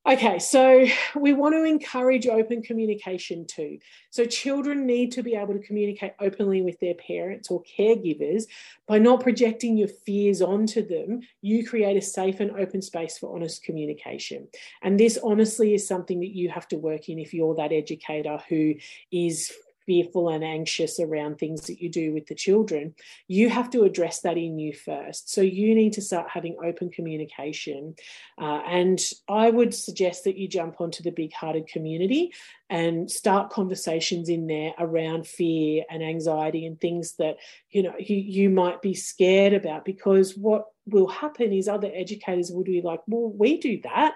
Okay, 0.06 0.38
so 0.38 0.84
we 1.16 1.32
want 1.32 1.54
to 1.54 1.64
encourage 1.64 2.26
open 2.26 2.60
communication 2.60 3.46
too. 3.46 3.78
So, 4.10 4.26
children 4.26 4.86
need 4.86 5.12
to 5.12 5.22
be 5.22 5.34
able 5.34 5.54
to 5.54 5.66
communicate 5.66 6.12
openly 6.20 6.60
with 6.60 6.78
their 6.78 6.92
parents 6.94 7.50
or 7.50 7.62
caregivers 7.62 8.44
by 8.86 8.98
not 8.98 9.22
projecting 9.22 9.78
your 9.78 9.88
fears 9.88 10.42
onto 10.42 10.86
them. 10.86 11.22
You 11.40 11.66
create 11.66 11.96
a 11.96 12.02
safe 12.02 12.40
and 12.40 12.50
open 12.50 12.82
space 12.82 13.16
for 13.16 13.34
honest 13.34 13.64
communication. 13.64 14.46
And 14.82 15.00
this 15.00 15.18
honestly 15.22 15.72
is 15.72 15.88
something 15.88 16.20
that 16.20 16.36
you 16.36 16.50
have 16.50 16.68
to 16.68 16.76
work 16.76 17.08
in 17.08 17.18
if 17.18 17.32
you're 17.32 17.54
that 17.54 17.72
educator 17.72 18.38
who 18.50 18.74
is 19.10 19.50
fearful 19.86 20.28
and 20.28 20.44
anxious 20.44 20.98
around 20.98 21.38
things 21.38 21.62
that 21.66 21.80
you 21.80 21.88
do 21.88 22.12
with 22.12 22.26
the 22.26 22.34
children, 22.34 22.94
you 23.28 23.48
have 23.48 23.70
to 23.70 23.82
address 23.82 24.20
that 24.20 24.36
in 24.36 24.58
you 24.58 24.72
first. 24.72 25.30
So 25.32 25.40
you 25.40 25.74
need 25.74 25.92
to 25.94 26.02
start 26.02 26.28
having 26.30 26.56
open 26.64 26.90
communication. 26.90 27.94
Uh, 28.40 28.60
and 28.66 29.00
I 29.28 29.50
would 29.50 29.74
suggest 29.74 30.24
that 30.24 30.36
you 30.36 30.48
jump 30.48 30.80
onto 30.80 31.02
the 31.02 31.10
big 31.10 31.32
hearted 31.32 31.68
community 31.68 32.32
and 32.70 33.10
start 33.10 33.50
conversations 33.50 34.28
in 34.28 34.46
there 34.46 34.72
around 34.78 35.26
fear 35.26 35.84
and 35.90 36.02
anxiety 36.02 36.66
and 36.66 36.80
things 36.80 37.14
that 37.16 37.36
you 37.70 37.82
know 37.82 37.92
you, 37.98 38.16
you 38.16 38.50
might 38.50 38.80
be 38.80 38.94
scared 38.94 39.52
about 39.52 39.84
because 39.84 40.36
what 40.36 40.66
will 40.86 41.06
happen 41.06 41.52
is 41.52 41.68
other 41.68 41.90
educators 41.94 42.50
will 42.50 42.64
be 42.64 42.80
like 42.82 43.00
well 43.06 43.30
we 43.30 43.58
do 43.58 43.80
that 43.82 44.14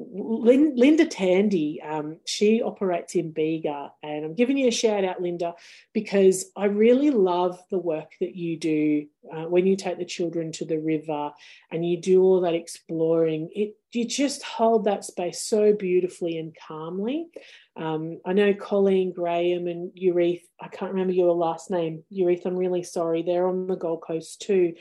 Linda 0.00 1.06
Tandy, 1.06 1.82
um, 1.82 2.18
she 2.24 2.62
operates 2.62 3.16
in 3.16 3.32
Bega, 3.32 3.92
and 4.02 4.24
I'm 4.24 4.34
giving 4.34 4.56
you 4.56 4.68
a 4.68 4.72
shout 4.72 5.04
out, 5.04 5.20
Linda, 5.20 5.54
because 5.92 6.46
I 6.56 6.66
really 6.66 7.10
love 7.10 7.60
the 7.70 7.78
work 7.78 8.12
that 8.20 8.36
you 8.36 8.58
do 8.58 9.06
uh, 9.32 9.44
when 9.44 9.66
you 9.66 9.76
take 9.76 9.98
the 9.98 10.04
children 10.04 10.52
to 10.52 10.64
the 10.64 10.78
river 10.78 11.32
and 11.72 11.84
you 11.84 12.00
do 12.00 12.22
all 12.22 12.40
that 12.42 12.54
exploring. 12.54 13.50
It 13.54 13.76
you 13.92 14.04
just 14.04 14.42
hold 14.42 14.84
that 14.84 15.04
space 15.04 15.40
so 15.40 15.72
beautifully 15.72 16.36
and 16.36 16.54
calmly. 16.54 17.28
Um, 17.74 18.20
I 18.24 18.34
know 18.34 18.52
Colleen 18.52 19.14
Graham 19.14 19.66
and 19.66 19.90
Ureth, 19.92 20.42
I 20.60 20.68
can't 20.68 20.92
remember 20.92 21.14
your 21.14 21.32
last 21.32 21.70
name, 21.70 22.04
Ureth, 22.12 22.44
I'm 22.44 22.56
really 22.56 22.82
sorry. 22.82 23.22
They're 23.22 23.48
on 23.48 23.66
the 23.66 23.76
Gold 23.76 24.02
Coast 24.02 24.42
too 24.42 24.74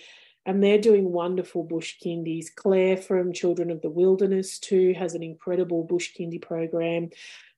and 0.48 0.64
they're 0.64 0.80
doing 0.80 1.12
wonderful 1.12 1.62
bush 1.62 1.96
kindies. 2.04 2.48
Claire 2.56 2.96
from 2.98 3.34
Children 3.34 3.70
of 3.70 3.82
the 3.82 3.90
Wilderness 3.90 4.58
too 4.58 4.94
has 4.98 5.14
an 5.14 5.22
incredible 5.22 5.84
bush 5.84 6.14
kindy 6.18 6.42
program. 6.42 7.10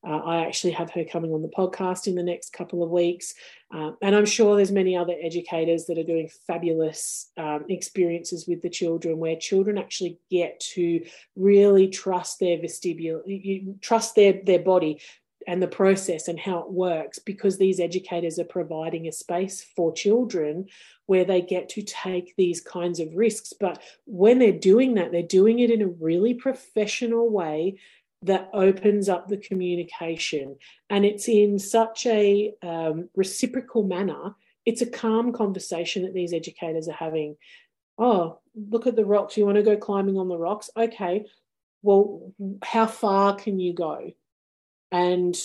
Uh, 0.06 0.18
I 0.18 0.46
actually 0.46 0.72
have 0.72 0.90
her 0.92 1.04
coming 1.04 1.32
on 1.34 1.42
the 1.42 1.50
podcast 1.50 2.08
in 2.08 2.16
the 2.16 2.24
next 2.24 2.54
couple 2.54 2.82
of 2.82 2.90
weeks, 2.90 3.36
uh, 3.74 3.92
and 4.02 4.16
I'm 4.16 4.26
sure 4.26 4.56
there's 4.56 4.72
many 4.72 4.96
other 4.96 5.14
educators 5.22 5.86
that 5.86 5.98
are 5.98 6.06
doing 6.06 6.30
fabulous 6.48 7.30
um, 7.36 7.66
experiences 7.68 8.48
with 8.48 8.62
the 8.62 8.70
children, 8.70 9.18
where 9.18 9.36
children 9.36 9.78
actually 9.78 10.18
get 10.32 10.58
to 10.72 11.06
really 11.36 11.90
trust 11.90 12.40
their 12.40 12.58
vestibular, 12.58 13.82
trust 13.82 14.16
their 14.16 14.40
their 14.42 14.60
body 14.60 15.02
and 15.48 15.62
the 15.62 15.68
process 15.68 16.28
and 16.28 16.40
how 16.40 16.60
it 16.60 16.72
works 16.72 17.20
because 17.20 17.58
these 17.58 17.80
educators 17.80 18.40
are 18.40 18.46
providing 18.46 19.08
a 19.08 19.12
space 19.12 19.66
for 19.76 19.94
children 19.94 20.68
where 21.06 21.26
they 21.26 21.42
get 21.42 21.70
to 21.70 21.82
take 21.82 22.36
these 22.36 22.62
kinds 22.62 23.00
of 23.00 23.16
risks. 23.16 23.54
But 23.60 23.82
when 24.06 24.40
they're 24.40 24.52
doing 24.52 24.96
that, 24.96 25.12
they're 25.12 25.24
doing 25.24 25.60
it 25.60 25.72
in 25.72 25.82
a 25.82 25.88
really 25.88 26.34
professional 26.34 27.30
way 27.30 27.80
that 28.24 28.50
opens 28.54 29.08
up 29.08 29.28
the 29.28 29.38
communication. 29.38 30.58
And 30.90 31.06
it's 31.06 31.30
in 31.30 31.58
such 31.58 32.06
a 32.06 32.54
um, 32.62 33.10
reciprocal 33.16 33.84
manner. 33.84 34.36
It's 34.66 34.82
a 34.82 34.90
calm 34.90 35.32
conversation 35.32 36.04
that 36.04 36.14
these 36.14 36.34
educators 36.34 36.88
are 36.88 36.94
having. 36.94 37.38
Oh, 37.98 38.40
look 38.70 38.88
at 38.88 38.96
the 38.96 39.06
rocks. 39.06 39.38
You 39.38 39.46
want 39.46 39.56
to 39.56 39.64
go 39.64 39.78
climbing 39.78 40.18
on 40.18 40.28
the 40.28 40.38
rocks? 40.38 40.70
Okay. 40.76 41.26
Well, 41.82 42.34
how 42.62 42.88
far 42.88 43.36
can 43.36 43.60
you 43.60 43.74
go? 43.74 44.12
And 44.92 45.36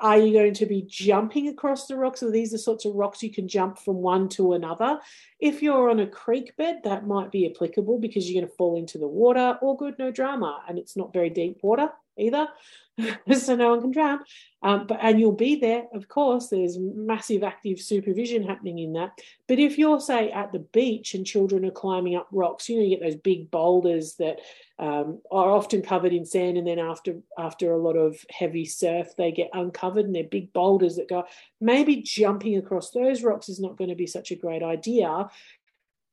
are 0.00 0.18
you 0.18 0.32
going 0.32 0.54
to 0.54 0.66
be 0.66 0.82
jumping 0.82 1.48
across 1.48 1.86
the 1.86 1.96
rocks? 1.96 2.22
Are 2.22 2.30
these 2.30 2.52
the 2.52 2.58
sorts 2.58 2.84
of 2.84 2.94
rocks 2.94 3.22
you 3.22 3.32
can 3.32 3.48
jump 3.48 3.78
from 3.78 3.96
one 3.96 4.28
to 4.30 4.52
another? 4.52 5.00
If 5.40 5.62
you're 5.62 5.90
on 5.90 6.00
a 6.00 6.06
creek 6.06 6.56
bed, 6.56 6.80
that 6.84 7.06
might 7.06 7.30
be 7.30 7.50
applicable 7.50 7.98
because 7.98 8.30
you're 8.30 8.40
going 8.40 8.50
to 8.50 8.56
fall 8.56 8.76
into 8.76 8.98
the 8.98 9.08
water. 9.08 9.58
All 9.60 9.76
good, 9.76 9.98
no 9.98 10.10
drama, 10.10 10.62
and 10.68 10.78
it's 10.78 10.96
not 10.96 11.12
very 11.12 11.30
deep 11.30 11.58
water. 11.62 11.90
Either, 12.18 12.48
so 13.32 13.56
no 13.56 13.70
one 13.70 13.80
can 13.80 13.90
drown. 13.90 14.20
Um, 14.62 14.86
but 14.86 14.98
and 15.02 15.20
you'll 15.20 15.32
be 15.32 15.56
there, 15.56 15.84
of 15.92 16.08
course. 16.08 16.48
There's 16.48 16.78
massive 16.78 17.42
active 17.42 17.78
supervision 17.80 18.42
happening 18.42 18.78
in 18.78 18.94
that. 18.94 19.10
But 19.46 19.58
if 19.58 19.76
you're 19.76 20.00
say 20.00 20.30
at 20.30 20.52
the 20.52 20.60
beach 20.60 21.14
and 21.14 21.26
children 21.26 21.64
are 21.66 21.70
climbing 21.70 22.16
up 22.16 22.28
rocks, 22.32 22.68
you 22.68 22.76
know, 22.76 22.82
you 22.82 22.96
get 22.96 23.02
those 23.02 23.16
big 23.16 23.50
boulders 23.50 24.14
that 24.16 24.40
um, 24.78 25.20
are 25.30 25.50
often 25.50 25.82
covered 25.82 26.12
in 26.12 26.24
sand, 26.24 26.56
and 26.56 26.66
then 26.66 26.78
after 26.78 27.16
after 27.38 27.72
a 27.72 27.78
lot 27.78 27.96
of 27.96 28.16
heavy 28.30 28.64
surf, 28.64 29.08
they 29.18 29.32
get 29.32 29.50
uncovered, 29.52 30.06
and 30.06 30.14
they're 30.14 30.24
big 30.24 30.52
boulders 30.52 30.96
that 30.96 31.08
go. 31.08 31.24
Maybe 31.60 31.96
jumping 31.96 32.56
across 32.56 32.90
those 32.90 33.22
rocks 33.22 33.48
is 33.48 33.60
not 33.60 33.76
going 33.76 33.90
to 33.90 33.96
be 33.96 34.06
such 34.06 34.30
a 34.30 34.36
great 34.36 34.62
idea 34.62 35.28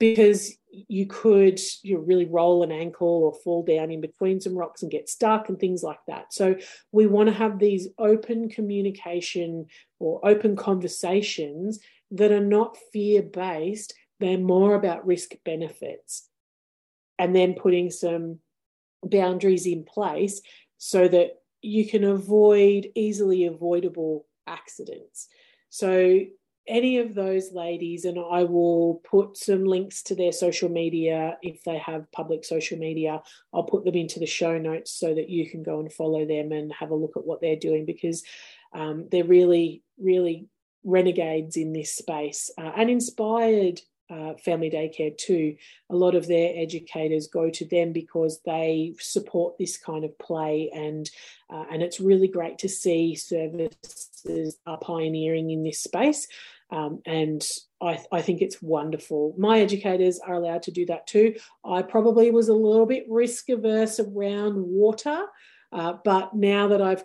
because 0.01 0.57
you 0.71 1.05
could 1.05 1.59
you 1.83 1.93
know, 1.93 2.01
really 2.01 2.25
roll 2.25 2.63
an 2.63 2.71
ankle 2.71 3.07
or 3.07 3.33
fall 3.43 3.63
down 3.63 3.91
in 3.91 4.01
between 4.01 4.41
some 4.41 4.57
rocks 4.57 4.81
and 4.81 4.91
get 4.91 5.07
stuck 5.07 5.47
and 5.47 5.59
things 5.59 5.83
like 5.83 5.99
that. 6.07 6.33
So 6.33 6.55
we 6.91 7.05
want 7.05 7.29
to 7.29 7.35
have 7.35 7.59
these 7.59 7.87
open 7.99 8.49
communication 8.49 9.67
or 9.99 10.19
open 10.27 10.55
conversations 10.55 11.79
that 12.09 12.31
are 12.31 12.43
not 12.43 12.77
fear 12.91 13.21
based, 13.21 13.93
they're 14.19 14.39
more 14.39 14.73
about 14.73 15.05
risk 15.05 15.33
benefits. 15.45 16.27
And 17.19 17.35
then 17.35 17.53
putting 17.53 17.91
some 17.91 18.39
boundaries 19.03 19.67
in 19.67 19.83
place 19.83 20.41
so 20.79 21.07
that 21.09 21.43
you 21.61 21.87
can 21.87 22.03
avoid 22.03 22.87
easily 22.95 23.45
avoidable 23.45 24.25
accidents. 24.47 25.27
So 25.69 26.21
any 26.67 26.99
of 26.99 27.15
those 27.15 27.51
ladies, 27.51 28.05
and 28.05 28.17
I 28.19 28.43
will 28.43 29.01
put 29.03 29.37
some 29.37 29.65
links 29.65 30.03
to 30.03 30.15
their 30.15 30.31
social 30.31 30.69
media 30.69 31.37
if 31.41 31.63
they 31.63 31.77
have 31.79 32.11
public 32.11 32.45
social 32.45 32.77
media. 32.77 33.21
I'll 33.53 33.63
put 33.63 33.85
them 33.85 33.95
into 33.95 34.19
the 34.19 34.25
show 34.25 34.57
notes 34.57 34.91
so 34.91 35.13
that 35.13 35.29
you 35.29 35.49
can 35.49 35.63
go 35.63 35.79
and 35.79 35.91
follow 35.91 36.25
them 36.25 36.51
and 36.51 36.71
have 36.73 36.91
a 36.91 36.95
look 36.95 37.17
at 37.17 37.25
what 37.25 37.41
they're 37.41 37.55
doing 37.55 37.85
because 37.85 38.23
um, 38.73 39.07
they're 39.11 39.23
really, 39.23 39.83
really 39.99 40.47
renegades 40.83 41.57
in 41.57 41.73
this 41.73 41.93
space 41.93 42.49
uh, 42.57 42.71
and 42.75 42.89
inspired 42.89 43.81
uh, 44.11 44.33
family 44.43 44.69
daycare 44.69 45.17
too. 45.17 45.55
A 45.89 45.95
lot 45.95 46.15
of 46.15 46.27
their 46.27 46.53
educators 46.55 47.27
go 47.27 47.49
to 47.49 47.65
them 47.65 47.93
because 47.93 48.41
they 48.45 48.93
support 48.99 49.57
this 49.57 49.77
kind 49.77 50.03
of 50.03 50.17
play, 50.19 50.69
and 50.73 51.09
uh, 51.49 51.65
and 51.71 51.81
it's 51.81 51.99
really 51.99 52.27
great 52.27 52.57
to 52.59 52.69
see 52.69 53.15
services 53.15 54.57
are 54.65 54.77
pioneering 54.77 55.49
in 55.51 55.63
this 55.63 55.81
space. 55.81 56.27
Um, 56.71 57.01
and 57.05 57.43
I, 57.81 57.99
I, 58.13 58.21
think 58.21 58.41
it's 58.41 58.61
wonderful. 58.61 59.35
My 59.37 59.59
educators 59.59 60.19
are 60.19 60.35
allowed 60.35 60.63
to 60.63 60.71
do 60.71 60.85
that 60.85 61.05
too. 61.05 61.35
I 61.65 61.81
probably 61.81 62.31
was 62.31 62.47
a 62.47 62.53
little 62.53 62.85
bit 62.85 63.05
risk 63.09 63.49
averse 63.49 63.99
around 63.99 64.55
water, 64.55 65.25
uh, 65.73 65.93
but 66.05 66.33
now 66.33 66.69
that 66.69 66.81
I've 66.81 67.03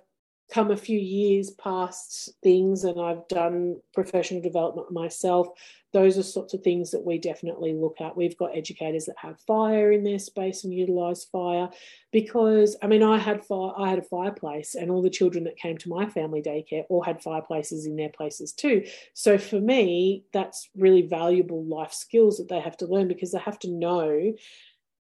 come 0.52 0.70
a 0.70 0.76
few 0.76 0.98
years 0.98 1.50
past 1.50 2.30
things 2.42 2.84
and 2.84 3.00
I've 3.00 3.26
done 3.28 3.80
professional 3.92 4.40
development 4.40 4.92
myself, 4.92 5.48
those 5.92 6.18
are 6.18 6.22
sorts 6.22 6.52
of 6.52 6.62
things 6.62 6.90
that 6.90 7.04
we 7.04 7.18
definitely 7.18 7.72
look 7.72 8.00
at. 8.00 8.16
We've 8.16 8.36
got 8.36 8.56
educators 8.56 9.06
that 9.06 9.16
have 9.18 9.40
fire 9.40 9.92
in 9.92 10.04
their 10.04 10.18
space 10.18 10.62
and 10.62 10.74
utilize 10.74 11.24
fire 11.24 11.70
because 12.12 12.76
I 12.82 12.86
mean 12.86 13.02
I 13.02 13.18
had 13.18 13.44
fire 13.44 13.72
I 13.76 13.88
had 13.90 13.98
a 13.98 14.02
fireplace 14.02 14.74
and 14.74 14.90
all 14.90 15.02
the 15.02 15.10
children 15.10 15.44
that 15.44 15.56
came 15.56 15.78
to 15.78 15.88
my 15.88 16.06
family 16.06 16.42
daycare 16.42 16.84
all 16.88 17.02
had 17.02 17.22
fireplaces 17.22 17.86
in 17.86 17.96
their 17.96 18.10
places 18.10 18.52
too. 18.52 18.84
So 19.14 19.38
for 19.38 19.60
me 19.60 20.24
that's 20.32 20.68
really 20.76 21.02
valuable 21.02 21.64
life 21.64 21.92
skills 21.92 22.36
that 22.38 22.48
they 22.48 22.60
have 22.60 22.76
to 22.78 22.86
learn 22.86 23.08
because 23.08 23.32
they 23.32 23.38
have 23.38 23.58
to 23.60 23.70
know 23.70 24.34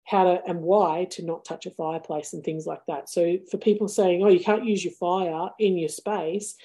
how 0.05 0.24
to 0.24 0.42
and 0.46 0.61
why 0.61 1.07
to 1.11 1.24
not 1.24 1.44
touch 1.44 1.66
a 1.66 1.70
fireplace 1.70 2.32
and 2.32 2.44
things 2.44 2.66
like 2.66 2.82
that. 2.86 3.09
So 3.09 3.38
for 3.50 3.59
people 3.59 3.88
saying, 3.88 4.22
oh, 4.22 4.28
you 4.28 4.40
can't 4.40 4.66
use 4.66 4.84
your 4.84 4.92
fire 4.94 5.50
in 5.59 5.78
your 5.78 5.88
space, 5.88 6.57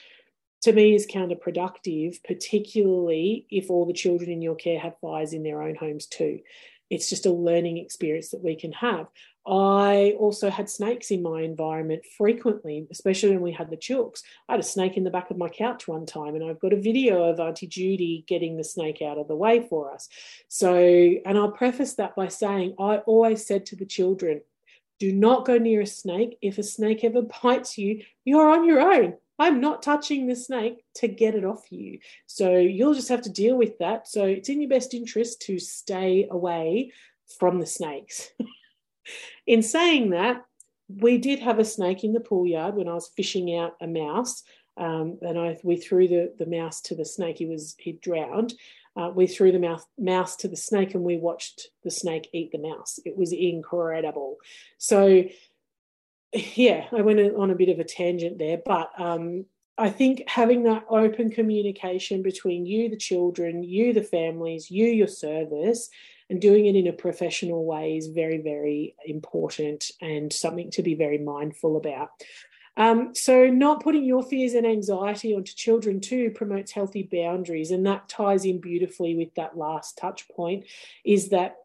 to 0.62 0.74
me 0.74 0.94
is 0.94 1.08
counterproductive, 1.08 2.22
particularly 2.24 3.46
if 3.50 3.70
all 3.70 3.86
the 3.86 3.94
children 3.94 4.30
in 4.30 4.42
your 4.42 4.56
care 4.56 4.80
have 4.80 5.00
fires 5.00 5.32
in 5.34 5.44
their 5.44 5.62
own 5.62 5.76
homes 5.76 6.06
too. 6.06 6.40
It's 6.90 7.10
just 7.10 7.26
a 7.26 7.32
learning 7.32 7.78
experience 7.78 8.30
that 8.30 8.44
we 8.44 8.56
can 8.56 8.72
have. 8.74 9.08
I 9.48 10.16
also 10.20 10.50
had 10.50 10.70
snakes 10.70 11.12
in 11.12 11.24
my 11.24 11.42
environment 11.42 12.04
frequently, 12.18 12.88
especially 12.92 13.32
when 13.32 13.42
we 13.42 13.52
had 13.52 13.70
the 13.70 13.78
chooks. 13.78 14.22
I 14.48 14.54
had 14.54 14.60
a 14.60 14.64
snake 14.64 14.98
in 14.98 15.04
the 15.04 15.10
back 15.10 15.32
of 15.32 15.38
my 15.38 15.50
couch 15.50 15.88
one 15.88 16.06
time, 16.06 16.36
and 16.36 16.44
I've 16.44 16.60
got 16.60 16.74
a 16.74 16.82
video 16.82 17.24
of 17.24 17.40
Auntie 17.40 17.68
Judy 17.68 18.24
getting 18.28 18.58
the 18.58 18.64
snake 18.64 19.02
out 19.02 19.18
of 19.18 19.28
the 19.28 19.36
way 19.36 19.66
for 19.68 19.92
us. 19.92 20.10
So, 20.50 20.76
and 20.76 21.38
I'll 21.38 21.52
preface 21.52 21.96
that 21.96 22.16
by 22.16 22.28
saying 22.28 22.76
I 22.80 22.98
always 22.98 23.46
said 23.46 23.66
to 23.68 23.76
the 23.76 23.86
children, 23.86 24.42
do 25.00 25.14
not 25.14 25.46
go 25.46 25.58
near 25.58 25.82
a 25.82 25.88
snake. 25.88 26.38
If 26.42 26.58
a 26.58 26.64
snake 26.64 27.04
ever 27.04 27.22
bites 27.44 27.78
you, 27.78 28.04
you're 28.26 28.50
on 28.50 28.66
your 28.66 28.82
own. 28.82 29.16
I'm 29.40 29.62
not 29.62 29.82
touching 29.82 30.28
the 30.28 30.36
snake 30.36 30.84
to 30.96 31.08
get 31.08 31.34
it 31.34 31.46
off 31.46 31.72
you. 31.72 32.00
So 32.28 32.58
you'll 32.58 32.94
just 32.94 33.10
have 33.10 33.22
to 33.24 33.30
deal 33.30 33.58
with 33.58 33.78
that. 33.80 34.08
So 34.08 34.26
it's 34.26 34.50
in 34.50 34.62
your 34.62 34.70
best 34.70 34.94
interest 34.94 35.42
to 35.44 35.58
stay 35.60 36.28
away 36.30 36.92
from 37.40 37.60
the 37.60 37.66
snakes. 37.66 38.30
in 39.48 39.64
saying 39.64 40.10
that, 40.10 40.46
we 40.90 41.18
did 41.18 41.40
have 41.40 41.60
a 41.60 41.66
snake 41.66 42.04
in 42.04 42.14
the 42.14 42.20
pool 42.20 42.46
yard 42.46 42.76
when 42.76 42.88
I 42.88 42.94
was 42.94 43.12
fishing 43.16 43.56
out 43.56 43.76
a 43.80 43.88
mouse. 43.88 44.44
Um, 44.76 45.20
and 45.22 45.38
I 45.38 45.58
we 45.64 45.76
threw 45.76 46.08
the, 46.08 46.34
the 46.38 46.46
mouse 46.46 46.82
to 46.84 46.96
the 46.96 47.06
snake. 47.06 47.38
He 47.38 47.46
was 47.46 47.76
he 47.78 47.94
drowned. 47.94 48.54
Uh, 48.96 49.10
we 49.14 49.28
threw 49.28 49.52
the 49.52 49.60
mouse, 49.60 49.86
mouse 49.98 50.36
to 50.38 50.48
the 50.48 50.58
snake 50.58 50.94
and 50.94 51.04
we 51.04 51.18
watched 51.18 51.68
the 51.84 51.92
snake 51.92 52.30
eat 52.34 52.52
the 52.52 52.58
mouse. 52.58 53.00
It 53.06 53.16
was 53.16 53.32
incredible. 53.32 54.38
So 54.78 55.24
yeah, 56.56 56.86
I 56.92 57.02
went 57.02 57.20
on 57.20 57.52
a 57.52 57.56
bit 57.56 57.70
of 57.70 57.80
a 57.80 57.84
tangent 57.84 58.38
there, 58.38 58.60
but 58.64 58.92
um, 58.98 59.46
I 59.78 59.90
think 59.90 60.24
having 60.28 60.64
that 60.64 60.86
open 60.90 61.32
communication 61.32 62.22
between 62.22 62.66
you, 62.66 62.90
the 62.90 62.98
children, 62.98 63.64
you, 63.64 63.94
the 63.94 64.04
families, 64.04 64.70
you, 64.70 64.88
your 64.88 65.08
service, 65.08 65.90
and 66.30 66.40
doing 66.40 66.68
it 66.68 66.76
in 66.76 66.88
a 66.88 66.94
professional 66.94 67.66
way 67.66 67.98
is 67.98 68.08
very, 68.08 68.38
very 68.38 68.96
important 69.06 69.90
and 70.02 70.32
something 70.32 70.70
to 70.72 70.84
be 70.84 70.94
very 70.94 71.18
mindful 71.18 71.78
about. 71.78 72.10
Um, 72.78 73.16
so, 73.16 73.48
not 73.48 73.84
putting 73.84 74.06
your 74.06 74.24
fears 74.24 74.54
and 74.54 74.66
anxiety 74.66 75.34
onto 75.34 75.54
children 75.54 76.00
too 76.00 76.32
promotes 76.32 76.72
healthy 76.72 77.10
boundaries, 77.12 77.72
and 77.72 77.86
that 77.86 78.08
ties 78.08 78.46
in 78.46 78.62
beautifully 78.62 79.16
with 79.16 79.34
that 79.36 79.58
last 79.58 79.98
touch 79.98 80.30
point. 80.30 80.66
Is 81.04 81.30
that 81.30 81.56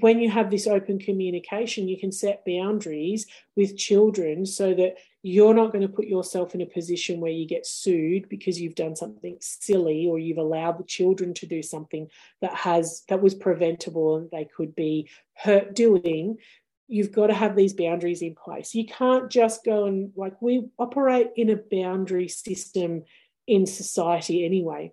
when 0.00 0.18
you 0.18 0.28
have 0.28 0.50
this 0.50 0.66
open 0.66 0.98
communication, 0.98 1.86
you 1.86 1.98
can 1.98 2.10
set 2.10 2.44
boundaries 2.44 3.26
with 3.54 3.76
children 3.76 4.44
so 4.44 4.74
that 4.74 4.96
you're 5.22 5.54
not 5.54 5.72
going 5.72 5.86
to 5.86 5.92
put 5.92 6.06
yourself 6.06 6.54
in 6.54 6.60
a 6.60 6.66
position 6.66 7.20
where 7.20 7.30
you 7.30 7.46
get 7.46 7.64
sued 7.64 8.28
because 8.28 8.60
you've 8.60 8.74
done 8.74 8.96
something 8.96 9.36
silly 9.40 10.06
or 10.06 10.18
you've 10.18 10.38
allowed 10.38 10.78
the 10.78 10.84
children 10.84 11.32
to 11.34 11.46
do 11.46 11.62
something 11.62 12.08
that 12.40 12.54
has 12.54 13.04
that 13.08 13.22
was 13.22 13.34
preventable 13.34 14.16
and 14.16 14.28
they 14.32 14.44
could 14.44 14.74
be 14.74 15.08
hurt 15.34 15.76
doing. 15.76 16.38
You've 16.88 17.12
got 17.12 17.28
to 17.28 17.34
have 17.34 17.54
these 17.54 17.72
boundaries 17.72 18.20
in 18.20 18.34
place. 18.34 18.74
You 18.74 18.86
can't 18.86 19.30
just 19.30 19.64
go 19.64 19.86
and 19.86 20.12
like 20.16 20.42
we 20.42 20.66
operate 20.76 21.30
in 21.36 21.50
a 21.50 21.56
boundary 21.56 22.28
system 22.28 23.04
in 23.46 23.64
society 23.64 24.44
anyway 24.44 24.92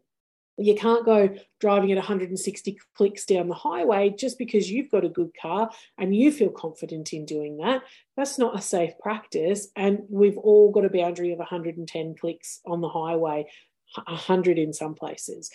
you 0.58 0.76
can't 0.76 1.06
go 1.06 1.36
driving 1.60 1.92
at 1.92 1.98
160 1.98 2.80
clicks 2.96 3.26
down 3.26 3.48
the 3.48 3.56
highway 3.56 4.10
just 4.10 4.38
because 4.38 4.70
you've 4.70 4.92
got 4.92 5.06
a 5.06 5.10
good 5.10 5.32
car 5.40 5.70
and 5.98 6.16
you 6.16 6.32
feel 6.32 6.50
confident 6.50 7.14
in 7.14 7.26
doing 7.26 7.58
that. 7.58 7.82
That's 8.18 8.38
not 8.38 8.58
a 8.58 8.62
safe 8.62 8.94
practice. 9.00 9.70
And 9.76 10.00
we've 10.10 10.38
all 10.38 10.72
got 10.72 10.86
a 10.86 10.90
boundary 10.90 11.32
of 11.32 11.40
110 11.40 12.16
clicks 12.16 12.60
on 12.66 12.82
the 12.82 12.90
highway, 12.90 13.48
100 13.96 14.58
in 14.58 14.74
some 14.74 14.96
places 14.96 15.52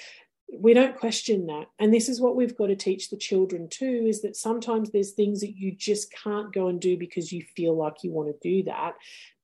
we 0.53 0.74
don't 0.74 0.97
question 0.97 1.47
that. 1.47 1.66
And 1.78 1.92
this 1.92 2.09
is 2.09 2.20
what 2.20 2.36
we've 2.36 2.57
got 2.57 2.68
to 2.68 2.76
teach 2.76 3.11
the 3.11 3.16
children 3.16 3.68
too 3.68 4.05
is 4.07 4.22
that 4.22 4.36
sometimes 4.36 4.90
there's 4.90 5.11
things 5.11 5.40
that 5.40 5.57
you 5.57 5.74
just 5.74 6.12
can't 6.12 6.53
go 6.53 6.68
and 6.68 6.80
do 6.80 6.97
because 6.97 7.32
you 7.32 7.42
feel 7.57 7.76
like 7.76 8.05
you 8.05 8.12
want 8.12 8.28
to 8.28 8.49
do 8.49 8.62
that. 8.64 8.94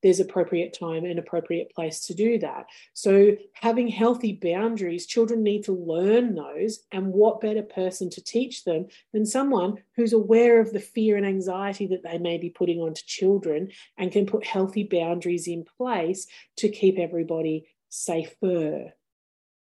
There's 0.01 0.21
appropriate 0.21 0.77
time 0.77 1.03
and 1.03 1.19
appropriate 1.19 1.73
place 1.75 2.05
to 2.07 2.13
do 2.13 2.39
that. 2.39 2.67
So 2.93 3.35
having 3.53 3.89
healthy 3.89 4.39
boundaries 4.41 5.05
children 5.05 5.43
need 5.43 5.65
to 5.65 5.73
learn 5.73 6.35
those 6.35 6.79
and 6.93 7.07
what 7.07 7.41
better 7.41 7.63
person 7.63 8.09
to 8.11 8.23
teach 8.23 8.63
them 8.63 8.87
than 9.11 9.25
someone 9.25 9.79
who's 9.97 10.13
aware 10.13 10.61
of 10.61 10.71
the 10.71 10.79
fear 10.79 11.17
and 11.17 11.25
anxiety 11.25 11.87
that 11.87 12.03
they 12.03 12.17
may 12.17 12.37
be 12.37 12.49
putting 12.49 12.79
onto 12.79 13.01
children 13.05 13.69
and 13.97 14.11
can 14.11 14.25
put 14.25 14.45
healthy 14.45 14.83
boundaries 14.89 15.47
in 15.47 15.65
place 15.77 16.27
to 16.57 16.69
keep 16.69 16.97
everybody 16.97 17.67
safer. 17.89 18.93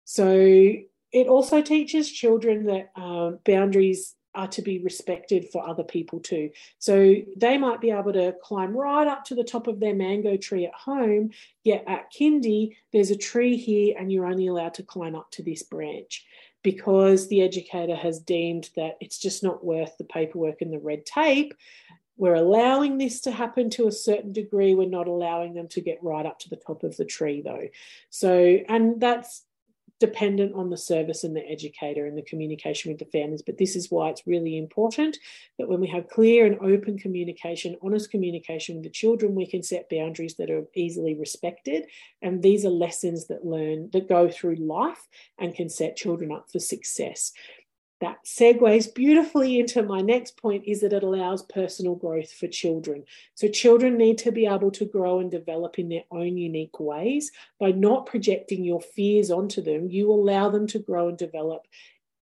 So 0.04 0.74
it 1.14 1.28
also 1.28 1.62
teaches 1.62 2.10
children 2.10 2.66
that 2.66 2.90
um, 2.96 3.38
boundaries 3.46 4.16
are 4.34 4.48
to 4.48 4.62
be 4.62 4.80
respected 4.80 5.48
for 5.52 5.66
other 5.66 5.84
people 5.84 6.18
too. 6.18 6.50
So 6.80 7.14
they 7.36 7.56
might 7.56 7.80
be 7.80 7.92
able 7.92 8.12
to 8.14 8.34
climb 8.42 8.76
right 8.76 9.06
up 9.06 9.24
to 9.26 9.36
the 9.36 9.44
top 9.44 9.68
of 9.68 9.78
their 9.78 9.94
mango 9.94 10.36
tree 10.36 10.66
at 10.66 10.74
home, 10.74 11.30
yet 11.62 11.84
at 11.86 12.12
kindy, 12.12 12.76
there's 12.92 13.12
a 13.12 13.16
tree 13.16 13.56
here 13.56 13.94
and 13.96 14.10
you're 14.10 14.26
only 14.26 14.48
allowed 14.48 14.74
to 14.74 14.82
climb 14.82 15.14
up 15.14 15.30
to 15.32 15.44
this 15.44 15.62
branch 15.62 16.26
because 16.64 17.28
the 17.28 17.42
educator 17.42 17.94
has 17.94 18.18
deemed 18.18 18.70
that 18.74 18.96
it's 19.00 19.18
just 19.18 19.44
not 19.44 19.64
worth 19.64 19.96
the 19.98 20.04
paperwork 20.04 20.62
and 20.62 20.72
the 20.72 20.80
red 20.80 21.06
tape 21.06 21.54
we're 22.16 22.34
allowing 22.34 22.98
this 22.98 23.20
to 23.22 23.32
happen 23.32 23.70
to 23.70 23.88
a 23.88 23.92
certain 23.92 24.32
degree. 24.32 24.74
We're 24.74 24.88
not 24.88 25.08
allowing 25.08 25.54
them 25.54 25.68
to 25.68 25.80
get 25.80 25.98
right 26.02 26.24
up 26.24 26.38
to 26.40 26.48
the 26.48 26.56
top 26.56 26.84
of 26.84 26.96
the 26.96 27.04
tree, 27.04 27.42
though. 27.42 27.68
So, 28.10 28.58
and 28.68 29.00
that's 29.00 29.42
dependent 30.04 30.54
on 30.54 30.68
the 30.68 30.76
service 30.76 31.24
and 31.24 31.34
the 31.34 31.48
educator 31.48 32.04
and 32.06 32.16
the 32.16 32.22
communication 32.22 32.90
with 32.90 32.98
the 32.98 33.06
families. 33.06 33.42
But 33.42 33.56
this 33.56 33.74
is 33.74 33.90
why 33.90 34.10
it's 34.10 34.26
really 34.26 34.58
important 34.58 35.18
that 35.58 35.68
when 35.68 35.80
we 35.80 35.88
have 35.88 36.08
clear 36.08 36.44
and 36.44 36.58
open 36.60 36.98
communication, 36.98 37.76
honest 37.82 38.10
communication 38.10 38.76
with 38.76 38.84
the 38.84 38.90
children, 38.90 39.34
we 39.34 39.46
can 39.46 39.62
set 39.62 39.88
boundaries 39.88 40.34
that 40.36 40.50
are 40.50 40.64
easily 40.74 41.14
respected. 41.14 41.84
And 42.20 42.42
these 42.42 42.66
are 42.66 42.70
lessons 42.70 43.28
that 43.28 43.46
learn 43.46 43.88
that 43.92 44.08
go 44.08 44.30
through 44.30 44.56
life 44.56 45.08
and 45.38 45.54
can 45.54 45.70
set 45.70 45.96
children 45.96 46.30
up 46.30 46.50
for 46.50 46.58
success 46.58 47.32
that 48.00 48.24
segues 48.24 48.92
beautifully 48.92 49.58
into 49.58 49.82
my 49.82 50.00
next 50.00 50.36
point 50.36 50.64
is 50.66 50.80
that 50.80 50.92
it 50.92 51.02
allows 51.02 51.42
personal 51.42 51.94
growth 51.94 52.32
for 52.32 52.48
children. 52.48 53.04
So, 53.34 53.48
children 53.48 53.96
need 53.96 54.18
to 54.18 54.32
be 54.32 54.46
able 54.46 54.70
to 54.72 54.84
grow 54.84 55.20
and 55.20 55.30
develop 55.30 55.78
in 55.78 55.88
their 55.88 56.04
own 56.10 56.36
unique 56.36 56.80
ways. 56.80 57.30
By 57.60 57.70
not 57.70 58.06
projecting 58.06 58.64
your 58.64 58.80
fears 58.80 59.30
onto 59.30 59.62
them, 59.62 59.88
you 59.88 60.10
allow 60.10 60.50
them 60.50 60.66
to 60.68 60.78
grow 60.78 61.08
and 61.08 61.18
develop 61.18 61.66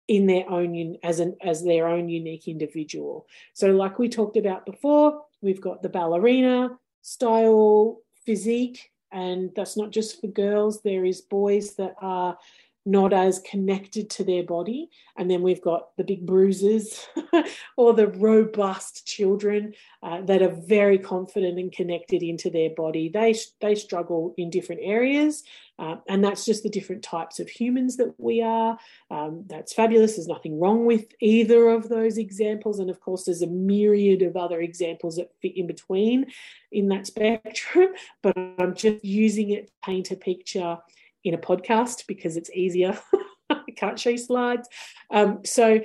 in 0.09 0.27
their 0.27 0.49
own 0.51 0.97
as 1.03 1.21
an 1.21 1.37
as 1.43 1.65
their 1.65 1.89
own 1.89 2.09
unique 2.09 2.49
individual. 2.49 3.27
So, 3.55 3.69
like 3.69 3.99
we 3.99 4.09
talked 4.09 4.37
about 4.37 4.67
before, 4.67 5.25
we've 5.41 5.61
got 5.61 5.83
the 5.83 5.89
ballerina 5.89 6.79
style 7.01 8.01
physique, 8.27 8.93
and 9.11 9.51
that's 9.57 9.77
not 9.77 9.91
just 9.91 10.21
for 10.21 10.27
girls. 10.27 10.83
There 10.83 11.05
is 11.05 11.21
boys 11.21 11.75
that 11.77 11.95
are 12.01 12.39
not 12.85 13.13
as 13.13 13.39
connected 13.41 14.11
to 14.11 14.25
their 14.25 14.43
body. 14.43 14.91
And 15.17 15.31
then 15.31 15.43
we've 15.43 15.63
got 15.63 15.97
the 15.97 16.05
big 16.05 16.27
bruises 16.27 17.07
or 17.77 17.95
the 17.95 18.09
robust 18.09 19.07
children 19.07 19.75
uh, 20.03 20.23
that 20.23 20.43
are 20.43 20.55
very 20.67 20.99
confident 20.99 21.59
and 21.59 21.71
connected 21.71 22.23
into 22.23 22.51
their 22.51 22.71
body. 22.71 23.09
They, 23.09 23.35
they 23.61 23.75
struggle 23.77 24.35
in 24.37 24.51
different 24.51 24.81
areas. 24.85 25.45
Uh, 25.79 25.97
and 26.09 26.25
that's 26.25 26.45
just 26.45 26.63
the 26.63 26.69
different 26.69 27.03
types 27.03 27.41
of 27.41 27.49
humans 27.49 27.97
that 27.97 28.15
we 28.19 28.43
are. 28.43 28.79
Um, 29.11 29.45
that's 29.47 29.73
fabulous. 29.73 30.17
There's 30.17 30.29
nothing 30.29 30.61
wrong 30.61 30.85
with 30.85 31.07
either 31.21 31.69
of 31.69 31.89
those 31.89 32.19
examples. 32.19 32.79
And 32.79 32.91
of 32.91 33.01
course, 33.01 33.25
there's 33.25 33.43
a 33.43 33.47
myriad 33.47 34.23
of 34.23 34.37
other 34.37 34.61
examples 34.61 35.17
that 35.17 35.31
fit 35.41 35.57
in 35.57 35.67
between 35.67 36.27
in 36.71 36.89
that 36.89 37.07
spectrum. 37.07 37.91
But 38.23 38.37
I'm 38.37 38.75
just 38.75 39.05
using 39.05 39.51
it 39.51 39.67
to 39.67 39.73
paint 39.83 40.11
a 40.11 40.17
picture 40.17 40.79
in 41.25 41.35
a 41.35 41.39
podcast 41.39 42.07
because 42.07 42.37
it's 42.37 42.51
easier. 42.51 42.99
I 43.51 43.71
can't 43.77 43.99
show 43.99 44.11
you 44.11 44.19
slides. 44.19 44.69
Um, 45.11 45.41
so 45.45 45.81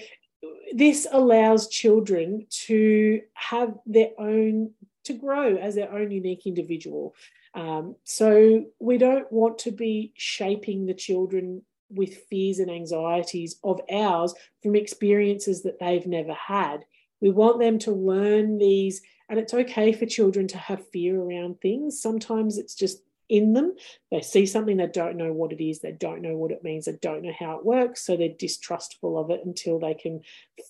this 0.73 1.07
allows 1.11 1.67
children 1.67 2.47
to 2.49 3.21
have 3.33 3.73
their 3.85 4.09
own, 4.17 4.71
to 5.05 5.13
grow 5.13 5.55
as 5.55 5.75
their 5.75 5.91
own 5.91 6.11
unique 6.11 6.45
individual. 6.45 7.15
Um, 7.53 7.95
so 8.03 8.65
we 8.79 8.97
don't 8.97 9.31
want 9.31 9.59
to 9.59 9.71
be 9.71 10.13
shaping 10.15 10.85
the 10.85 10.93
children 10.93 11.63
with 11.89 12.25
fears 12.29 12.59
and 12.59 12.69
anxieties 12.69 13.57
of 13.63 13.79
ours 13.91 14.33
from 14.61 14.75
experiences 14.75 15.63
that 15.63 15.79
they've 15.79 16.05
never 16.05 16.33
had. 16.33 16.83
We 17.21 17.31
want 17.31 17.59
them 17.59 17.79
to 17.79 17.91
learn 17.91 18.57
these, 18.57 19.01
and 19.29 19.39
it's 19.39 19.53
okay 19.53 19.91
for 19.93 20.05
children 20.05 20.47
to 20.49 20.57
have 20.57 20.87
fear 20.89 21.19
around 21.19 21.59
things. 21.61 22.01
Sometimes 22.01 22.57
it's 22.57 22.75
just 22.75 23.01
in 23.29 23.53
them. 23.53 23.75
They 24.11 24.21
see 24.21 24.45
something, 24.45 24.77
they 24.77 24.87
don't 24.87 25.17
know 25.17 25.33
what 25.33 25.51
it 25.51 25.63
is, 25.63 25.79
they 25.79 25.91
don't 25.91 26.21
know 26.21 26.35
what 26.35 26.51
it 26.51 26.63
means, 26.63 26.85
they 26.85 26.97
don't 27.01 27.23
know 27.23 27.33
how 27.37 27.57
it 27.57 27.65
works, 27.65 28.05
so 28.05 28.15
they're 28.15 28.29
distrustful 28.29 29.17
of 29.17 29.29
it 29.31 29.41
until 29.45 29.79
they 29.79 29.93
can 29.93 30.21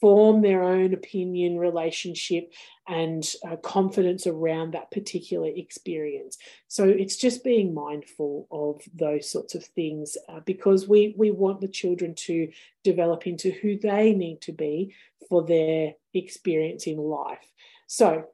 form 0.02 0.42
their 0.42 0.64
own 0.64 0.94
opinion, 0.94 1.58
relationship, 1.58 2.52
and 2.88 3.34
uh, 3.48 3.58
confidence 3.58 4.26
around 4.26 4.74
that 4.74 4.92
particular 4.92 5.50
experience. 5.56 6.38
So 6.68 6.86
it's 6.86 7.18
just 7.18 7.44
being 7.44 7.74
mindful 7.74 8.48
of 8.52 8.82
those 8.94 9.30
sorts 9.30 9.56
of 9.56 9.64
things 9.66 10.18
uh, 10.30 10.40
because 10.46 10.88
we 10.88 11.14
we 11.18 11.32
want 11.32 11.62
the 11.62 11.68
children 11.68 12.16
to 12.16 12.50
develop 12.84 13.28
into 13.28 13.52
who 13.52 13.78
they 13.78 14.14
need 14.14 14.42
to 14.42 14.54
be 14.54 14.96
for 15.30 15.46
their 15.46 15.94
experience 16.14 16.88
in 16.88 16.98
life. 16.98 17.52
So 17.88 18.26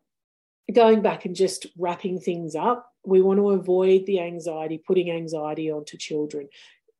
going 0.71 1.01
back 1.01 1.25
and 1.25 1.35
just 1.35 1.67
wrapping 1.77 2.19
things 2.19 2.55
up, 2.55 2.92
we 3.05 3.21
want 3.21 3.39
to 3.39 3.51
avoid 3.51 4.05
the 4.05 4.21
anxiety, 4.21 4.77
putting 4.77 5.11
anxiety 5.11 5.71
onto 5.71 5.97
children. 5.97 6.47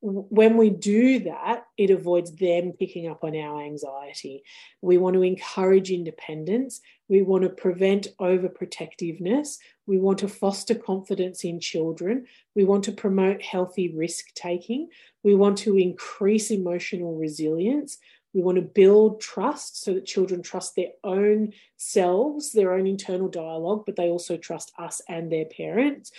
When 0.06 0.58
we 0.58 0.68
do 0.68 1.20
that, 1.20 1.64
it 1.78 1.88
avoids 1.88 2.32
them 2.32 2.72
picking 2.78 3.08
up 3.08 3.24
on 3.24 3.34
our 3.34 3.62
anxiety. 3.62 4.42
We 4.82 4.98
want 4.98 5.14
to 5.14 5.22
encourage 5.22 5.90
independence. 5.90 6.82
We 7.08 7.22
want 7.22 7.44
to 7.44 7.48
prevent 7.48 8.08
overprotectiveness. 8.20 9.56
We 9.86 9.98
want 9.98 10.18
to 10.18 10.28
foster 10.28 10.74
confidence 10.74 11.42
in 11.42 11.58
children. 11.58 12.26
We 12.54 12.64
want 12.64 12.84
to 12.84 12.92
promote 12.92 13.40
healthy 13.40 13.94
risk 13.96 14.26
taking. 14.34 14.88
We 15.22 15.34
want 15.34 15.56
to 15.58 15.78
increase 15.78 16.50
emotional 16.50 17.16
resilience. 17.16 17.96
We 18.34 18.42
want 18.42 18.56
to 18.56 18.62
build 18.62 19.20
trust 19.20 19.82
so 19.82 19.94
that 19.94 20.06
children 20.06 20.42
trust 20.42 20.74
their 20.74 20.90
own 21.04 21.52
selves, 21.76 22.52
their 22.52 22.74
own 22.74 22.86
internal 22.86 23.28
dialogue, 23.28 23.84
but 23.86 23.96
they 23.96 24.08
also 24.08 24.36
trust 24.36 24.72
us 24.78 25.00
and 25.08 25.30
their 25.30 25.44
parents. 25.44 26.10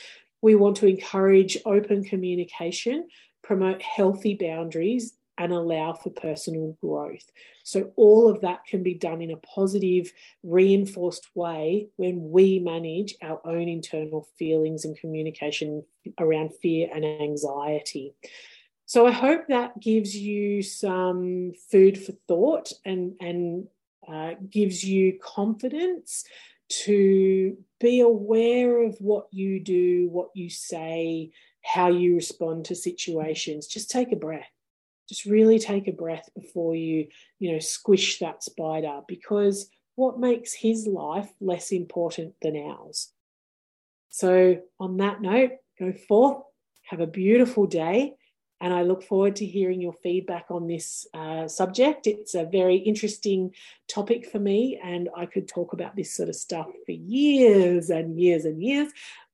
We 0.41 0.55
want 0.55 0.77
to 0.77 0.87
encourage 0.87 1.57
open 1.65 2.03
communication, 2.05 3.09
promote 3.43 3.81
healthy 3.81 4.35
boundaries, 4.39 5.13
and 5.37 5.51
allow 5.51 5.93
for 5.93 6.11
personal 6.11 6.77
growth. 6.79 7.29
So, 7.63 7.91
all 7.95 8.29
of 8.29 8.41
that 8.41 8.65
can 8.65 8.83
be 8.83 8.93
done 8.93 9.21
in 9.21 9.31
a 9.31 9.37
positive, 9.37 10.13
reinforced 10.43 11.27
way 11.35 11.89
when 11.97 12.31
we 12.31 12.59
manage 12.59 13.15
our 13.21 13.41
own 13.45 13.67
internal 13.67 14.29
feelings 14.37 14.85
and 14.85 14.97
communication 14.97 15.83
around 16.19 16.51
fear 16.61 16.89
and 16.93 17.03
anxiety. 17.03 18.13
So 18.85 19.07
I 19.07 19.11
hope 19.11 19.47
that 19.47 19.79
gives 19.79 20.15
you 20.15 20.61
some 20.61 21.53
food 21.71 21.97
for 21.97 22.13
thought 22.27 22.71
and 22.85 23.13
and 23.19 23.67
uh, 24.07 24.35
gives 24.49 24.83
you 24.83 25.17
confidence 25.19 26.23
to 26.67 27.57
be 27.79 28.01
aware 28.01 28.83
of 28.83 28.95
what 28.99 29.27
you 29.31 29.59
do, 29.59 30.07
what 30.11 30.29
you 30.35 30.49
say, 30.49 31.31
how 31.63 31.87
you 31.87 32.15
respond 32.15 32.65
to 32.65 32.75
situations. 32.75 33.67
Just 33.67 33.89
take 33.89 34.11
a 34.11 34.15
breath. 34.15 34.49
Just 35.09 35.25
really 35.25 35.59
take 35.59 35.87
a 35.87 35.91
breath 35.91 36.29
before 36.35 36.75
you, 36.75 37.07
you 37.39 37.51
know, 37.51 37.59
squish 37.59 38.19
that 38.19 38.43
spider 38.43 39.01
because 39.07 39.69
what 39.95 40.19
makes 40.19 40.53
his 40.53 40.87
life 40.87 41.31
less 41.39 41.71
important 41.71 42.33
than 42.41 42.55
ours? 42.57 43.11
So, 44.09 44.61
on 44.79 44.97
that 44.97 45.21
note, 45.21 45.51
go 45.79 45.93
forth, 45.93 46.43
have 46.89 46.99
a 46.99 47.07
beautiful 47.07 47.67
day 47.67 48.15
and 48.65 48.73
I 48.73 48.81
look 48.81 49.03
forward 49.03 49.35
to 49.35 49.45
hearing 49.45 49.79
your 49.79 49.93
feedback 49.93 50.47
on 50.49 50.65
this 50.65 51.05
uh, 51.13 51.47
subject. 51.47 52.07
It's 52.07 52.33
a 52.33 52.45
very 52.45 52.77
interesting 52.77 53.53
topic 53.87 54.25
for 54.25 54.39
me, 54.39 54.81
and 54.83 55.07
I 55.15 55.27
could 55.27 55.47
talk 55.47 55.73
about 55.73 55.95
this 55.95 56.15
sort 56.15 56.29
of 56.29 56.35
stuff 56.35 56.65
for 56.83 56.91
years 56.91 57.91
and 57.91 58.19
years 58.19 58.43
and 58.43 58.59
years, 58.63 58.91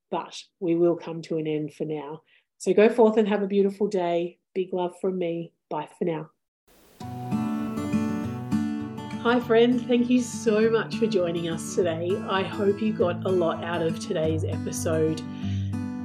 but 0.09 0.37
we 0.59 0.75
will 0.75 0.97
come 0.97 1.21
to 1.21 1.37
an 1.37 1.47
end 1.47 1.73
for 1.73 1.85
now. 1.85 2.23
So 2.57 2.73
go 2.73 2.89
forth 2.89 3.15
and 3.15 3.25
have 3.25 3.41
a 3.41 3.47
beautiful 3.47 3.87
day. 3.87 4.37
Big 4.53 4.73
love 4.73 4.99
from 4.99 5.17
me. 5.17 5.53
Bye 5.69 5.87
for 5.97 6.03
now. 6.03 6.29
Hi, 9.21 9.39
friend. 9.39 9.87
Thank 9.87 10.09
you 10.09 10.19
so 10.19 10.69
much 10.69 10.97
for 10.97 11.07
joining 11.07 11.47
us 11.47 11.73
today. 11.73 12.21
I 12.27 12.43
hope 12.43 12.81
you 12.81 12.91
got 12.91 13.25
a 13.25 13.29
lot 13.29 13.63
out 13.63 13.81
of 13.81 13.97
today's 13.97 14.43
episode 14.43 15.21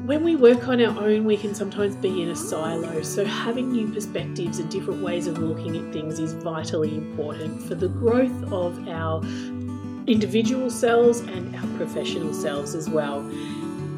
when 0.07 0.23
we 0.23 0.37
work 0.37 0.69
on 0.69 0.81
our 0.81 1.05
own, 1.05 1.25
we 1.25 1.37
can 1.37 1.53
sometimes 1.53 1.97
be 1.97 2.23
in 2.23 2.29
a 2.29 2.37
silo. 2.37 3.03
So, 3.03 3.25
having 3.25 3.73
new 3.73 3.89
perspectives 3.89 4.61
and 4.61 4.71
different 4.71 5.03
ways 5.03 5.27
of 5.27 5.39
looking 5.39 5.77
at 5.77 5.93
things 5.93 6.21
is 6.21 6.33
vitally 6.33 6.97
important 6.97 7.61
for 7.63 7.75
the 7.75 7.89
growth 7.89 8.53
of 8.53 8.89
our 8.89 9.21
individual 10.07 10.71
selves 10.71 11.21
and 11.21 11.57
our 11.57 11.77
professional 11.77 12.33
selves 12.33 12.77
as 12.77 12.89
well. 12.89 13.29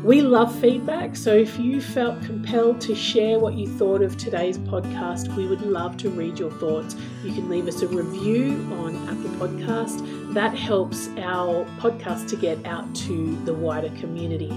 We 0.03 0.23
love 0.23 0.59
feedback, 0.61 1.15
so 1.17 1.35
if 1.35 1.59
you 1.59 1.83
felt 1.83 2.23
compelled 2.23 2.81
to 2.83 2.95
share 2.95 3.39
what 3.39 3.55
you 3.55 3.67
thought 3.67 4.01
of 4.01 4.17
today's 4.17 4.57
podcast, 4.57 5.35
we 5.37 5.47
would 5.47 5.61
love 5.61 5.99
to 5.99 6.09
read 6.09 6.39
your 6.39 6.53
thoughts. 6.53 6.97
You 7.25 7.35
can 7.35 7.51
leave 7.51 7.69
us 7.69 7.83
a 7.83 7.89
review 7.89 8.67
on 8.79 8.97
Apple 9.09 9.49
Podcast. 9.49 10.28
That 10.39 10.55
helps 10.55 11.09
our 11.19 11.65
podcast 11.81 12.29
to 12.29 12.37
get 12.37 12.65
out 12.65 12.95
to 12.95 13.35
the 13.45 13.53
wider 13.53 13.91
community. 13.99 14.51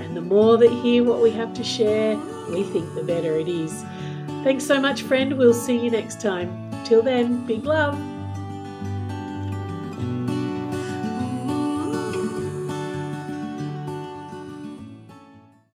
And 0.00 0.16
the 0.16 0.20
more 0.20 0.56
that 0.56 0.68
hear 0.68 1.04
what 1.04 1.22
we 1.22 1.30
have 1.30 1.54
to 1.54 1.62
share, 1.62 2.16
we 2.50 2.64
think 2.64 2.92
the 2.96 3.04
better 3.04 3.36
it 3.36 3.46
is. 3.46 3.84
Thanks 4.42 4.64
so 4.64 4.80
much, 4.80 5.02
friend. 5.02 5.38
We'll 5.38 5.54
see 5.54 5.78
you 5.78 5.92
next 5.92 6.20
time. 6.20 6.50
Till 6.82 7.02
then, 7.02 7.46
big 7.46 7.64
love. 7.64 7.96